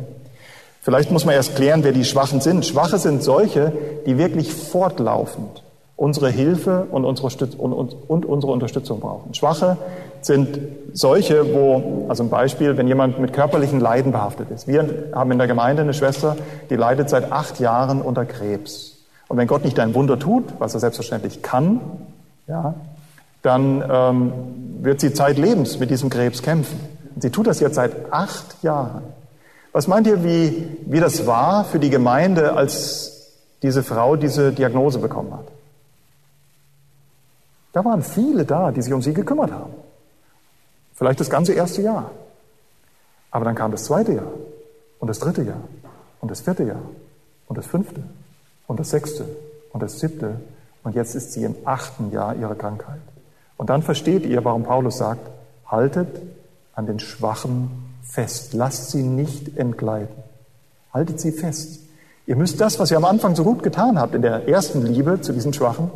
Vielleicht 0.84 1.10
muss 1.10 1.26
man 1.26 1.34
erst 1.34 1.56
klären, 1.56 1.84
wer 1.84 1.92
die 1.92 2.06
Schwachen 2.06 2.42
sind. 2.42 2.64
Schwache 2.64 3.00
sind 3.00 3.24
solche, 3.24 3.74
die 4.06 4.20
wirklich 4.20 4.54
fortlaufend 4.54 5.64
unsere 5.96 6.30
Hilfe 6.30 6.86
und 6.92 7.06
unsere, 7.06 7.30
und, 7.58 8.24
unsere 8.24 8.52
Unterstützung 8.54 9.00
brauchen. 9.00 9.34
Schwache 9.34 9.78
sind 10.22 10.60
solche, 10.94 11.56
wo, 11.56 12.06
also 12.08 12.22
ein 12.22 12.30
Beispiel, 12.30 12.78
wenn 12.78 12.88
jemand 12.88 13.18
mit 13.18 13.34
körperlichen 13.34 13.80
Leiden 13.80 14.12
behaftet 14.12 14.52
ist. 14.52 14.68
Wir 14.68 15.10
haben 15.12 15.32
in 15.32 15.40
der 15.40 15.48
Gemeinde 15.48 15.82
eine 15.82 15.96
Schwester, 15.96 16.38
die 16.70 16.76
leidet 16.76 17.10
seit 17.10 17.32
acht 17.32 17.60
Jahren 17.60 18.04
unter 18.04 18.26
Krebs. 18.26 18.96
Und 19.28 19.38
wenn 19.38 19.48
Gott 19.48 19.66
nicht 19.66 19.80
ein 19.80 19.96
Wunder 19.96 20.20
tut, 20.20 20.44
was 20.60 20.76
er 20.76 20.82
selbstverständlich 20.82 21.42
kann, 21.42 21.82
ja, 22.48 22.76
dann 23.42 23.84
ähm, 23.90 24.34
wird 24.82 25.00
sie 25.00 25.14
zeitlebens 25.14 25.80
mit 25.80 25.90
diesem 25.90 26.12
Krebs 26.12 26.44
kämpfen. 26.44 26.96
Sie 27.20 27.30
tut 27.30 27.48
das 27.48 27.60
jetzt 27.60 27.76
seit 27.76 28.12
acht 28.12 28.64
Jahren. 28.64 29.04
Was 29.72 29.88
meint 29.88 30.08
ihr, 30.08 30.24
wie, 30.24 30.78
wie 30.86 31.00
das 31.00 31.26
war 31.26 31.66
für 31.66 31.80
die 31.80 31.90
Gemeinde, 31.90 32.54
als 32.54 33.32
diese 33.62 33.84
Frau 33.84 34.16
diese 34.16 34.52
Diagnose 34.52 35.00
bekommen 35.00 35.34
hat? 35.34 35.48
Da 37.74 37.86
waren 37.86 38.02
viele 38.02 38.46
da, 38.46 38.72
die 38.72 38.82
sich 38.82 38.94
um 38.94 39.02
sie 39.02 39.14
gekümmert 39.14 39.52
haben. 39.52 39.74
Vielleicht 40.94 41.20
das 41.20 41.30
ganze 41.30 41.54
erste 41.54 41.82
Jahr. 41.82 42.12
Aber 43.30 43.46
dann 43.46 43.56
kam 43.56 43.72
das 43.72 43.84
zweite 43.84 44.14
Jahr 44.14 44.32
und 45.00 45.08
das 45.08 45.20
dritte 45.20 45.44
Jahr 45.44 45.62
und 46.22 46.32
das 46.32 46.42
vierte 46.42 46.64
Jahr 46.64 46.82
und 47.48 47.58
das 47.58 47.68
fünfte 47.68 48.02
und 48.66 48.80
das 48.80 48.90
sechste 48.90 49.26
und 49.74 49.84
das 49.84 50.00
siebte 50.00 50.40
und 50.84 50.96
jetzt 50.96 51.14
ist 51.14 51.34
sie 51.34 51.44
im 51.44 51.56
achten 51.66 52.12
Jahr 52.12 52.36
ihrer 52.36 52.56
Krankheit. 52.56 53.02
Und 53.58 53.70
dann 53.70 53.84
versteht 53.84 54.26
ihr, 54.26 54.44
warum 54.44 54.64
Paulus 54.64 54.98
sagt, 54.98 55.30
haltet 55.68 56.08
an 56.78 56.86
den 56.86 57.00
Schwachen 57.00 57.70
fest. 58.04 58.54
Lasst 58.54 58.92
sie 58.92 59.02
nicht 59.04 59.58
entgleiten. 59.58 60.16
Haltet 60.94 61.20
sie 61.20 61.32
fest. 61.32 61.82
Ihr 62.28 62.36
müsst 62.36 62.62
das, 62.62 62.80
was 62.80 62.92
ihr 62.92 62.98
am 62.98 63.06
Anfang 63.06 63.36
so 63.36 63.44
gut 63.44 63.64
getan 63.64 64.00
habt, 64.00 64.14
in 64.14 64.22
der 64.22 64.48
ersten 64.48 64.86
Liebe 64.86 65.20
zu 65.20 65.34
diesen 65.34 65.54
Schwachen, 65.54 65.90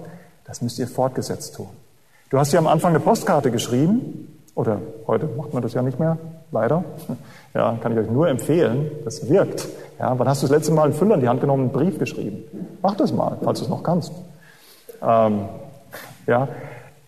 das 0.45 0.61
müsst 0.61 0.79
ihr 0.79 0.87
fortgesetzt 0.87 1.55
tun. 1.55 1.67
Du 2.29 2.39
hast 2.39 2.51
ja 2.51 2.59
am 2.59 2.67
Anfang 2.67 2.89
eine 2.89 2.99
Postkarte 2.99 3.51
geschrieben, 3.51 4.27
oder 4.55 4.81
heute 5.07 5.27
macht 5.27 5.53
man 5.53 5.61
das 5.61 5.73
ja 5.73 5.81
nicht 5.81 5.99
mehr, 5.99 6.17
leider. 6.51 6.83
Ja, 7.53 7.77
kann 7.83 7.91
ich 7.91 7.97
euch 7.97 8.09
nur 8.09 8.29
empfehlen, 8.29 8.89
das 9.03 9.27
wirkt. 9.27 9.67
Ja, 9.99 10.17
wann 10.17 10.25
hast 10.25 10.41
du 10.41 10.47
das 10.47 10.55
letzte 10.55 10.71
Mal 10.71 10.83
einen 10.83 10.93
Füller 10.93 11.15
in 11.15 11.19
die 11.19 11.27
Hand 11.27 11.41
genommen, 11.41 11.63
einen 11.63 11.73
Brief 11.73 11.99
geschrieben? 11.99 12.45
Mach 12.81 12.95
das 12.95 13.11
mal, 13.11 13.37
falls 13.43 13.59
du 13.59 13.65
es 13.65 13.69
noch 13.69 13.83
kannst. 13.83 14.13
Ähm, 15.01 15.49
ja, 16.27 16.47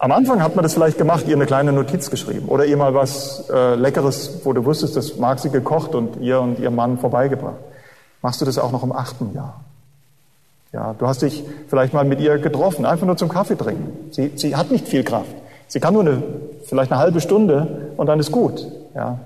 am 0.03 0.11
Anfang 0.11 0.43
hat 0.43 0.57
man 0.57 0.63
das 0.63 0.73
vielleicht 0.73 0.97
gemacht, 0.97 1.29
ihr 1.29 1.35
eine 1.35 1.45
kleine 1.45 1.71
Notiz 1.71 2.09
geschrieben 2.09 2.49
oder 2.49 2.65
ihr 2.65 2.75
mal 2.75 2.93
was 2.93 3.49
äh, 3.49 3.75
Leckeres, 3.75 4.41
wo 4.43 4.51
du 4.51 4.65
wusstest, 4.65 4.97
das 4.97 5.15
mag 5.15 5.39
sie 5.39 5.49
gekocht 5.49 5.95
und 5.95 6.17
ihr 6.19 6.41
und 6.41 6.59
ihr 6.59 6.71
Mann 6.71 6.97
vorbeigebracht. 6.97 7.55
Machst 8.21 8.41
du 8.41 8.45
das 8.45 8.57
auch 8.57 8.73
noch 8.73 8.83
im 8.83 8.91
achten 8.91 9.33
Jahr? 9.33 9.61
Ja, 10.73 10.93
du 10.99 11.07
hast 11.07 11.21
dich 11.21 11.45
vielleicht 11.69 11.93
mal 11.93 12.03
mit 12.03 12.19
ihr 12.19 12.37
getroffen, 12.37 12.85
einfach 12.85 13.05
nur 13.05 13.15
zum 13.15 13.29
Kaffee 13.29 13.55
trinken. 13.55 14.11
Sie, 14.11 14.33
sie 14.35 14.57
hat 14.57 14.71
nicht 14.71 14.89
viel 14.89 15.05
Kraft. 15.05 15.33
Sie 15.69 15.79
kann 15.79 15.93
nur 15.93 16.01
eine, 16.01 16.21
vielleicht 16.65 16.91
eine 16.91 16.99
halbe 16.99 17.21
Stunde 17.21 17.93
und 17.95 18.07
dann 18.07 18.19
ist 18.19 18.33
gut. 18.33 18.67
Ja, 18.93 19.19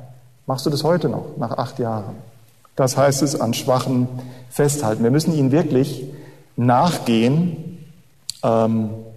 machst 0.45 0.67
du 0.67 0.69
das 0.69 0.83
heute 0.83 1.09
noch, 1.09 1.37
nach 1.37 1.57
acht 1.57 1.79
Jahren? 1.79 2.17
Das 2.75 2.97
heißt 2.97 3.23
es 3.23 3.41
an 3.41 3.55
Schwachen 3.55 4.07
festhalten. 4.51 5.01
Wir 5.01 5.09
müssen 5.09 5.33
ihnen 5.33 5.51
wirklich 5.51 6.05
nachgehen. 6.55 7.79
Ähm, 8.43 8.91
äh, 8.91 9.16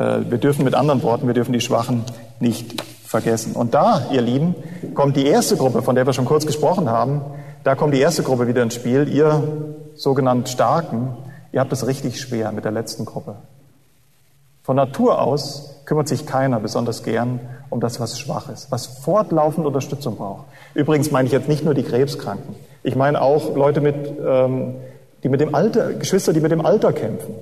wir 0.00 0.38
dürfen 0.38 0.64
mit 0.64 0.74
anderen 0.74 1.02
Worten, 1.02 1.26
wir 1.26 1.34
dürfen 1.34 1.52
die 1.52 1.60
Schwachen 1.60 2.04
nicht 2.38 2.82
vergessen. 3.04 3.52
Und 3.52 3.74
da, 3.74 4.08
ihr 4.12 4.22
Lieben, 4.22 4.54
kommt 4.94 5.16
die 5.16 5.26
erste 5.26 5.56
Gruppe, 5.56 5.82
von 5.82 5.94
der 5.94 6.06
wir 6.06 6.12
schon 6.12 6.24
kurz 6.24 6.46
gesprochen 6.46 6.88
haben, 6.88 7.20
da 7.64 7.74
kommt 7.74 7.92
die 7.92 8.00
erste 8.00 8.22
Gruppe 8.22 8.46
wieder 8.46 8.62
ins 8.62 8.74
Spiel. 8.74 9.08
Ihr 9.08 9.42
sogenannt 9.94 10.48
Starken, 10.48 11.16
ihr 11.52 11.60
habt 11.60 11.72
es 11.72 11.86
richtig 11.86 12.20
schwer 12.20 12.52
mit 12.52 12.64
der 12.64 12.72
letzten 12.72 13.04
Gruppe. 13.04 13.36
Von 14.62 14.76
Natur 14.76 15.20
aus 15.20 15.82
kümmert 15.84 16.08
sich 16.08 16.24
keiner 16.24 16.60
besonders 16.60 17.02
gern 17.02 17.40
um 17.68 17.80
das, 17.80 17.98
was 17.98 18.18
schwach 18.18 18.48
ist, 18.48 18.70
was 18.70 18.86
fortlaufend 18.86 19.66
Unterstützung 19.66 20.16
braucht. 20.16 20.44
Übrigens 20.74 21.10
meine 21.10 21.26
ich 21.26 21.32
jetzt 21.32 21.48
nicht 21.48 21.64
nur 21.64 21.74
die 21.74 21.82
Krebskranken. 21.82 22.54
Ich 22.82 22.94
meine 22.94 23.20
auch 23.20 23.56
Leute 23.56 23.80
mit, 23.80 23.96
ähm, 24.24 24.76
die 25.22 25.28
mit 25.28 25.40
dem 25.40 25.54
Alter, 25.54 25.94
Geschwister, 25.94 26.32
die 26.32 26.40
mit 26.40 26.52
dem 26.52 26.64
Alter 26.64 26.92
kämpfen. 26.92 27.34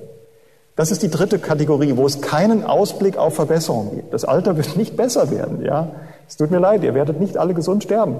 Das 0.79 0.91
ist 0.91 1.03
die 1.03 1.09
dritte 1.09 1.39
Kategorie, 1.39 1.97
wo 1.97 2.05
es 2.05 2.21
keinen 2.21 2.63
Ausblick 2.63 3.17
auf 3.17 3.35
Verbesserung 3.35 3.95
gibt. 3.95 4.13
Das 4.13 4.23
Alter 4.23 4.55
wird 4.55 4.77
nicht 4.77 4.95
besser 4.95 5.29
werden, 5.29 5.61
ja. 5.61 5.89
Es 6.25 6.37
tut 6.37 6.51
mir 6.51 6.59
leid, 6.59 6.85
ihr 6.85 6.93
werdet 6.93 7.19
nicht 7.19 7.35
alle 7.35 7.53
gesund 7.53 7.83
sterben. 7.83 8.15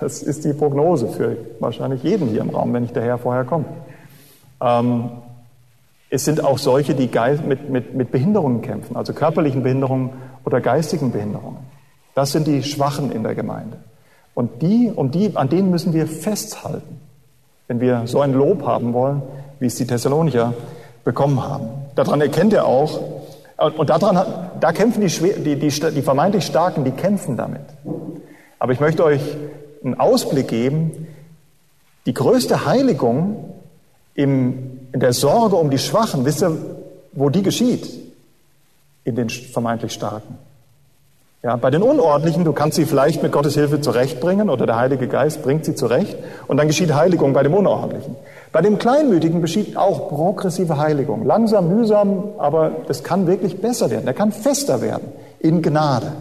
Das 0.00 0.22
ist 0.22 0.46
die 0.46 0.54
Prognose 0.54 1.08
für 1.08 1.36
wahrscheinlich 1.60 2.02
jeden 2.04 2.28
hier 2.28 2.40
im 2.40 2.48
Raum, 2.48 2.72
wenn 2.72 2.84
nicht 2.84 2.96
der 2.96 3.02
Herr 3.02 3.18
vorher 3.18 3.44
kommt. 3.44 3.66
Ähm, 4.62 5.10
es 6.08 6.24
sind 6.24 6.42
auch 6.42 6.56
solche, 6.56 6.94
die 6.94 7.10
mit, 7.46 7.68
mit, 7.68 7.94
mit 7.94 8.10
Behinderungen 8.10 8.62
kämpfen, 8.62 8.96
also 8.96 9.12
körperlichen 9.12 9.62
Behinderungen 9.62 10.14
oder 10.46 10.62
geistigen 10.62 11.12
Behinderungen. 11.12 11.58
Das 12.14 12.32
sind 12.32 12.46
die 12.46 12.62
Schwachen 12.62 13.12
in 13.12 13.24
der 13.24 13.34
Gemeinde. 13.34 13.76
Und 14.32 14.62
die, 14.62 14.90
um 14.96 15.10
die, 15.10 15.36
an 15.36 15.50
denen 15.50 15.70
müssen 15.70 15.92
wir 15.92 16.06
festhalten, 16.06 16.98
wenn 17.68 17.78
wir 17.78 18.06
so 18.06 18.22
ein 18.22 18.32
Lob 18.32 18.64
haben 18.64 18.94
wollen, 18.94 19.20
wie 19.60 19.66
es 19.66 19.74
die 19.74 19.86
Thessalonicher 19.86 20.54
bekommen 21.04 21.42
haben. 21.42 21.68
Daran 21.94 22.20
erkennt 22.20 22.52
er 22.52 22.66
auch, 22.66 23.00
und 23.58 23.90
daran, 23.90 24.50
da 24.60 24.72
kämpfen 24.72 25.00
die, 25.00 25.08
die, 25.08 25.56
die, 25.56 25.68
die 25.68 26.02
vermeintlich 26.02 26.44
Starken, 26.44 26.84
die 26.84 26.90
kämpfen 26.90 27.36
damit. 27.36 27.62
Aber 28.58 28.72
ich 28.72 28.80
möchte 28.80 29.04
euch 29.04 29.20
einen 29.84 29.98
Ausblick 29.98 30.48
geben. 30.48 31.06
Die 32.06 32.14
größte 32.14 32.66
Heiligung 32.66 33.54
im, 34.14 34.80
in 34.92 35.00
der 35.00 35.12
Sorge 35.12 35.56
um 35.56 35.70
die 35.70 35.78
Schwachen, 35.78 36.24
wisst 36.24 36.42
ihr, 36.42 36.56
wo 37.12 37.28
die 37.28 37.42
geschieht? 37.42 37.88
In 39.04 39.14
den 39.14 39.30
vermeintlich 39.30 39.92
Starken. 39.92 40.38
Ja, 41.42 41.56
bei 41.56 41.70
den 41.70 41.82
Unordentlichen, 41.82 42.44
du 42.44 42.52
kannst 42.52 42.76
sie 42.76 42.84
vielleicht 42.84 43.22
mit 43.22 43.32
Gottes 43.32 43.54
Hilfe 43.54 43.80
zurechtbringen 43.80 44.48
oder 44.48 44.64
der 44.64 44.76
Heilige 44.76 45.08
Geist 45.08 45.42
bringt 45.42 45.64
sie 45.64 45.74
zurecht 45.74 46.16
und 46.46 46.56
dann 46.56 46.68
geschieht 46.68 46.94
Heiligung 46.94 47.32
bei 47.32 47.42
dem 47.42 47.54
Unordentlichen. 47.54 48.14
Bei 48.52 48.60
dem 48.60 48.78
Kleinmütigen 48.78 49.40
geschieht 49.40 49.78
auch 49.78 50.10
progressive 50.10 50.76
Heiligung. 50.76 51.24
Langsam, 51.24 51.68
mühsam, 51.68 52.24
aber 52.38 52.70
das 52.86 53.02
kann 53.02 53.26
wirklich 53.26 53.62
besser 53.62 53.90
werden. 53.90 54.04
Der 54.04 54.14
kann 54.14 54.30
fester 54.30 54.82
werden 54.82 55.08
in 55.40 55.62
Gnade. 55.62 56.12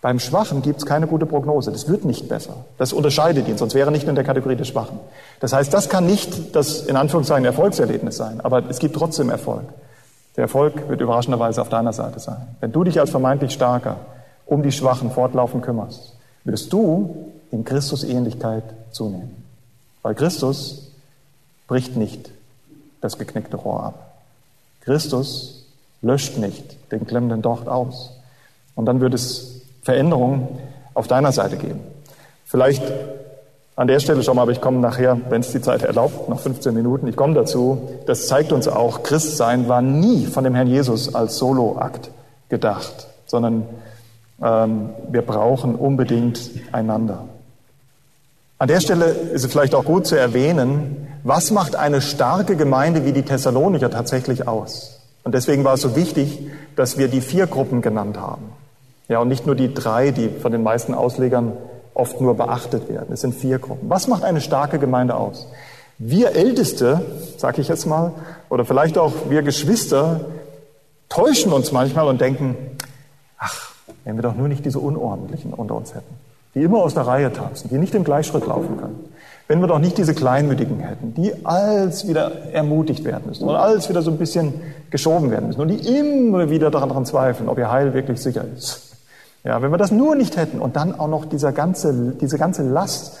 Beim 0.00 0.18
Schwachen 0.18 0.62
gibt 0.62 0.78
es 0.78 0.86
keine 0.86 1.06
gute 1.06 1.26
Prognose. 1.26 1.70
Das 1.72 1.86
wird 1.86 2.06
nicht 2.06 2.26
besser. 2.26 2.54
Das 2.78 2.94
unterscheidet 2.94 3.48
ihn, 3.48 3.58
sonst 3.58 3.74
wäre 3.74 3.88
er 3.88 3.90
nicht 3.90 4.08
in 4.08 4.14
der 4.14 4.24
Kategorie 4.24 4.56
des 4.56 4.68
Schwachen. 4.68 4.98
Das 5.40 5.52
heißt, 5.52 5.74
das 5.74 5.90
kann 5.90 6.06
nicht 6.06 6.56
das 6.56 6.86
in 6.86 6.96
Anführungszeichen 6.96 7.44
Erfolgserlebnis 7.44 8.16
sein, 8.16 8.40
aber 8.40 8.62
es 8.70 8.78
gibt 8.78 8.96
trotzdem 8.96 9.28
Erfolg. 9.28 9.64
Der 10.36 10.42
Erfolg 10.44 10.88
wird 10.88 11.02
überraschenderweise 11.02 11.60
auf 11.60 11.68
deiner 11.68 11.92
Seite 11.92 12.18
sein. 12.18 12.48
Wenn 12.60 12.72
du 12.72 12.82
dich 12.82 12.98
als 12.98 13.10
vermeintlich 13.10 13.52
Starker 13.52 13.96
um 14.46 14.62
die 14.62 14.72
Schwachen 14.72 15.10
fortlaufend 15.10 15.62
kümmerst, 15.62 16.16
wirst 16.44 16.72
du 16.72 17.26
in 17.50 17.64
Christus 17.64 18.02
Ähnlichkeit 18.04 18.64
zunehmen. 18.90 19.44
Weil 20.02 20.14
Christus 20.14 20.89
bricht 21.70 21.96
nicht 21.96 22.32
das 23.00 23.16
geknickte 23.16 23.56
Rohr 23.56 23.84
ab. 23.84 24.16
Christus 24.80 25.66
löscht 26.02 26.36
nicht 26.36 26.64
den 26.90 27.06
klemmenden 27.06 27.42
Docht 27.42 27.68
aus. 27.68 28.10
Und 28.74 28.86
dann 28.86 29.00
wird 29.00 29.14
es 29.14 29.60
Veränderungen 29.84 30.48
auf 30.94 31.06
deiner 31.06 31.30
Seite 31.30 31.56
geben. 31.56 31.78
Vielleicht 32.44 32.82
an 33.76 33.86
der 33.86 34.00
Stelle 34.00 34.24
schon 34.24 34.34
mal, 34.34 34.42
aber 34.42 34.50
ich 34.50 34.60
komme 34.60 34.80
nachher, 34.80 35.16
wenn 35.28 35.42
es 35.42 35.52
die 35.52 35.60
Zeit 35.60 35.84
erlaubt, 35.84 36.28
noch 36.28 36.40
15 36.40 36.74
Minuten, 36.74 37.06
ich 37.06 37.14
komme 37.14 37.34
dazu. 37.34 37.88
Das 38.04 38.26
zeigt 38.26 38.50
uns 38.50 38.66
auch, 38.66 39.04
Christsein 39.04 39.68
war 39.68 39.80
nie 39.80 40.26
von 40.26 40.42
dem 40.42 40.56
Herrn 40.56 40.66
Jesus 40.66 41.14
als 41.14 41.38
Soloakt 41.38 42.10
gedacht, 42.48 43.06
sondern 43.26 43.64
ähm, 44.42 44.90
wir 45.08 45.22
brauchen 45.22 45.76
unbedingt 45.76 46.50
einander. 46.72 47.29
An 48.60 48.68
der 48.68 48.82
Stelle 48.82 49.06
ist 49.06 49.42
es 49.42 49.50
vielleicht 49.50 49.74
auch 49.74 49.86
gut 49.86 50.06
zu 50.06 50.16
erwähnen, 50.16 51.08
was 51.24 51.50
macht 51.50 51.76
eine 51.76 52.02
starke 52.02 52.56
Gemeinde 52.56 53.06
wie 53.06 53.12
die 53.12 53.22
Thessalonicher 53.22 53.90
tatsächlich 53.90 54.46
aus? 54.46 55.00
Und 55.24 55.34
deswegen 55.34 55.64
war 55.64 55.72
es 55.72 55.80
so 55.80 55.96
wichtig, 55.96 56.40
dass 56.76 56.98
wir 56.98 57.08
die 57.08 57.22
vier 57.22 57.46
Gruppen 57.46 57.80
genannt 57.80 58.20
haben. 58.20 58.52
Ja, 59.08 59.20
und 59.20 59.28
nicht 59.28 59.46
nur 59.46 59.54
die 59.54 59.72
drei, 59.72 60.10
die 60.10 60.28
von 60.28 60.52
den 60.52 60.62
meisten 60.62 60.92
Auslegern 60.92 61.54
oft 61.94 62.20
nur 62.20 62.36
beachtet 62.36 62.90
werden. 62.90 63.14
Es 63.14 63.22
sind 63.22 63.34
vier 63.34 63.58
Gruppen. 63.58 63.88
Was 63.88 64.08
macht 64.08 64.24
eine 64.24 64.42
starke 64.42 64.78
Gemeinde 64.78 65.14
aus? 65.14 65.48
Wir 65.96 66.36
Älteste, 66.36 67.00
sage 67.38 67.62
ich 67.62 67.68
jetzt 67.68 67.86
mal, 67.86 68.12
oder 68.50 68.66
vielleicht 68.66 68.98
auch 68.98 69.14
wir 69.30 69.40
Geschwister, 69.40 70.20
täuschen 71.08 71.54
uns 71.54 71.72
manchmal 71.72 72.08
und 72.08 72.20
denken, 72.20 72.58
ach, 73.38 73.72
wenn 74.04 74.16
wir 74.16 74.22
doch 74.22 74.34
nur 74.34 74.48
nicht 74.48 74.66
diese 74.66 74.80
Unordentlichen 74.80 75.54
unter 75.54 75.76
uns 75.76 75.94
hätten, 75.94 76.19
die 76.54 76.62
immer 76.62 76.78
aus 76.78 76.94
der 76.94 77.06
Reihe 77.06 77.32
tanzen, 77.32 77.68
die 77.70 77.78
nicht 77.78 77.94
im 77.94 78.04
Gleichschritt 78.04 78.46
laufen 78.46 78.76
können. 78.76 79.10
Wenn 79.46 79.60
wir 79.60 79.66
doch 79.66 79.78
nicht 79.80 79.98
diese 79.98 80.14
Kleinmütigen 80.14 80.78
hätten, 80.78 81.14
die 81.14 81.44
alles 81.44 82.06
wieder 82.06 82.52
ermutigt 82.52 83.04
werden 83.04 83.24
müssen 83.26 83.48
und 83.48 83.56
alles 83.56 83.88
wieder 83.88 84.02
so 84.02 84.10
ein 84.10 84.18
bisschen 84.18 84.54
geschoben 84.90 85.30
werden 85.30 85.48
müssen 85.48 85.60
und 85.60 85.68
die 85.68 85.98
immer 85.98 86.50
wieder 86.50 86.70
daran 86.70 87.04
zweifeln, 87.04 87.48
ob 87.48 87.58
ihr 87.58 87.70
Heil 87.70 87.92
wirklich 87.92 88.20
sicher 88.20 88.44
ist. 88.56 88.90
Ja, 89.42 89.62
wenn 89.62 89.70
wir 89.70 89.78
das 89.78 89.90
nur 89.90 90.14
nicht 90.14 90.36
hätten 90.36 90.60
und 90.60 90.76
dann 90.76 90.98
auch 90.98 91.08
noch 91.08 91.24
dieser 91.24 91.52
ganze, 91.52 92.12
diese 92.20 92.38
ganze 92.38 92.62
Last 92.62 93.18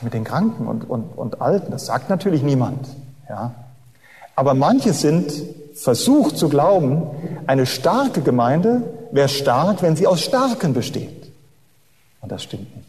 mit 0.00 0.14
den 0.14 0.24
Kranken 0.24 0.66
und, 0.66 0.88
und, 0.88 1.18
und 1.18 1.42
Alten, 1.42 1.72
das 1.72 1.86
sagt 1.86 2.08
natürlich 2.08 2.42
niemand. 2.42 2.86
Ja. 3.28 3.52
Aber 4.36 4.54
manche 4.54 4.92
sind 4.92 5.32
versucht 5.74 6.38
zu 6.38 6.48
glauben, 6.48 7.02
eine 7.46 7.66
starke 7.66 8.20
Gemeinde 8.20 8.82
wäre 9.10 9.28
stark, 9.28 9.82
wenn 9.82 9.96
sie 9.96 10.06
aus 10.06 10.20
Starken 10.20 10.72
besteht. 10.72 11.17
Und 12.28 12.32
das 12.32 12.42
stimmt 12.42 12.76
nicht. 12.76 12.86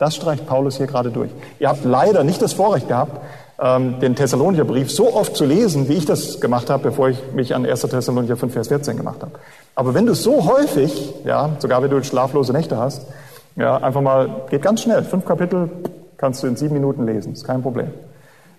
Das 0.00 0.16
streicht 0.16 0.44
Paulus 0.48 0.76
hier 0.76 0.88
gerade 0.88 1.12
durch. 1.12 1.30
Ihr 1.60 1.68
habt 1.68 1.84
leider 1.84 2.24
nicht 2.24 2.42
das 2.42 2.52
Vorrecht 2.52 2.88
gehabt, 2.88 3.20
ähm, 3.60 4.00
den 4.00 4.16
Thessalonicher 4.16 4.64
Brief 4.64 4.90
so 4.90 5.14
oft 5.14 5.36
zu 5.36 5.44
lesen, 5.44 5.88
wie 5.88 5.92
ich 5.92 6.04
das 6.04 6.40
gemacht 6.40 6.68
habe, 6.68 6.82
bevor 6.82 7.08
ich 7.08 7.18
mich 7.32 7.54
an 7.54 7.64
1. 7.64 7.82
Thessalonicher 7.82 8.36
5, 8.36 8.52
Vers 8.52 8.66
14 8.66 8.96
gemacht 8.96 9.22
habe. 9.22 9.30
Aber 9.76 9.94
wenn 9.94 10.04
du 10.04 10.14
so 10.14 10.52
häufig, 10.52 11.14
ja, 11.24 11.50
sogar 11.60 11.80
wenn 11.80 11.90
du 11.90 12.02
schlaflose 12.02 12.52
Nächte 12.52 12.76
hast, 12.76 13.06
ja, 13.54 13.76
einfach 13.76 14.00
mal, 14.00 14.46
geht 14.50 14.62
ganz 14.62 14.82
schnell, 14.82 15.04
fünf 15.04 15.24
Kapitel 15.26 15.70
kannst 16.16 16.42
du 16.42 16.48
in 16.48 16.56
sieben 16.56 16.74
Minuten 16.74 17.06
lesen, 17.06 17.34
ist 17.34 17.44
kein 17.44 17.62
Problem. 17.62 17.92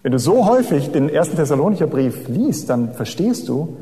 Wenn 0.04 0.14
du 0.14 0.20
so 0.20 0.48
häufig 0.48 0.94
den 0.94 1.10
ersten 1.10 1.36
Thessalonicher 1.36 1.88
Brief 1.88 2.30
liest, 2.30 2.70
dann 2.70 2.94
verstehst 2.94 3.50
du, 3.50 3.76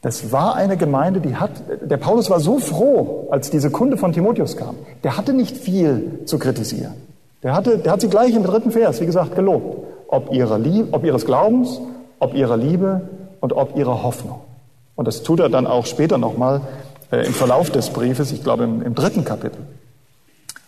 das 0.00 0.30
war 0.30 0.54
eine 0.54 0.76
Gemeinde, 0.76 1.20
die 1.20 1.36
hat, 1.36 1.50
der 1.82 1.96
Paulus 1.96 2.30
war 2.30 2.38
so 2.38 2.60
froh, 2.60 3.28
als 3.30 3.50
diese 3.50 3.70
Kunde 3.70 3.96
von 3.96 4.12
Timotheus 4.12 4.56
kam. 4.56 4.76
Der 5.02 5.16
hatte 5.16 5.32
nicht 5.32 5.56
viel 5.56 6.20
zu 6.24 6.38
kritisieren. 6.38 6.94
Der 7.42 7.52
hatte, 7.52 7.78
der 7.78 7.92
hat 7.92 8.00
sie 8.00 8.08
gleich 8.08 8.34
im 8.34 8.44
dritten 8.44 8.70
Vers, 8.70 9.00
wie 9.00 9.06
gesagt, 9.06 9.34
gelobt. 9.34 9.86
Ob 10.08 10.32
ihrer 10.32 10.58
Liebe, 10.58 10.88
ob 10.92 11.04
ihres 11.04 11.24
Glaubens, 11.24 11.80
ob 12.20 12.34
ihrer 12.34 12.56
Liebe 12.56 13.08
und 13.40 13.52
ob 13.52 13.76
ihrer 13.76 14.02
Hoffnung. 14.02 14.40
Und 14.94 15.06
das 15.06 15.22
tut 15.22 15.40
er 15.40 15.48
dann 15.48 15.66
auch 15.66 15.86
später 15.86 16.16
nochmal 16.16 16.60
äh, 17.10 17.26
im 17.26 17.34
Verlauf 17.34 17.70
des 17.70 17.90
Briefes, 17.90 18.32
ich 18.32 18.42
glaube 18.42 18.64
im, 18.64 18.82
im 18.82 18.94
dritten 18.94 19.24
Kapitel. 19.24 19.60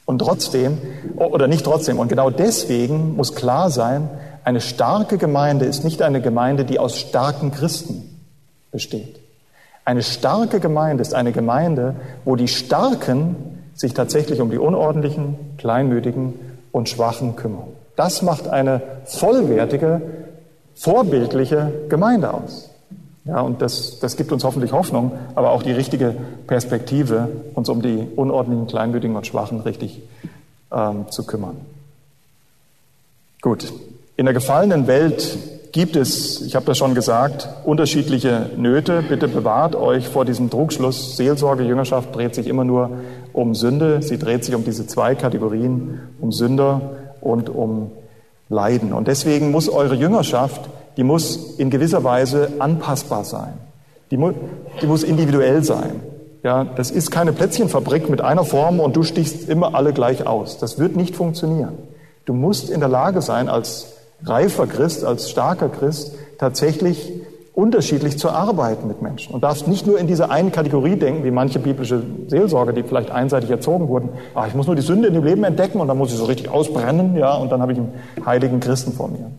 Und 0.07 0.19
trotzdem, 0.19 0.79
oder 1.15 1.47
nicht 1.47 1.65
trotzdem, 1.65 2.01
und 2.01 2.09
genau 2.09 2.31
deswegen 2.31 3.15
muss 3.15 3.37
klar 3.37 3.71
sein, 3.71 4.09
eine 4.43 4.61
starke 4.61 5.19
Gemeinde 5.19 5.67
ist 5.67 5.85
nicht 5.85 6.03
eine 6.03 6.21
Gemeinde, 6.21 6.65
die 6.65 6.81
aus 6.81 6.99
starken 6.99 7.53
Christen 7.53 8.19
besteht. 8.73 9.20
Eine 9.91 10.05
starke 10.05 10.61
Gemeinde 10.61 11.03
ist 11.03 11.15
eine 11.15 11.33
Gemeinde, 11.33 11.97
wo 12.25 12.37
die 12.37 12.47
Starken 12.47 13.35
sich 13.75 13.93
tatsächlich 13.93 14.41
um 14.41 14.49
die 14.49 14.57
Unordentlichen, 14.57 15.35
Kleinmütigen 15.59 16.35
und 16.71 16.89
Schwachen 16.89 17.35
kümmern. 17.35 17.67
Das 17.97 18.23
macht 18.23 18.47
eine 18.47 18.83
vollwertige, 19.07 20.01
vorbildliche 20.77 21.73
Gemeinde 21.89 22.33
aus. 22.33 22.71
Ja, 23.25 23.41
und 23.41 23.63
das, 23.63 23.99
das 23.99 24.17
gibt 24.17 24.31
uns 24.31 24.45
hoffentlich 24.45 24.71
Hoffnung, 24.71 25.11
aber 25.35 25.51
auch 25.51 25.65
die 25.65 25.73
richtige 25.73 26.15
Perspektive, 26.47 27.27
uns 27.55 27.69
um 27.69 27.83
die 27.83 28.07
unordentlichen, 28.15 28.69
kleinmütigen 28.69 29.17
und 29.17 29.27
Schwachen 29.27 29.59
richtig 29.63 30.03
ähm, 30.71 31.07
zu 31.11 31.27
kümmern. 31.27 31.57
Gut, 33.41 33.73
in 34.17 34.27
der 34.27 34.35
gefallenen 34.35 34.87
Welt 34.87 35.37
gibt 35.73 35.97
es, 35.97 36.41
ich 36.43 36.55
habe 36.57 36.67
das 36.67 36.79
schon 36.79 36.95
gesagt, 36.95 37.49
unterschiedliche 37.65 38.51
Nöte. 38.57 39.03
Bitte 39.03 39.29
bewahrt 39.29 39.77
euch 39.77 40.09
vor 40.09 40.25
diesem 40.25 40.51
Trugschluss. 40.51 41.17
Seelsorge, 41.17 41.65
Jüngerschaft 41.65 42.15
dreht 42.15 42.35
sich 42.35 42.47
immer 42.47 42.65
nur 42.65 42.91
um 43.33 43.55
Sünde. 43.55 44.03
Sie 44.03 44.19
dreht 44.19 44.45
sich 44.45 44.55
um 44.55 44.65
diese 44.65 44.87
zwei 44.87 45.15
Kategorien, 45.15 46.01
um 46.21 46.33
Sünder 46.33 46.81
und 47.21 47.49
um 47.49 47.93
Leiden. 48.49 48.93
Und 48.93 49.09
deswegen 49.09 49.51
muss 49.51 49.69
eure 49.69 49.95
Jüngerschaft 49.95 50.69
die 50.97 51.05
muss 51.05 51.55
in 51.59 51.71
gewisser 51.71 52.05
Weise 52.05 52.53
anpassbar 52.59 53.25
sein. 53.25 53.55
Die, 54.11 54.17
mu 54.17 54.33
die 54.83 54.87
muss 54.87 55.03
individuell 55.03 55.63
sein. 55.65 56.03
Ja, 56.43 56.65
das 56.65 56.91
ist 56.91 57.11
keine 57.11 57.33
Plätzchenfabrik 57.33 58.09
mit 58.09 58.21
einer 58.21 58.45
Form 58.45 58.81
und 58.81 58.97
du 58.97 59.03
stichst 59.03 59.49
immer 59.49 59.75
alle 59.75 59.93
gleich 59.93 60.27
aus. 60.27 60.59
Das 60.59 60.79
wird 60.79 60.97
nicht 60.97 61.15
funktionieren. 61.15 61.75
Du 62.25 62.35
musst 62.35 62.71
in 62.71 62.81
der 62.81 62.89
Lage 62.89 63.23
sein, 63.23 63.49
als 63.49 63.95
reifer 64.25 64.67
Christ, 64.67 65.05
als 65.05 65.31
starker 65.31 65.69
Christ, 65.69 66.15
tatsächlich 66.39 67.13
unterschiedlich 67.53 68.19
zu 68.19 68.31
arbeiten 68.31 68.89
mit 68.89 69.03
Menschen 69.03 69.35
und 69.35 69.43
darfst 69.43 69.69
nicht 69.69 69.87
nur 69.87 69.99
in 69.99 70.07
diese 70.07 70.31
eine 70.31 70.51
Kategorie 70.51 70.97
denken, 70.97 71.25
wie 71.25 71.31
manche 71.31 71.59
biblische 71.59 72.03
Seelsorger, 72.29 72.73
die 72.73 72.83
vielleicht 72.83 73.11
einseitig 73.11 73.51
erzogen 73.51 73.89
wurden. 73.89 74.11
Ah, 74.35 74.47
ich 74.47 74.55
muss 74.55 74.67
nur 74.67 74.77
die 74.77 74.83
Sünde 74.83 75.09
in 75.09 75.15
dem 75.15 75.25
Leben 75.25 75.45
entdecken 75.45 75.81
und 75.81 75.89
dann 75.89 75.99
muss 75.99 76.13
ich 76.13 76.19
so 76.19 76.25
richtig 76.25 76.49
ausbrennen, 76.49 77.17
ja, 77.17 77.35
und 77.35 77.53
dann 77.53 77.61
habe 77.61 77.73
ich 77.73 77.79
einen 77.79 77.93
heiligen 78.25 78.61
Christen 78.61 78.93
vor 78.93 79.09
mir. 79.09 79.31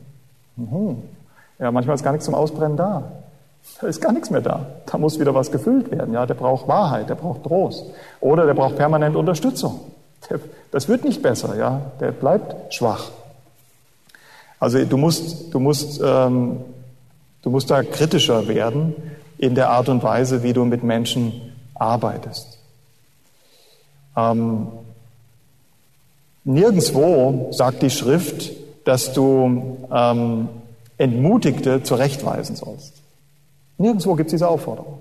Mhm. 0.58 0.98
Ja, 1.58 1.72
manchmal 1.72 1.96
ist 1.96 2.04
gar 2.04 2.12
nichts 2.12 2.26
zum 2.26 2.36
Ausbrennen 2.36 2.78
da. 2.78 3.12
Da 3.80 3.88
ist 3.88 4.02
gar 4.02 4.12
nichts 4.12 4.30
mehr 4.30 4.42
da. 4.42 4.66
Da 4.86 4.98
muss 4.98 5.20
wieder 5.20 5.34
was 5.34 5.52
gefüllt 5.52 5.92
werden. 5.92 6.14
Ja, 6.14 6.26
der 6.26 6.34
braucht 6.34 6.68
Wahrheit, 6.68 7.10
der 7.10 7.16
braucht 7.16 7.44
Trost. 7.44 7.86
Oder 8.20 8.46
der 8.46 8.54
braucht 8.54 8.76
permanent 8.76 9.16
Unterstützung. 9.16 9.80
Das 10.72 10.88
wird 10.88 11.06
nicht 11.06 11.22
besser, 11.22 11.56
ja. 11.58 11.82
Der 12.00 12.12
bleibt 12.12 12.74
schwach. 12.74 13.12
Also 14.62 14.86
du 14.86 14.96
musst, 14.96 15.52
du 15.54 15.60
musst, 15.60 16.00
ähm, 16.04 16.62
du 17.42 17.50
musst 17.50 17.72
da 17.72 17.82
kritischer 17.82 18.48
werden 18.48 18.94
in 19.40 19.56
der 19.56 19.72
Art 19.72 19.90
und 19.90 20.04
Weise, 20.04 20.44
wie 20.44 20.54
du 20.54 20.66
mit 20.66 20.84
Menschen 20.84 21.34
arbeitest. 21.74 22.60
Ähm, 24.16 24.68
nirgendwo 26.44 27.48
sagt 27.52 27.82
die 27.82 27.90
Schrift, 27.90 28.52
dass 28.86 29.14
du 29.14 29.78
ähm, 29.92 30.48
Entmutigte 31.00 31.82
zurechtweisen 31.82 32.56
sollst. 32.56 32.94
Nirgendwo 33.80 34.14
gibt 34.14 34.28
es 34.28 34.34
diese 34.34 34.48
Aufforderung. 34.48 35.00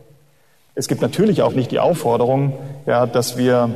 Es 0.74 0.88
gibt 0.88 1.02
natürlich 1.02 1.42
auch 1.42 1.52
nicht 1.52 1.70
die 1.70 1.80
Aufforderung, 1.80 2.54
ja, 2.86 3.04
dass 3.04 3.36
wir 3.36 3.68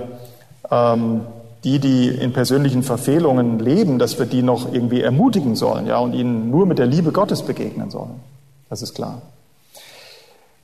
ähm, 0.70 1.26
die, 1.64 1.78
die 1.78 2.08
in 2.08 2.32
persönlichen 2.32 2.82
Verfehlungen 2.82 3.58
leben, 3.58 3.98
dass 3.98 4.18
wir 4.18 4.26
die 4.26 4.42
noch 4.42 4.72
irgendwie 4.72 5.00
ermutigen 5.00 5.56
sollen, 5.56 5.86
ja, 5.86 5.98
und 5.98 6.12
ihnen 6.12 6.50
nur 6.50 6.66
mit 6.66 6.78
der 6.78 6.86
Liebe 6.86 7.10
Gottes 7.10 7.42
begegnen 7.42 7.90
sollen. 7.90 8.20
Das 8.68 8.82
ist 8.82 8.94
klar. 8.94 9.22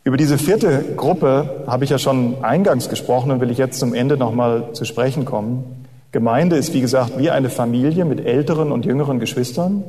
Über 0.05 0.16
diese 0.16 0.38
vierte 0.38 0.94
Gruppe 0.96 1.64
habe 1.66 1.84
ich 1.84 1.90
ja 1.90 1.98
schon 1.98 2.42
eingangs 2.42 2.88
gesprochen 2.88 3.30
und 3.30 3.40
will 3.40 3.51
ich 3.51 3.59
jetzt 3.59 3.78
zum 3.78 3.94
Ende 3.94 4.16
nochmal 4.16 4.72
zu 4.72 4.84
sprechen 4.84 5.24
kommen. 5.24 5.86
Gemeinde 6.12 6.57
ist, 6.57 6.74
wie 6.74 6.80
gesagt, 6.80 7.18
wie 7.18 7.30
eine 7.30 7.51
Familie 7.51 8.05
mit 8.05 8.24
älteren 8.24 8.72
und 8.72 8.84
jüngeren 8.84 9.20
Geschwistern. 9.20 9.84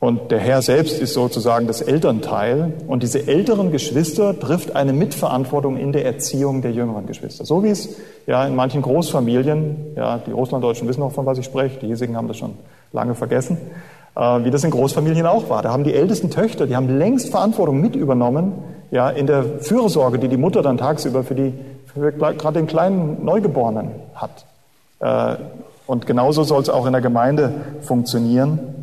Und 0.00 0.30
der 0.30 0.38
Herr 0.38 0.62
selbst 0.62 0.98
ist 0.98 1.12
sozusagen 1.12 1.66
das 1.66 1.82
Elternteil. 1.82 2.72
Und 2.86 3.02
diese 3.02 3.28
älteren 3.28 3.70
Geschwister 3.70 4.38
trifft 4.40 4.74
eine 4.74 4.94
Mitverantwortung 4.94 5.76
in 5.76 5.92
der 5.92 6.06
Erziehung 6.06 6.62
der 6.62 6.72
jüngeren 6.72 7.06
Geschwister. 7.06 7.44
So 7.44 7.62
wie 7.62 7.68
es 7.68 7.96
ja 8.26 8.46
in 8.46 8.56
manchen 8.56 8.80
Großfamilien, 8.80 9.76
ja, 9.96 10.16
die 10.16 10.32
Russlanddeutschen 10.32 10.88
wissen 10.88 11.02
auch, 11.02 11.12
von 11.12 11.26
was 11.26 11.36
ich 11.36 11.44
spreche, 11.44 11.78
die 11.80 11.88
hiesigen 11.88 12.16
haben 12.16 12.28
das 12.28 12.38
schon 12.38 12.54
lange 12.92 13.14
vergessen, 13.14 13.58
äh, 14.16 14.42
wie 14.42 14.50
das 14.50 14.64
in 14.64 14.70
Großfamilien 14.70 15.26
auch 15.26 15.50
war. 15.50 15.60
Da 15.60 15.70
haben 15.70 15.84
die 15.84 15.92
ältesten 15.92 16.30
Töchter, 16.30 16.66
die 16.66 16.76
haben 16.76 16.98
längst 16.98 17.28
Verantwortung 17.28 17.78
mit 17.78 17.94
übernommen, 17.94 18.54
ja, 18.90 19.10
in 19.10 19.26
der 19.26 19.44
Fürsorge, 19.60 20.18
die 20.18 20.28
die 20.28 20.38
Mutter 20.38 20.62
dann 20.62 20.78
tagsüber 20.78 21.24
für 21.24 21.34
die, 21.34 21.52
für 21.84 22.10
gerade 22.10 22.58
den 22.58 22.66
kleinen 22.66 23.22
Neugeborenen 23.22 23.90
hat. 24.14 24.46
Äh, 25.00 25.36
und 25.86 26.06
genauso 26.06 26.42
soll 26.42 26.62
es 26.62 26.70
auch 26.70 26.86
in 26.86 26.92
der 26.92 27.02
Gemeinde 27.02 27.52
funktionieren. 27.82 28.79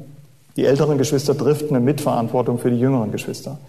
Die 0.57 0.65
älteren 0.65 0.97
Geschwister 0.97 1.35
driften 1.35 1.69
eine 1.69 1.85
Mitverantwortung 1.85 2.57
für 2.57 2.71
die 2.71 2.79
jüngeren 2.79 3.11
Geschwister. 3.11 3.59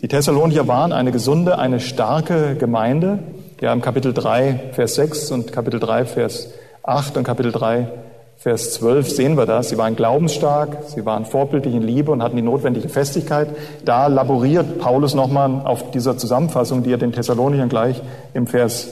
Die 0.00 0.08
Thessalonicher 0.08 0.68
waren 0.68 0.92
eine 0.92 1.10
gesunde, 1.10 1.58
eine 1.58 1.80
starke 1.80 2.54
Gemeinde. 2.54 3.18
Ja, 3.60 3.72
im 3.72 3.82
Kapitel 3.82 4.14
3, 4.14 4.70
Vers 4.72 4.94
6 4.94 5.32
und 5.32 5.52
Kapitel 5.52 5.80
3, 5.80 6.04
Vers 6.04 6.50
8 6.84 7.16
und 7.16 7.24
Kapitel 7.24 7.50
3, 7.50 7.88
Vers 8.36 8.74
12 8.74 9.10
sehen 9.10 9.36
wir 9.36 9.46
das. 9.46 9.70
Sie 9.70 9.78
waren 9.78 9.96
glaubensstark, 9.96 10.76
sie 10.86 11.04
waren 11.04 11.24
vorbildlich 11.24 11.74
in 11.74 11.82
Liebe 11.82 12.12
und 12.12 12.22
hatten 12.22 12.36
die 12.36 12.42
notwendige 12.42 12.88
Festigkeit. 12.88 13.48
Da 13.84 14.06
laboriert 14.06 14.78
Paulus 14.78 15.14
nochmal 15.14 15.62
auf 15.64 15.90
dieser 15.90 16.16
Zusammenfassung, 16.16 16.84
die 16.84 16.92
er 16.92 16.98
den 16.98 17.10
Thessalonichern 17.10 17.68
gleich 17.68 18.00
im 18.34 18.46
Vers 18.46 18.90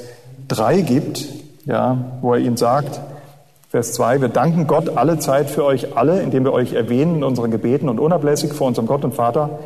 3 0.48 0.80
gibt, 0.80 1.26
ja, 1.64 2.18
wo 2.22 2.34
er 2.34 2.40
ihnen 2.40 2.56
sagt, 2.56 3.00
Vers 3.76 3.92
2, 3.92 4.22
wir 4.22 4.28
danken 4.30 4.66
Gott 4.66 4.96
alle 4.96 5.18
Zeit 5.18 5.50
für 5.50 5.62
euch 5.62 5.98
alle, 5.98 6.22
indem 6.22 6.44
wir 6.44 6.54
euch 6.54 6.72
erwähnen 6.72 7.16
in 7.16 7.24
unseren 7.24 7.50
Gebeten 7.50 7.90
und 7.90 8.00
unablässig 8.00 8.54
vor 8.54 8.68
unserem 8.68 8.86
Gott 8.86 9.04
und 9.04 9.12
Vater 9.12 9.58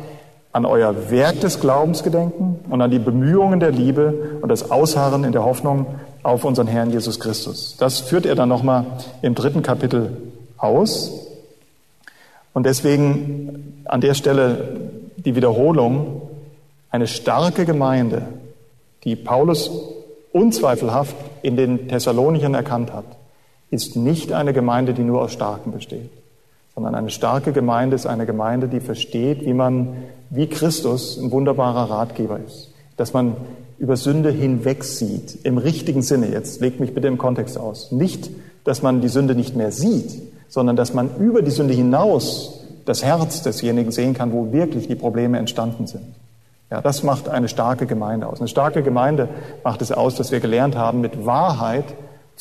an 0.51 0.65
euer 0.65 1.09
Werk 1.09 1.39
des 1.39 1.61
Glaubens 1.61 2.03
gedenken 2.03 2.59
und 2.69 2.81
an 2.81 2.91
die 2.91 2.99
Bemühungen 2.99 3.61
der 3.61 3.71
Liebe 3.71 4.37
und 4.41 4.49
das 4.49 4.69
Ausharren 4.69 5.23
in 5.23 5.31
der 5.31 5.45
Hoffnung 5.45 5.85
auf 6.23 6.43
unseren 6.43 6.67
Herrn 6.67 6.91
Jesus 6.91 7.21
Christus. 7.21 7.77
Das 7.79 8.01
führt 8.01 8.25
er 8.25 8.35
dann 8.35 8.49
nochmal 8.49 8.83
im 9.21 9.33
dritten 9.33 9.61
Kapitel 9.61 10.17
aus. 10.57 11.27
Und 12.51 12.65
deswegen 12.65 13.81
an 13.85 14.01
der 14.01 14.13
Stelle 14.13 14.91
die 15.15 15.35
Wiederholung, 15.35 16.21
eine 16.89 17.07
starke 17.07 17.63
Gemeinde, 17.63 18.23
die 19.05 19.15
Paulus 19.15 19.71
unzweifelhaft 20.33 21.15
in 21.43 21.55
den 21.55 21.87
Thessalonichern 21.87 22.55
erkannt 22.55 22.91
hat, 22.91 23.05
ist 23.71 23.95
nicht 23.95 24.33
eine 24.33 24.53
Gemeinde, 24.53 24.93
die 24.93 25.01
nur 25.01 25.21
aus 25.21 25.33
Starken 25.33 25.71
besteht, 25.71 26.11
sondern 26.75 26.93
eine 26.93 27.09
starke 27.09 27.53
Gemeinde 27.53 27.95
ist 27.95 28.05
eine 28.05 28.25
Gemeinde, 28.25 28.67
die 28.67 28.81
versteht, 28.81 29.43
wie 29.45 29.53
man, 29.53 29.95
wie 30.29 30.47
Christus 30.47 31.17
ein 31.17 31.31
wunderbarer 31.31 31.89
Ratgeber 31.89 32.39
ist, 32.45 32.71
dass 32.97 33.13
man 33.13 33.35
über 33.79 33.97
Sünde 33.97 34.29
hinweg 34.29 34.83
sieht, 34.83 35.39
im 35.43 35.57
richtigen 35.57 36.03
Sinne 36.03 36.29
jetzt, 36.29 36.61
legt 36.61 36.79
mich 36.79 36.93
bitte 36.93 37.07
im 37.07 37.17
Kontext 37.17 37.57
aus. 37.57 37.91
Nicht, 37.91 38.29
dass 38.63 38.83
man 38.83 39.01
die 39.01 39.07
Sünde 39.07 39.33
nicht 39.33 39.55
mehr 39.55 39.71
sieht, 39.71 40.21
sondern 40.49 40.75
dass 40.75 40.93
man 40.93 41.09
über 41.17 41.41
die 41.41 41.49
Sünde 41.49 41.73
hinaus 41.73 42.59
das 42.85 43.03
Herz 43.03 43.41
desjenigen 43.41 43.91
sehen 43.91 44.13
kann, 44.13 44.33
wo 44.33 44.51
wirklich 44.51 44.87
die 44.87 44.95
Probleme 44.95 45.39
entstanden 45.39 45.87
sind. 45.87 46.03
Ja, 46.69 46.81
das 46.81 47.03
macht 47.03 47.27
eine 47.27 47.47
starke 47.47 47.85
Gemeinde 47.85 48.27
aus. 48.27 48.39
Eine 48.39 48.47
starke 48.47 48.83
Gemeinde 48.83 49.29
macht 49.63 49.81
es 49.81 49.91
aus, 49.91 50.15
dass 50.15 50.31
wir 50.31 50.39
gelernt 50.39 50.75
haben, 50.75 51.01
mit 51.01 51.25
Wahrheit 51.25 51.85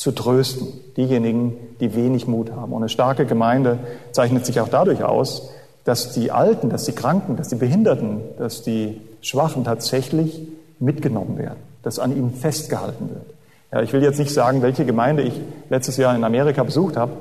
zu 0.00 0.12
trösten, 0.12 0.66
diejenigen, 0.96 1.58
die 1.78 1.94
wenig 1.94 2.26
Mut 2.26 2.52
haben. 2.52 2.72
Und 2.72 2.80
eine 2.80 2.88
starke 2.88 3.26
Gemeinde 3.26 3.78
zeichnet 4.12 4.46
sich 4.46 4.58
auch 4.62 4.70
dadurch 4.70 5.04
aus, 5.04 5.50
dass 5.84 6.12
die 6.14 6.30
Alten, 6.30 6.70
dass 6.70 6.84
die 6.84 6.92
Kranken, 6.92 7.36
dass 7.36 7.48
die 7.48 7.56
Behinderten, 7.56 8.22
dass 8.38 8.62
die 8.62 8.98
Schwachen 9.20 9.62
tatsächlich 9.62 10.40
mitgenommen 10.78 11.36
werden, 11.36 11.58
dass 11.82 11.98
an 11.98 12.16
ihnen 12.16 12.32
festgehalten 12.32 13.10
wird. 13.10 13.26
Ja, 13.72 13.82
ich 13.82 13.92
will 13.92 14.02
jetzt 14.02 14.18
nicht 14.18 14.32
sagen, 14.32 14.62
welche 14.62 14.86
Gemeinde 14.86 15.22
ich 15.22 15.38
letztes 15.68 15.98
Jahr 15.98 16.16
in 16.16 16.24
Amerika 16.24 16.64
besucht 16.64 16.96
habe, 16.96 17.12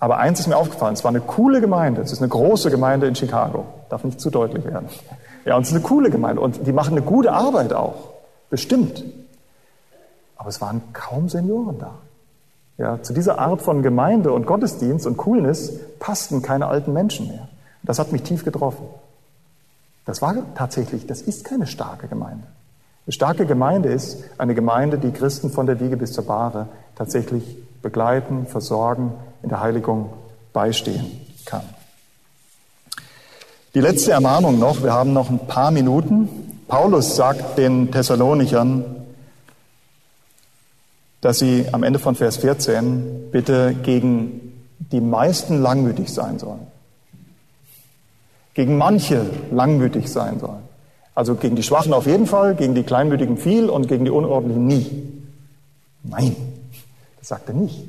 aber 0.00 0.18
eins 0.18 0.40
ist 0.40 0.48
mir 0.48 0.56
aufgefallen, 0.56 0.94
es 0.94 1.04
war 1.04 1.10
eine 1.10 1.20
coole 1.20 1.60
Gemeinde, 1.60 2.00
es 2.00 2.10
ist 2.10 2.18
eine 2.18 2.28
große 2.28 2.72
Gemeinde 2.72 3.06
in 3.06 3.14
Chicago, 3.14 3.66
darf 3.88 4.02
nicht 4.02 4.20
zu 4.20 4.30
deutlich 4.30 4.64
werden. 4.64 4.88
Ja, 5.44 5.54
und 5.54 5.62
es 5.62 5.68
ist 5.68 5.76
eine 5.76 5.84
coole 5.84 6.10
Gemeinde 6.10 6.42
und 6.42 6.66
die 6.66 6.72
machen 6.72 6.94
eine 6.96 7.06
gute 7.06 7.30
Arbeit 7.30 7.72
auch, 7.72 8.14
bestimmt. 8.50 9.04
Aber 10.36 10.48
es 10.48 10.60
waren 10.60 10.82
kaum 10.92 11.28
Senioren 11.28 11.78
da. 11.78 11.92
Ja, 12.78 13.02
zu 13.02 13.14
dieser 13.14 13.38
Art 13.38 13.62
von 13.62 13.82
Gemeinde 13.82 14.32
und 14.32 14.46
Gottesdienst 14.46 15.06
und 15.06 15.16
Coolness 15.16 15.72
passten 15.98 16.42
keine 16.42 16.66
alten 16.66 16.92
Menschen 16.92 17.28
mehr. 17.28 17.48
Das 17.82 17.98
hat 17.98 18.12
mich 18.12 18.22
tief 18.22 18.44
getroffen. 18.44 18.86
Das 20.04 20.20
war 20.20 20.34
tatsächlich, 20.54 21.06
das 21.06 21.22
ist 21.22 21.44
keine 21.44 21.66
starke 21.66 22.06
Gemeinde. 22.06 22.46
Eine 23.06 23.12
starke 23.12 23.46
Gemeinde 23.46 23.88
ist 23.88 24.24
eine 24.36 24.54
Gemeinde, 24.54 24.98
die 24.98 25.10
Christen 25.10 25.50
von 25.50 25.66
der 25.66 25.80
Wiege 25.80 25.96
bis 25.96 26.12
zur 26.12 26.24
Bahre 26.24 26.68
tatsächlich 26.96 27.56
begleiten, 27.80 28.46
versorgen, 28.46 29.12
in 29.42 29.48
der 29.48 29.60
Heiligung 29.60 30.10
beistehen 30.52 31.06
kann. 31.44 31.62
Die 33.74 33.80
letzte 33.80 34.12
Ermahnung 34.12 34.58
noch, 34.58 34.82
wir 34.82 34.92
haben 34.92 35.12
noch 35.12 35.30
ein 35.30 35.46
paar 35.46 35.70
Minuten. 35.70 36.28
Paulus 36.66 37.14
sagt 37.14 37.58
den 37.58 37.92
Thessalonichern, 37.92 39.05
dass 41.20 41.38
sie 41.38 41.66
am 41.72 41.82
Ende 41.82 41.98
von 41.98 42.14
Vers 42.14 42.38
14 42.38 43.30
bitte 43.30 43.74
gegen 43.82 44.52
die 44.78 45.00
meisten 45.00 45.60
langmütig 45.60 46.12
sein 46.12 46.38
sollen. 46.38 46.66
Gegen 48.54 48.78
manche 48.78 49.26
langmütig 49.50 50.08
sein 50.08 50.38
sollen. 50.38 50.62
Also 51.14 51.34
gegen 51.34 51.56
die 51.56 51.62
Schwachen 51.62 51.92
auf 51.92 52.06
jeden 52.06 52.26
Fall, 52.26 52.54
gegen 52.54 52.74
die 52.74 52.82
Kleinmütigen 52.82 53.38
viel 53.38 53.70
und 53.70 53.88
gegen 53.88 54.04
die 54.04 54.10
Unordentlichen 54.10 54.66
nie. 54.66 55.12
Nein, 56.02 56.36
das 57.18 57.28
sagt 57.28 57.48
er 57.48 57.54
nicht. 57.54 57.88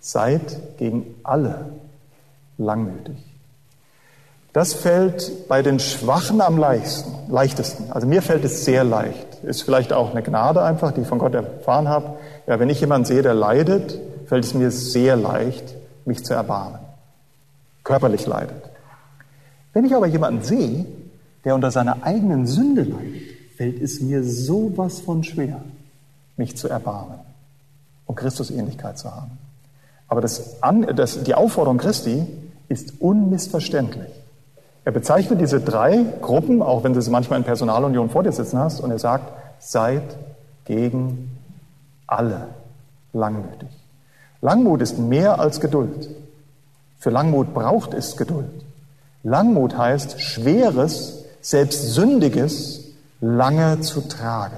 Seid 0.00 0.76
gegen 0.78 1.14
alle 1.22 1.66
langmütig. 2.58 3.16
Das 4.52 4.74
fällt 4.74 5.48
bei 5.48 5.62
den 5.62 5.78
Schwachen 5.78 6.40
am 6.40 6.58
leichtesten. 6.58 7.92
Also 7.92 8.06
mir 8.06 8.22
fällt 8.22 8.44
es 8.44 8.64
sehr 8.64 8.82
leicht. 8.82 9.27
Ist 9.42 9.62
vielleicht 9.62 9.92
auch 9.92 10.10
eine 10.10 10.22
Gnade 10.22 10.62
einfach, 10.62 10.92
die 10.92 11.02
ich 11.02 11.06
von 11.06 11.18
Gott 11.18 11.34
erfahren 11.34 11.88
habe. 11.88 12.18
Ja, 12.46 12.58
wenn 12.58 12.70
ich 12.70 12.80
jemanden 12.80 13.04
sehe, 13.04 13.22
der 13.22 13.34
leidet, 13.34 13.98
fällt 14.26 14.44
es 14.44 14.54
mir 14.54 14.70
sehr 14.70 15.16
leicht, 15.16 15.74
mich 16.04 16.24
zu 16.24 16.34
erbarmen. 16.34 16.80
Körperlich 17.84 18.26
leidet. 18.26 18.62
Wenn 19.72 19.84
ich 19.84 19.94
aber 19.94 20.06
jemanden 20.06 20.42
sehe, 20.42 20.84
der 21.44 21.54
unter 21.54 21.70
seiner 21.70 22.02
eigenen 22.02 22.46
Sünde 22.46 22.82
leidet, 22.82 23.22
fällt 23.56 23.80
es 23.80 24.00
mir 24.00 24.22
sowas 24.24 25.00
von 25.00 25.24
schwer, 25.24 25.60
mich 26.36 26.56
zu 26.56 26.68
erbarmen 26.68 27.18
und 28.06 28.14
Christus 28.16 28.50
Ähnlichkeit 28.50 28.98
zu 28.98 29.14
haben. 29.14 29.38
Aber 30.08 30.20
das, 30.20 30.56
das, 30.94 31.22
die 31.22 31.34
Aufforderung 31.34 31.78
Christi 31.78 32.26
ist 32.68 33.00
unmissverständlich. 33.00 34.10
Er 34.88 34.92
bezeichnet 34.92 35.38
diese 35.38 35.60
drei 35.60 36.02
Gruppen, 36.22 36.62
auch 36.62 36.82
wenn 36.82 36.94
du 36.94 37.02
sie 37.02 37.10
manchmal 37.10 37.38
in 37.38 37.44
Personalunion 37.44 38.08
vor 38.08 38.22
dir 38.22 38.32
sitzen 38.32 38.58
hast, 38.58 38.80
und 38.80 38.90
er 38.90 38.98
sagt, 38.98 39.30
seid 39.58 40.16
gegen 40.64 41.36
alle 42.06 42.46
langmütig. 43.12 43.68
Langmut 44.40 44.80
ist 44.80 44.98
mehr 44.98 45.40
als 45.40 45.60
Geduld. 45.60 46.08
Für 46.98 47.10
Langmut 47.10 47.52
braucht 47.52 47.92
es 47.92 48.16
Geduld. 48.16 48.64
Langmut 49.22 49.76
heißt, 49.76 50.22
Schweres, 50.22 51.22
selbst 51.42 51.92
Sündiges 51.92 52.84
lange 53.20 53.80
zu 53.82 54.00
tragen. 54.00 54.56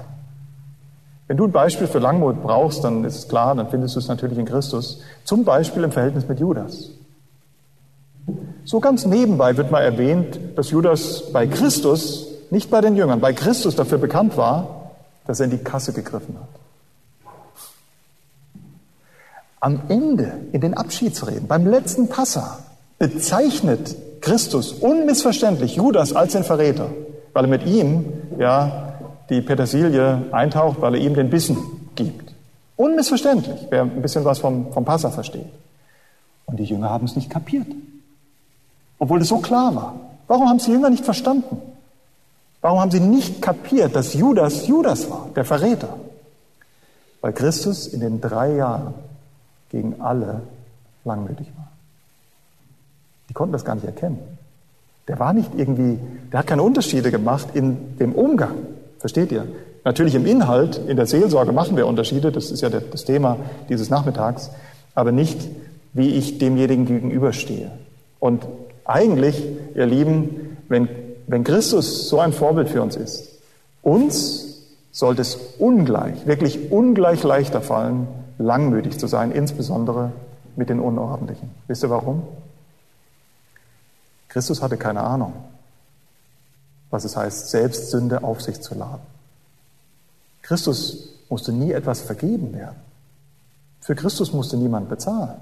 Wenn 1.27 1.35
du 1.35 1.43
ein 1.43 1.51
Beispiel 1.51 1.87
für 1.87 1.99
Langmut 1.99 2.41
brauchst, 2.41 2.85
dann 2.85 3.03
ist 3.03 3.17
es 3.17 3.27
klar, 3.27 3.53
dann 3.53 3.67
findest 3.67 3.95
du 3.95 3.99
es 3.99 4.07
natürlich 4.07 4.37
in 4.37 4.45
Christus. 4.45 5.01
Zum 5.25 5.43
Beispiel 5.43 5.83
im 5.83 5.91
Verhältnis 5.91 6.25
mit 6.25 6.39
Judas. 6.39 6.91
So 8.63 8.79
ganz 8.79 9.05
nebenbei 9.05 9.57
wird 9.57 9.71
mal 9.71 9.81
erwähnt, 9.81 10.39
dass 10.55 10.71
Judas 10.71 11.31
bei 11.33 11.47
Christus, 11.47 12.27
nicht 12.49 12.69
bei 12.69 12.81
den 12.81 12.95
Jüngern, 12.95 13.19
bei 13.19 13.33
Christus 13.33 13.75
dafür 13.75 13.97
bekannt 13.97 14.37
war, 14.37 14.91
dass 15.25 15.39
er 15.39 15.45
in 15.45 15.51
die 15.51 15.57
Kasse 15.57 15.93
gegriffen 15.93 16.35
hat. 16.39 16.49
Am 19.59 19.81
Ende, 19.89 20.31
in 20.51 20.61
den 20.61 20.73
Abschiedsreden, 20.73 21.47
beim 21.47 21.67
letzten 21.67 22.09
Passa, 22.09 22.59
bezeichnet 22.97 23.95
Christus 24.21 24.73
unmissverständlich 24.73 25.75
Judas 25.75 26.13
als 26.13 26.33
den 26.33 26.43
Verräter, 26.43 26.89
weil 27.33 27.45
er 27.45 27.49
mit 27.49 27.65
ihm 27.65 28.05
ja 28.39 28.93
die 29.29 29.41
Petersilie 29.41 30.23
eintaucht, 30.31 30.81
weil 30.81 30.95
er 30.95 31.01
ihm 31.01 31.13
den 31.13 31.29
Bissen 31.29 31.57
gibt. 31.95 32.33
Unmissverständlich, 32.75 33.67
wer 33.69 33.83
ein 33.83 34.01
bisschen 34.01 34.25
was 34.25 34.39
vom, 34.39 34.71
vom 34.73 34.85
Passa 34.85 35.09
versteht. 35.09 35.49
Und 36.45 36.57
die 36.57 36.63
Jünger 36.63 36.89
haben 36.89 37.05
es 37.05 37.15
nicht 37.15 37.29
kapiert. 37.29 37.67
Obwohl 39.01 39.19
es 39.21 39.29
so 39.29 39.39
klar 39.39 39.75
war. 39.75 39.95
Warum 40.27 40.47
haben 40.47 40.57
es 40.57 40.65
die 40.65 40.71
Jünger 40.71 40.91
nicht 40.91 41.03
verstanden? 41.03 41.57
Warum 42.61 42.79
haben 42.79 42.91
sie 42.91 42.99
nicht 42.99 43.41
kapiert, 43.41 43.95
dass 43.95 44.13
Judas 44.13 44.67
Judas 44.67 45.09
war, 45.09 45.27
der 45.35 45.43
Verräter? 45.43 45.89
Weil 47.19 47.33
Christus 47.33 47.87
in 47.87 48.01
den 48.01 48.21
drei 48.21 48.53
Jahren 48.53 48.93
gegen 49.69 49.99
alle 50.01 50.43
langmütig 51.03 51.47
war. 51.57 51.71
Die 53.27 53.33
konnten 53.33 53.53
das 53.53 53.65
gar 53.65 53.73
nicht 53.73 53.87
erkennen. 53.87 54.19
Der 55.07 55.17
war 55.17 55.33
nicht 55.33 55.49
irgendwie, 55.57 55.97
der 56.31 56.39
hat 56.41 56.47
keine 56.47 56.61
Unterschiede 56.61 57.09
gemacht 57.09 57.47
in 57.55 57.97
dem 57.97 58.13
Umgang. 58.13 58.53
Versteht 58.99 59.31
ihr? 59.31 59.47
Natürlich 59.83 60.13
im 60.13 60.27
Inhalt, 60.27 60.77
in 60.77 60.95
der 60.95 61.07
Seelsorge 61.07 61.53
machen 61.53 61.75
wir 61.75 61.87
Unterschiede, 61.87 62.31
das 62.31 62.51
ist 62.51 62.61
ja 62.61 62.69
das 62.69 63.03
Thema 63.03 63.37
dieses 63.67 63.89
Nachmittags, 63.89 64.51
aber 64.93 65.11
nicht, 65.11 65.39
wie 65.93 66.09
ich 66.11 66.37
demjenigen 66.37 66.85
gegenüberstehe. 66.85 67.71
Und 68.19 68.45
eigentlich, 68.85 69.43
ihr 69.75 69.85
Lieben, 69.85 70.57
wenn, 70.69 70.89
wenn 71.27 71.43
Christus 71.43 72.09
so 72.09 72.19
ein 72.19 72.33
Vorbild 72.33 72.69
für 72.69 72.81
uns 72.81 72.95
ist, 72.95 73.29
uns 73.81 74.63
sollte 74.91 75.21
es 75.21 75.37
ungleich, 75.57 76.25
wirklich 76.25 76.71
ungleich 76.71 77.23
leichter 77.23 77.61
fallen, 77.61 78.07
langmütig 78.37 78.99
zu 78.99 79.07
sein, 79.07 79.31
insbesondere 79.31 80.11
mit 80.55 80.69
den 80.69 80.79
Unordentlichen. 80.79 81.51
Wisst 81.67 81.83
ihr 81.83 81.89
warum? 81.89 82.23
Christus 84.27 84.61
hatte 84.61 84.77
keine 84.77 85.01
Ahnung, 85.01 85.33
was 86.89 87.03
es 87.03 87.15
heißt, 87.15 87.49
Selbstsünde 87.49 88.23
auf 88.23 88.41
sich 88.41 88.61
zu 88.61 88.75
laden. 88.75 89.01
Christus 90.41 91.09
musste 91.29 91.53
nie 91.53 91.71
etwas 91.71 92.01
vergeben 92.01 92.53
werden. 92.53 92.77
Für 93.79 93.95
Christus 93.95 94.31
musste 94.31 94.57
niemand 94.57 94.89
bezahlen. 94.89 95.39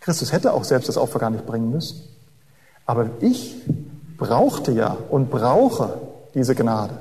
Christus 0.00 0.32
hätte 0.32 0.52
auch 0.52 0.64
selbst 0.64 0.88
das 0.88 0.96
Opfer 0.96 1.18
gar 1.18 1.30
nicht 1.30 1.46
bringen 1.46 1.70
müssen. 1.70 2.00
Aber 2.86 3.10
ich 3.20 3.56
brauchte 4.16 4.72
ja 4.72 4.96
und 5.10 5.30
brauche 5.30 5.94
diese 6.34 6.54
Gnade 6.54 6.98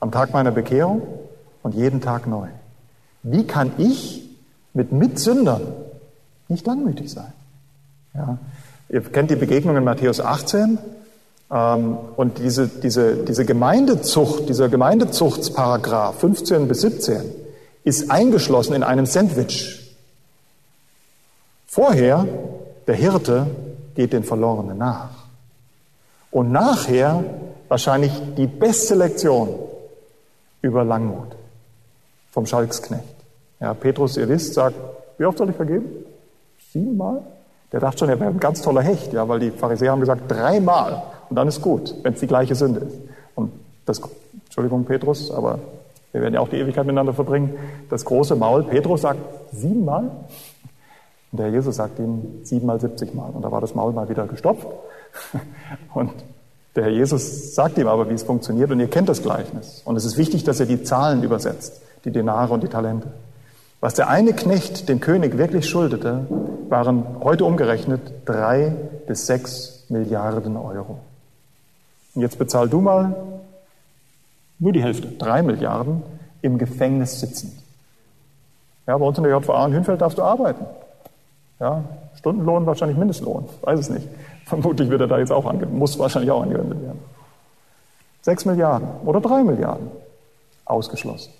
am 0.00 0.10
Tag 0.10 0.32
meiner 0.32 0.52
Bekehrung 0.52 1.02
und 1.62 1.74
jeden 1.74 2.00
Tag 2.00 2.26
neu. 2.26 2.48
Wie 3.22 3.44
kann 3.44 3.72
ich 3.78 4.24
mit 4.74 4.92
Mitsündern 4.92 5.62
nicht 6.48 6.66
langmütig 6.66 7.10
sein. 7.10 7.32
Ja. 8.12 8.38
Ihr 8.88 9.00
kennt 9.00 9.30
die 9.30 9.36
Begegnung 9.36 9.76
in 9.76 9.84
Matthäus 9.84 10.20
18 10.20 10.78
ähm, 11.50 11.98
und 12.16 12.38
diese, 12.38 12.68
diese, 12.68 13.16
diese 13.24 13.44
Gemeindezucht, 13.44 14.48
dieser 14.48 14.68
Gemeindezuchtsparagraph 14.68 16.18
15 16.20 16.68
bis 16.68 16.82
17 16.82 17.22
ist 17.84 18.10
eingeschlossen 18.10 18.74
in 18.74 18.82
einem 18.82 19.06
Sandwich. 19.06 19.96
Vorher, 21.66 22.26
der 22.86 22.94
Hirte 22.94 23.46
geht 23.94 24.12
den 24.12 24.24
Verlorenen 24.24 24.78
nach. 24.78 25.23
Und 26.34 26.50
nachher 26.50 27.22
wahrscheinlich 27.68 28.10
die 28.36 28.48
beste 28.48 28.96
Lektion 28.96 29.50
über 30.62 30.82
Langmut 30.82 31.28
vom 32.32 32.44
Schalksknecht. 32.44 33.04
Ja, 33.60 33.72
Petrus, 33.72 34.16
ihr 34.16 34.28
wisst, 34.28 34.54
sagt, 34.54 34.74
wie 35.16 35.26
oft 35.26 35.38
soll 35.38 35.50
ich 35.50 35.54
vergeben? 35.54 35.86
Siebenmal? 36.72 37.20
Der 37.70 37.78
dachte 37.78 37.98
schon, 37.98 38.08
er 38.08 38.18
wäre 38.18 38.30
ein 38.30 38.40
ganz 38.40 38.62
toller 38.62 38.82
Hecht, 38.82 39.12
ja, 39.12 39.28
weil 39.28 39.38
die 39.38 39.52
Pharisäer 39.52 39.92
haben 39.92 40.00
gesagt, 40.00 40.22
dreimal. 40.28 41.04
Und 41.30 41.36
dann 41.36 41.46
ist 41.46 41.62
gut, 41.62 41.94
wenn 42.02 42.14
es 42.14 42.20
die 42.20 42.26
gleiche 42.26 42.56
Sünde 42.56 42.80
ist. 42.80 42.98
Und 43.36 43.52
das, 43.86 44.00
Entschuldigung, 44.46 44.84
Petrus, 44.86 45.30
aber 45.30 45.60
wir 46.10 46.20
werden 46.20 46.34
ja 46.34 46.40
auch 46.40 46.48
die 46.48 46.56
Ewigkeit 46.56 46.84
miteinander 46.84 47.12
verbringen. 47.12 47.56
Das 47.90 48.04
große 48.04 48.34
Maul, 48.34 48.64
Petrus 48.64 49.02
sagt 49.02 49.20
siebenmal. 49.52 50.10
Und 51.30 51.38
der 51.38 51.50
Jesus 51.50 51.76
sagt 51.76 52.00
ihm 52.00 52.40
siebenmal, 52.42 52.80
siebzigmal. 52.80 53.30
Und 53.30 53.42
da 53.42 53.52
war 53.52 53.60
das 53.60 53.76
Maul 53.76 53.92
mal 53.92 54.08
wieder 54.08 54.26
gestopft. 54.26 54.66
Und 55.94 56.12
der 56.76 56.84
Herr 56.84 56.90
Jesus 56.90 57.54
sagt 57.54 57.78
ihm 57.78 57.86
aber, 57.86 58.10
wie 58.10 58.14
es 58.14 58.22
funktioniert. 58.22 58.70
Und 58.70 58.80
ihr 58.80 58.88
kennt 58.88 59.08
das 59.08 59.22
Gleichnis. 59.22 59.82
Und 59.84 59.96
es 59.96 60.04
ist 60.04 60.16
wichtig, 60.16 60.44
dass 60.44 60.60
er 60.60 60.66
die 60.66 60.82
Zahlen 60.82 61.22
übersetzt, 61.22 61.80
die 62.04 62.10
Denare 62.10 62.52
und 62.52 62.62
die 62.62 62.68
Talente. 62.68 63.08
Was 63.80 63.94
der 63.94 64.08
eine 64.08 64.32
Knecht 64.32 64.88
dem 64.88 65.00
König 65.00 65.36
wirklich 65.36 65.68
schuldete, 65.68 66.26
waren 66.68 67.04
heute 67.20 67.44
umgerechnet 67.44 68.00
drei 68.24 68.74
bis 69.06 69.26
sechs 69.26 69.84
Milliarden 69.88 70.56
Euro. 70.56 70.98
Und 72.14 72.22
jetzt 72.22 72.38
bezahl 72.38 72.68
du 72.68 72.80
mal 72.80 73.14
nur 74.58 74.72
die 74.72 74.82
Hälfte, 74.82 75.08
drei 75.08 75.42
Milliarden, 75.42 76.02
im 76.42 76.58
Gefängnis 76.58 77.20
sitzend. 77.20 77.52
Ja, 78.86 78.96
bei 78.96 79.04
uns 79.04 79.18
in 79.18 79.24
der 79.24 79.36
JVA 79.36 79.66
in 79.66 79.74
Hünfeld 79.74 80.00
darfst 80.00 80.18
du 80.18 80.22
arbeiten. 80.22 80.64
Ja, 81.60 81.84
Stundenlohn 82.18 82.66
wahrscheinlich 82.66 82.98
Mindestlohn, 82.98 83.46
weiß 83.62 83.80
es 83.80 83.90
nicht. 83.90 84.06
Vermutlich 84.46 84.90
wird 84.90 85.00
er 85.00 85.06
da 85.06 85.18
jetzt 85.18 85.32
auch 85.32 85.46
angewendet, 85.46 85.78
muss 85.78 85.98
wahrscheinlich 85.98 86.30
auch 86.30 86.42
angewendet 86.42 86.82
werden. 86.82 87.00
Sechs 88.22 88.44
Milliarden 88.44 88.88
oder 89.04 89.20
drei 89.20 89.42
Milliarden 89.42 89.90
ausgeschlossen. 90.64 91.32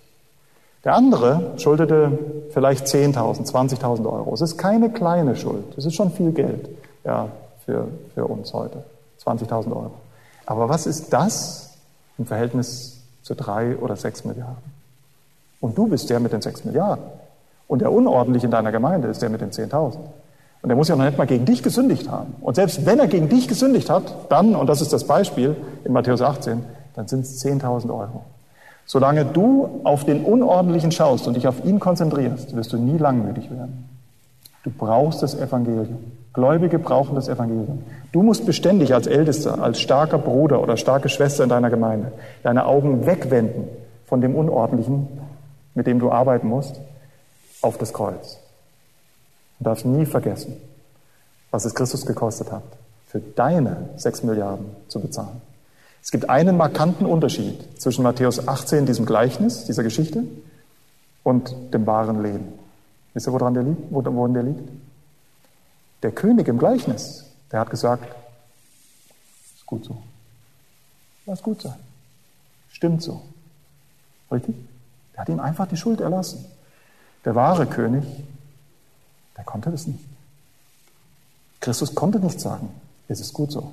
Der 0.84 0.94
andere 0.94 1.52
schuldete 1.56 2.18
vielleicht 2.50 2.86
10.000, 2.86 3.50
20.000 3.50 4.10
Euro. 4.10 4.34
Es 4.34 4.42
ist 4.42 4.58
keine 4.58 4.90
kleine 4.90 5.34
Schuld. 5.34 5.76
Es 5.78 5.86
ist 5.86 5.94
schon 5.94 6.10
viel 6.10 6.32
Geld 6.32 6.68
ja, 7.04 7.28
für, 7.64 7.88
für 8.14 8.26
uns 8.26 8.52
heute. 8.52 8.84
20.000 9.24 9.68
Euro. 9.68 9.92
Aber 10.44 10.68
was 10.68 10.86
ist 10.86 11.12
das 11.12 11.78
im 12.18 12.26
Verhältnis 12.26 13.00
zu 13.22 13.34
drei 13.34 13.76
oder 13.76 13.96
sechs 13.96 14.24
Milliarden? 14.24 14.74
Und 15.60 15.78
du 15.78 15.86
bist 15.86 16.10
der 16.10 16.20
mit 16.20 16.34
den 16.34 16.42
sechs 16.42 16.64
Milliarden. 16.66 17.04
Und 17.66 17.80
der 17.80 17.90
unordentlich 17.90 18.44
in 18.44 18.50
deiner 18.50 18.70
Gemeinde 18.70 19.08
ist 19.08 19.22
der 19.22 19.30
mit 19.30 19.40
den 19.40 19.50
10.000. 19.50 19.96
Und 20.64 20.68
der 20.68 20.78
muss 20.78 20.88
ja 20.88 20.96
noch 20.96 21.04
nicht 21.04 21.18
mal 21.18 21.26
gegen 21.26 21.44
dich 21.44 21.62
gesündigt 21.62 22.08
haben. 22.10 22.36
Und 22.40 22.54
selbst 22.54 22.86
wenn 22.86 22.98
er 22.98 23.06
gegen 23.06 23.28
dich 23.28 23.48
gesündigt 23.48 23.90
hat, 23.90 24.04
dann, 24.30 24.56
und 24.56 24.66
das 24.66 24.80
ist 24.80 24.94
das 24.94 25.06
Beispiel 25.06 25.54
in 25.84 25.92
Matthäus 25.92 26.22
18, 26.22 26.64
dann 26.94 27.06
sind 27.06 27.20
es 27.20 27.44
10.000 27.44 27.90
Euro. 27.90 28.24
Solange 28.86 29.26
du 29.26 29.82
auf 29.84 30.06
den 30.06 30.24
Unordentlichen 30.24 30.90
schaust 30.90 31.28
und 31.28 31.36
dich 31.36 31.46
auf 31.46 31.62
ihn 31.66 31.80
konzentrierst, 31.80 32.56
wirst 32.56 32.72
du 32.72 32.78
nie 32.78 32.96
langmütig 32.96 33.50
werden. 33.50 33.90
Du 34.62 34.70
brauchst 34.70 35.22
das 35.22 35.34
Evangelium. 35.34 35.98
Gläubige 36.32 36.78
brauchen 36.78 37.14
das 37.14 37.28
Evangelium. 37.28 37.82
Du 38.12 38.22
musst 38.22 38.46
beständig 38.46 38.94
als 38.94 39.06
Ältester, 39.06 39.62
als 39.62 39.82
starker 39.82 40.16
Bruder 40.16 40.62
oder 40.62 40.78
starke 40.78 41.10
Schwester 41.10 41.44
in 41.44 41.50
deiner 41.50 41.68
Gemeinde 41.68 42.12
deine 42.42 42.64
Augen 42.64 43.04
wegwenden 43.04 43.68
von 44.06 44.22
dem 44.22 44.34
Unordentlichen, 44.34 45.08
mit 45.74 45.86
dem 45.86 45.98
du 45.98 46.10
arbeiten 46.10 46.48
musst, 46.48 46.80
auf 47.60 47.76
das 47.76 47.92
Kreuz. 47.92 48.38
Du 49.58 49.64
darfst 49.64 49.84
nie 49.84 50.06
vergessen, 50.06 50.56
was 51.50 51.64
es 51.64 51.74
Christus 51.74 52.06
gekostet 52.06 52.50
hat, 52.50 52.64
für 53.06 53.20
deine 53.20 53.90
sechs 53.96 54.22
Milliarden 54.22 54.66
zu 54.88 55.00
bezahlen. 55.00 55.40
Es 56.02 56.10
gibt 56.10 56.28
einen 56.28 56.56
markanten 56.56 57.06
Unterschied 57.06 57.80
zwischen 57.80 58.02
Matthäus 58.02 58.46
18, 58.46 58.84
diesem 58.84 59.06
Gleichnis, 59.06 59.64
dieser 59.64 59.82
Geschichte, 59.82 60.24
und 61.22 61.54
dem 61.72 61.86
wahren 61.86 62.22
Leben. 62.22 62.52
Wisst 63.14 63.26
ihr, 63.26 63.32
woran 63.32 63.54
der 63.54 63.62
liegt? 63.62 63.90
worin 63.90 64.34
der 64.34 64.42
liegt? 64.42 64.68
Der 66.02 66.12
König 66.12 66.46
im 66.48 66.58
Gleichnis, 66.58 67.24
der 67.50 67.60
hat 67.60 67.70
gesagt, 67.70 68.14
ist 69.54 69.64
gut 69.64 69.84
so. 69.84 69.96
Lass 71.24 71.42
gut 71.42 71.62
sein. 71.62 71.76
Stimmt 72.68 73.02
so. 73.02 73.22
Richtig? 74.30 74.56
Der 75.14 75.22
hat 75.22 75.28
ihm 75.30 75.40
einfach 75.40 75.66
die 75.66 75.76
Schuld 75.76 76.00
erlassen. 76.00 76.44
Der 77.24 77.34
wahre 77.34 77.66
König, 77.66 78.04
der 79.36 79.44
konnte 79.44 79.70
das 79.70 79.86
nicht. 79.86 80.04
Christus 81.60 81.94
konnte 81.94 82.20
nicht 82.20 82.40
sagen, 82.40 82.68
es 83.08 83.20
ist 83.20 83.32
gut 83.32 83.52
so. 83.52 83.70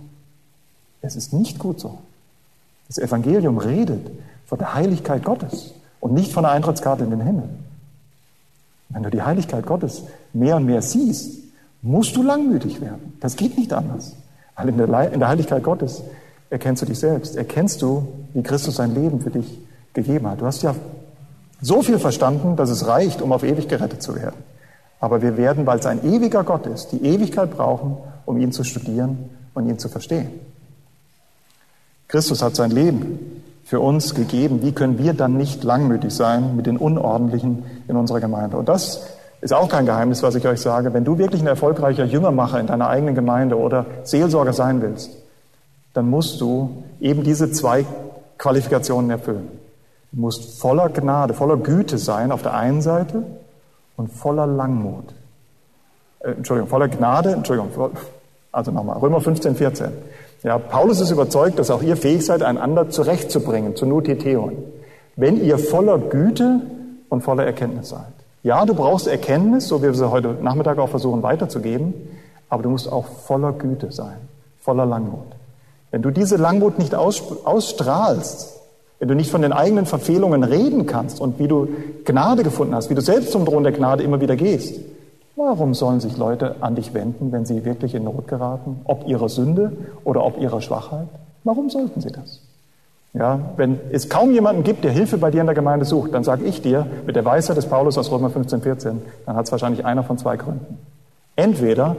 Es 1.01 1.15
ist 1.15 1.33
nicht 1.33 1.59
gut 1.59 1.79
so. 1.79 1.99
Das 2.87 2.97
Evangelium 2.97 3.57
redet 3.57 4.11
von 4.45 4.59
der 4.59 4.73
Heiligkeit 4.73 5.23
Gottes 5.23 5.73
und 5.99 6.13
nicht 6.13 6.31
von 6.31 6.43
der 6.43 6.51
Eintrittskarte 6.51 7.03
in 7.03 7.09
den 7.09 7.21
Himmel. 7.21 7.49
Wenn 8.89 9.03
du 9.03 9.09
die 9.09 9.21
Heiligkeit 9.21 9.65
Gottes 9.65 10.03
mehr 10.33 10.57
und 10.57 10.65
mehr 10.65 10.81
siehst, 10.81 11.39
musst 11.81 12.15
du 12.15 12.23
langmütig 12.23 12.81
werden. 12.81 13.17
Das 13.21 13.35
geht 13.35 13.57
nicht 13.57 13.73
anders. 13.73 14.15
Weil 14.55 14.69
in 14.69 14.77
der, 14.77 15.11
in 15.11 15.19
der 15.19 15.29
Heiligkeit 15.29 15.63
Gottes 15.63 16.03
erkennst 16.49 16.81
du 16.81 16.85
dich 16.85 16.99
selbst. 16.99 17.35
Erkennst 17.35 17.81
du, 17.81 18.07
wie 18.33 18.43
Christus 18.43 18.75
sein 18.75 18.93
Leben 18.93 19.21
für 19.21 19.31
dich 19.31 19.59
gegeben 19.93 20.27
hat. 20.27 20.41
Du 20.41 20.45
hast 20.45 20.61
ja 20.61 20.75
so 21.61 21.81
viel 21.81 21.99
verstanden, 21.99 22.55
dass 22.55 22.69
es 22.69 22.87
reicht, 22.87 23.21
um 23.21 23.31
auf 23.31 23.43
ewig 23.43 23.67
gerettet 23.67 24.01
zu 24.01 24.15
werden. 24.15 24.35
Aber 25.01 25.21
wir 25.21 25.35
werden, 25.35 25.65
weil 25.65 25.79
es 25.79 25.85
ein 25.85 26.05
ewiger 26.05 26.43
Gott 26.43 26.67
ist, 26.67 26.91
die 26.91 27.03
Ewigkeit 27.03 27.51
brauchen, 27.51 27.97
um 28.25 28.39
ihn 28.39 28.51
zu 28.51 28.63
studieren 28.63 29.29
und 29.53 29.67
ihn 29.67 29.79
zu 29.79 29.89
verstehen. 29.89 30.29
Christus 32.07 32.41
hat 32.43 32.55
sein 32.55 32.71
Leben 32.71 33.43
für 33.65 33.79
uns 33.79 34.13
gegeben. 34.13 34.61
Wie 34.61 34.73
können 34.73 34.99
wir 34.99 35.13
dann 35.13 35.37
nicht 35.37 35.63
langmütig 35.63 36.13
sein 36.13 36.55
mit 36.55 36.67
den 36.67 36.77
Unordentlichen 36.77 37.63
in 37.87 37.95
unserer 37.95 38.19
Gemeinde? 38.19 38.57
Und 38.57 38.69
das 38.69 39.03
ist 39.41 39.53
auch 39.53 39.69
kein 39.69 39.87
Geheimnis, 39.87 40.21
was 40.21 40.35
ich 40.35 40.47
euch 40.47 40.61
sage. 40.61 40.93
Wenn 40.93 41.03
du 41.03 41.17
wirklich 41.17 41.41
ein 41.41 41.47
erfolgreicher 41.47 42.05
Jüngermacher 42.05 42.59
in 42.59 42.67
deiner 42.67 42.87
eigenen 42.87 43.15
Gemeinde 43.15 43.57
oder 43.57 43.87
Seelsorger 44.03 44.53
sein 44.53 44.81
willst, 44.81 45.09
dann 45.93 46.09
musst 46.09 46.39
du 46.41 46.83
eben 46.99 47.23
diese 47.23 47.51
zwei 47.51 47.85
Qualifikationen 48.37 49.09
erfüllen. 49.09 49.47
Du 50.11 50.21
musst 50.21 50.59
voller 50.59 50.89
Gnade, 50.89 51.33
voller 51.33 51.57
Güte 51.57 51.97
sein 51.97 52.31
auf 52.31 52.43
der 52.43 52.53
einen 52.53 52.81
Seite 52.81 53.23
und 53.97 54.11
voller 54.11 54.47
Langmut. 54.47 55.05
Äh, 56.19 56.31
Entschuldigung, 56.31 56.69
voller 56.69 56.87
Gnade, 56.87 57.31
Entschuldigung, 57.31 57.71
also 58.51 58.71
nochmal, 58.71 58.97
Römer 58.97 59.21
15, 59.21 59.55
14. 59.55 59.91
Ja, 60.43 60.57
Paulus 60.57 60.99
ist 60.99 61.11
überzeugt, 61.11 61.59
dass 61.59 61.69
auch 61.69 61.83
ihr 61.83 61.95
fähig 61.95 62.25
seid, 62.25 62.41
einander 62.41 62.89
zurechtzubringen, 62.89 63.75
zu 63.75 63.85
Nutetheon, 63.85 64.57
wenn 65.15 65.43
ihr 65.43 65.59
voller 65.59 65.99
Güte 65.99 66.61
und 67.09 67.21
voller 67.21 67.45
Erkenntnis 67.45 67.89
seid. 67.89 68.13
Ja, 68.43 68.65
du 68.65 68.73
brauchst 68.73 69.07
Erkenntnis, 69.07 69.67
so 69.67 69.81
wie 69.81 69.87
wir 69.87 69.93
sie 69.93 70.09
heute 70.09 70.35
Nachmittag 70.41 70.79
auch 70.79 70.89
versuchen 70.89 71.21
weiterzugeben, 71.21 71.93
aber 72.49 72.63
du 72.63 72.69
musst 72.69 72.91
auch 72.91 73.05
voller 73.05 73.51
Güte 73.51 73.91
sein, 73.91 74.17
voller 74.59 74.85
Langmut. 74.85 75.27
Wenn 75.91 76.01
du 76.01 76.09
diese 76.09 76.37
Langmut 76.37 76.79
nicht 76.79 76.95
ausstrahlst, 76.95 78.60
wenn 79.01 79.07
du 79.07 79.15
nicht 79.15 79.31
von 79.31 79.41
den 79.41 79.51
eigenen 79.51 79.87
Verfehlungen 79.87 80.43
reden 80.43 80.85
kannst 80.85 81.19
und 81.19 81.39
wie 81.39 81.47
du 81.47 81.67
Gnade 82.05 82.43
gefunden 82.43 82.75
hast, 82.75 82.91
wie 82.91 82.93
du 82.93 83.01
selbst 83.01 83.31
zum 83.31 83.47
Thron 83.47 83.63
der 83.63 83.71
Gnade 83.71 84.03
immer 84.03 84.21
wieder 84.21 84.35
gehst, 84.35 84.79
warum 85.35 85.73
sollen 85.73 85.99
sich 85.99 86.17
Leute 86.17 86.57
an 86.61 86.75
dich 86.75 86.93
wenden, 86.93 87.31
wenn 87.31 87.43
sie 87.43 87.65
wirklich 87.65 87.95
in 87.95 88.03
Not 88.03 88.27
geraten, 88.27 88.81
ob 88.83 89.07
ihrer 89.07 89.27
Sünde 89.27 89.71
oder 90.03 90.23
ob 90.23 90.39
ihrer 90.39 90.61
Schwachheit? 90.61 91.07
Warum 91.43 91.71
sollten 91.71 91.99
sie 91.99 92.11
das? 92.11 92.41
Ja, 93.15 93.39
wenn 93.57 93.79
es 93.91 94.07
kaum 94.07 94.31
jemanden 94.33 94.63
gibt, 94.63 94.83
der 94.83 94.91
Hilfe 94.91 95.17
bei 95.17 95.31
dir 95.31 95.41
in 95.41 95.47
der 95.47 95.55
Gemeinde 95.55 95.85
sucht, 95.85 96.13
dann 96.13 96.23
sage 96.23 96.45
ich 96.45 96.61
dir 96.61 96.85
mit 97.07 97.15
der 97.15 97.25
Weisheit 97.25 97.57
des 97.57 97.65
Paulus 97.65 97.97
aus 97.97 98.11
Römer 98.11 98.29
15, 98.29 98.61
14, 98.61 99.01
dann 99.25 99.35
hat 99.35 99.45
es 99.45 99.51
wahrscheinlich 99.51 99.83
einer 99.83 100.03
von 100.03 100.19
zwei 100.19 100.37
Gründen. 100.37 100.77
Entweder 101.35 101.95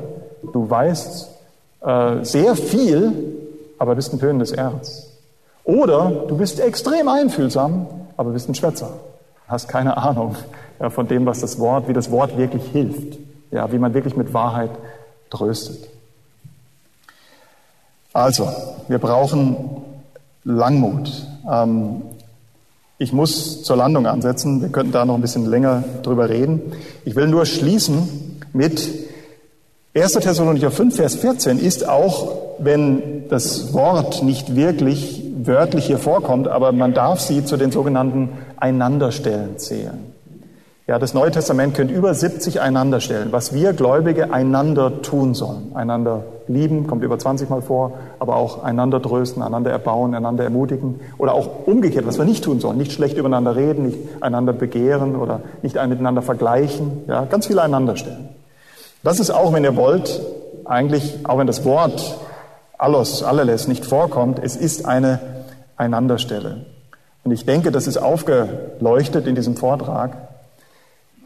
du 0.53 0.70
weißt 0.70 1.30
äh, 1.80 2.22
sehr 2.22 2.55
viel, 2.55 3.12
aber 3.76 3.96
bist 3.96 4.12
ein 4.12 4.20
tönendes 4.20 4.53
Erz. 4.53 5.11
Oder 5.64 6.24
du 6.28 6.36
bist 6.36 6.60
extrem 6.60 7.08
einfühlsam, 7.08 7.86
aber 8.16 8.30
bist 8.30 8.48
ein 8.48 8.54
Schwätzer. 8.54 8.90
Hast 9.46 9.68
keine 9.68 9.96
Ahnung 9.96 10.36
ja, 10.80 10.90
von 10.90 11.06
dem, 11.06 11.26
was 11.26 11.40
das 11.40 11.58
Wort, 11.58 11.88
wie 11.88 11.92
das 11.92 12.10
Wort 12.10 12.36
wirklich 12.36 12.64
hilft. 12.72 13.18
Ja, 13.50 13.70
wie 13.70 13.78
man 13.78 13.94
wirklich 13.94 14.16
mit 14.16 14.32
Wahrheit 14.32 14.70
tröstet. 15.30 15.88
Also, 18.12 18.48
wir 18.88 18.98
brauchen 18.98 19.56
Langmut. 20.44 21.26
Ähm, 21.50 22.02
ich 22.98 23.12
muss 23.12 23.62
zur 23.62 23.76
Landung 23.76 24.06
ansetzen. 24.06 24.60
Wir 24.62 24.68
könnten 24.68 24.92
da 24.92 25.04
noch 25.04 25.14
ein 25.14 25.20
bisschen 25.20 25.46
länger 25.46 25.84
drüber 26.02 26.28
reden. 26.28 26.72
Ich 27.04 27.16
will 27.16 27.26
nur 27.26 27.46
schließen 27.46 28.40
mit 28.52 28.88
1. 29.94 30.12
Thessalonicher 30.12 30.70
5, 30.70 30.96
Vers 30.96 31.16
14 31.16 31.58
ist 31.58 31.88
auch, 31.88 32.56
wenn 32.58 33.28
das 33.28 33.72
Wort 33.72 34.22
nicht 34.22 34.56
wirklich 34.56 35.21
wörtlich 35.47 35.86
hier 35.86 35.99
vorkommt, 35.99 36.49
aber 36.49 36.72
man 36.72 36.95
darf 36.95 37.20
sie 37.20 37.45
zu 37.45 37.57
den 37.57 37.70
sogenannten 37.70 38.30
Einanderstellen 38.57 39.59
zählen. 39.59 40.12
Ja, 40.88 40.99
das 40.99 41.14
Neue 41.14 41.30
Testament 41.30 41.74
könnte 41.74 41.95
über 41.95 42.12
70 42.12 42.61
einander 42.61 43.01
stellen, 43.01 43.28
was 43.30 43.55
wir 43.55 43.72
Gläubige 43.72 44.32
einander 44.32 45.01
tun 45.01 45.32
sollen. 45.32 45.70
Einander 45.74 46.24
lieben, 46.49 46.88
kommt 46.88 47.05
über 47.05 47.18
20 47.18 47.49
Mal 47.49 47.62
vor, 47.62 47.93
aber 48.18 48.34
auch 48.34 48.64
einander 48.64 49.01
trösten, 49.01 49.45
einander 49.45 49.70
erbauen, 49.70 50.12
einander 50.12 50.43
ermutigen. 50.43 50.99
Oder 51.18 51.34
auch 51.34 51.66
umgekehrt, 51.66 52.05
was 52.07 52.18
wir 52.18 52.24
nicht 52.24 52.43
tun 52.43 52.59
sollen. 52.59 52.78
Nicht 52.78 52.90
schlecht 52.90 53.16
übereinander 53.16 53.55
reden, 53.55 53.86
nicht 53.86 53.99
einander 54.20 54.53
begehren 54.53 55.14
oder 55.14 55.40
nicht 55.62 55.76
miteinander 55.76 56.20
vergleichen. 56.20 57.05
Ja, 57.07 57.26
ganz 57.26 57.47
viele 57.47 57.62
einander 57.62 57.97
stellen. 57.97 58.28
Das 59.05 59.20
ist 59.20 59.30
auch, 59.30 59.53
wenn 59.53 59.62
ihr 59.62 59.76
wollt, 59.76 60.20
eigentlich, 60.64 61.20
auch 61.24 61.38
wenn 61.38 61.47
das 61.47 61.64
Wort 61.64 62.18
allos, 62.82 63.22
alleles 63.22 63.68
nicht 63.68 63.84
vorkommt, 63.84 64.40
es 64.42 64.56
ist 64.56 64.86
eine 64.86 65.20
Einanderstelle. 65.76 66.66
Und 67.24 67.30
ich 67.30 67.46
denke, 67.46 67.70
das 67.70 67.86
ist 67.86 67.96
aufgeleuchtet 67.96 69.26
in 69.26 69.34
diesem 69.34 69.56
Vortrag. 69.56 70.16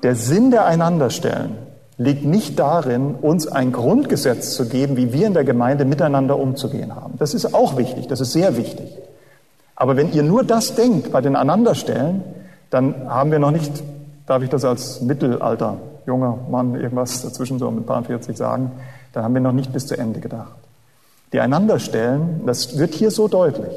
Der 0.02 0.14
Sinn 0.14 0.50
der 0.50 0.66
Einanderstellen 0.66 1.57
liegt 1.96 2.26
nicht 2.26 2.59
darin, 2.59 3.14
uns 3.14 3.48
ein 3.48 3.72
Grundgesetz 3.72 4.54
zu 4.54 4.68
geben, 4.68 4.98
wie 4.98 5.14
wir 5.14 5.26
in 5.26 5.32
der 5.32 5.44
Gemeinde 5.44 5.86
miteinander 5.86 6.38
umzugehen 6.38 6.94
haben. 6.94 7.14
Das 7.18 7.32
ist 7.32 7.54
auch 7.54 7.78
wichtig, 7.78 8.07
das 8.07 8.20
ist 8.20 8.32
sehr 8.32 8.59
wichtig. 8.59 8.92
Aber 9.74 9.96
wenn 9.96 10.12
ihr 10.12 10.22
nur 10.22 10.44
das 10.44 10.74
denkt 10.74 11.11
bei 11.12 11.22
den 11.22 11.36
Einanderstellen, 11.36 12.22
dann 12.68 13.09
haben 13.09 13.30
wir 13.30 13.38
noch 13.38 13.50
nicht, 13.50 13.82
darf 14.26 14.42
ich 14.42 14.50
das 14.50 14.64
als 14.66 15.00
Mittelalter, 15.00 15.78
junger 16.07 16.38
Mann, 16.50 16.74
irgendwas 16.74 17.22
dazwischen 17.22 17.59
so 17.59 17.70
mit 17.70 17.86
paar 17.86 18.04
40 18.04 18.36
sagen, 18.36 18.72
dann 19.14 19.24
haben 19.24 19.34
wir 19.34 19.40
noch 19.40 19.52
nicht 19.52 19.72
bis 19.72 19.86
zu 19.86 19.96
Ende 19.96 20.20
gedacht. 20.20 20.66
Die 21.33 21.41
Einanderstellen, 21.41 22.43
das 22.47 22.79
wird 22.79 22.95
hier 22.95 23.11
so 23.11 23.29
deutlich 23.29 23.72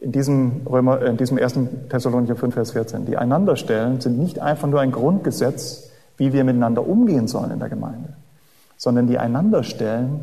in 0.00 0.12
diesem, 0.12 0.60
Römer, 0.70 1.00
äh, 1.00 1.08
in 1.08 1.16
diesem 1.16 1.38
1. 1.38 1.54
Thessalonicher 1.88 2.36
5, 2.36 2.54
Vers 2.54 2.72
14. 2.72 3.06
Die 3.06 3.16
Einanderstellen 3.16 4.00
sind 4.00 4.18
nicht 4.18 4.38
einfach 4.38 4.68
nur 4.68 4.80
ein 4.80 4.92
Grundgesetz, 4.92 5.90
wie 6.16 6.32
wir 6.32 6.44
miteinander 6.44 6.86
umgehen 6.86 7.26
sollen 7.26 7.50
in 7.50 7.58
der 7.58 7.68
Gemeinde, 7.68 8.10
sondern 8.76 9.06
die 9.06 9.18
Einanderstellen 9.18 10.20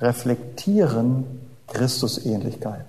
reflektieren 0.00 1.24
Christusähnlichkeit. 1.68 2.86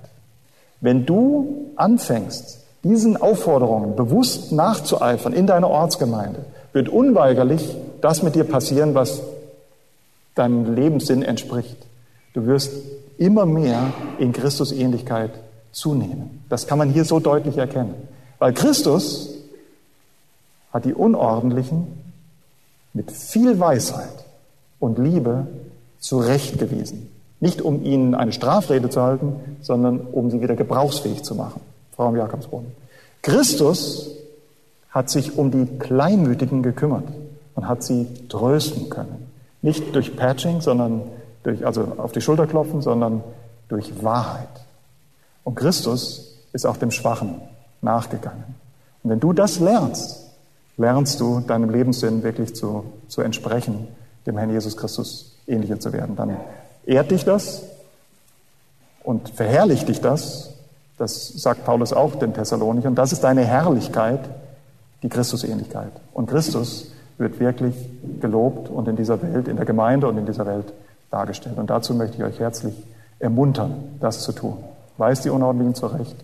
Wenn 0.81 1.05
du 1.05 1.71
anfängst, 1.75 2.63
diesen 2.83 3.17
Aufforderungen 3.17 3.95
bewusst 3.95 4.51
nachzueifern 4.51 5.33
in 5.33 5.47
deiner 5.47 5.69
Ortsgemeinde, 5.69 6.45
wird 6.71 6.89
unweigerlich 6.89 7.75
das 8.01 8.21
mit 8.21 8.35
dir 8.35 8.43
passieren, 8.43 8.93
was 8.93 9.21
deinem 10.35 10.75
Lebenssinn 10.75 11.23
entspricht. 11.23 11.77
Du 12.33 12.45
wirst 12.45 12.73
immer 13.17 13.45
mehr 13.45 13.93
in 14.19 14.33
Christusähnlichkeit 14.33 15.31
zunehmen. 15.71 16.43
Das 16.49 16.67
kann 16.67 16.77
man 16.77 16.89
hier 16.89 17.05
so 17.05 17.19
deutlich 17.19 17.57
erkennen. 17.57 17.95
Weil 18.39 18.53
Christus 18.53 19.29
hat 20.71 20.85
die 20.85 20.93
Unordentlichen 20.93 21.87
mit 22.93 23.11
viel 23.11 23.59
Weisheit 23.59 24.25
und 24.79 24.99
Liebe 24.99 25.47
zurechtgewiesen. 25.99 27.09
Nicht 27.39 27.61
um 27.61 27.83
ihnen 27.83 28.15
eine 28.15 28.31
Strafrede 28.31 28.89
zu 28.89 29.01
halten, 29.01 29.35
sondern 29.61 29.99
um 29.99 30.31
sie 30.31 30.41
wieder 30.41 30.55
gebrauchsfähig 30.55 31.23
zu 31.23 31.35
machen. 31.35 31.61
Frau 31.95 32.09
im 32.09 32.15
Jakobsbrunnen. 32.15 32.71
Christus 33.21 34.11
hat 34.89 35.09
sich 35.09 35.37
um 35.37 35.51
die 35.51 35.65
Kleinmütigen 35.77 36.63
gekümmert 36.63 37.05
und 37.55 37.67
hat 37.67 37.83
sie 37.83 38.07
trösten 38.29 38.89
können. 38.89 39.29
Nicht 39.61 39.93
durch 39.95 40.15
Patching, 40.15 40.61
sondern 40.61 41.01
durch, 41.45 41.65
also 41.65 41.93
auf 41.97 42.11
die 42.11 42.21
Schulter 42.21 42.47
klopfen, 42.47 42.81
sondern 42.81 43.23
durch 43.67 44.03
Wahrheit. 44.03 44.49
Und 45.43 45.55
Christus 45.55 46.35
ist 46.53 46.65
auch 46.65 46.77
dem 46.77 46.91
Schwachen 46.91 47.39
nachgegangen. 47.81 48.43
Und 49.03 49.11
wenn 49.11 49.19
du 49.19 49.31
das 49.31 49.59
lernst, 49.59 50.25
lernst 50.77 51.19
du 51.21 51.39
deinem 51.41 51.69
Lebenssinn 51.69 52.23
wirklich 52.23 52.55
zu, 52.55 52.85
zu 53.07 53.21
entsprechen, 53.21 53.87
dem 54.25 54.37
Herrn 54.37 54.49
Jesus 54.49 54.75
Christus 54.75 55.37
ähnlicher 55.47 55.79
zu 55.79 55.93
werden. 55.93 56.15
Dann 56.15 56.37
ehrt 56.85 57.11
dich 57.11 57.23
das 57.23 57.63
und 59.03 59.29
verherrlicht 59.29 59.87
dich 59.87 60.01
das. 60.01 60.49
Das 60.97 61.27
sagt 61.27 61.65
Paulus 61.65 61.93
auch 61.93 62.15
den 62.15 62.33
Thessalonichern. 62.33 62.95
Das 62.95 63.11
ist 63.11 63.23
deine 63.23 63.45
Herrlichkeit, 63.45 64.21
die 65.03 65.09
Christusähnlichkeit. 65.09 65.91
Und 66.13 66.27
Christus 66.27 66.87
wird 67.17 67.39
wirklich 67.39 67.75
gelobt 68.19 68.69
und 68.69 68.87
in 68.87 68.95
dieser 68.95 69.21
Welt, 69.21 69.47
in 69.47 69.57
der 69.57 69.65
Gemeinde 69.65 70.07
und 70.07 70.17
in 70.17 70.25
dieser 70.25 70.45
Welt 70.45 70.73
dargestellt. 71.15 71.57
Und 71.57 71.69
dazu 71.69 71.93
möchte 71.93 72.17
ich 72.17 72.23
euch 72.23 72.39
herzlich 72.39 72.75
ermuntern, 73.19 73.97
das 74.01 74.21
zu 74.23 74.33
tun. 74.33 74.57
Weist 74.97 75.25
die 75.25 75.29
Unordentlichen 75.29 75.73
zurecht, 75.73 76.15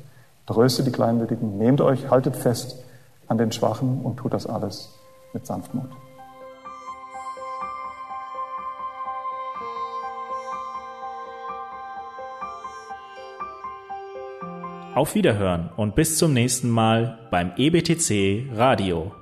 tröstet 0.45 0.85
die 0.85 0.91
Kleinmütigen, 0.91 1.57
nehmt 1.57 1.81
euch, 1.81 2.09
haltet 2.09 2.35
fest 2.35 2.83
an 3.27 3.37
den 3.37 3.51
Schwachen 3.51 4.01
und 4.01 4.17
tut 4.17 4.33
das 4.33 4.45
alles 4.45 4.93
mit 5.33 5.47
Sanftmut. 5.47 5.89
Auf 14.93 15.15
Wiederhören 15.15 15.69
und 15.77 15.95
bis 15.95 16.17
zum 16.17 16.33
nächsten 16.33 16.69
Mal 16.69 17.17
beim 17.31 17.53
EBTC 17.55 18.49
Radio. 18.53 19.13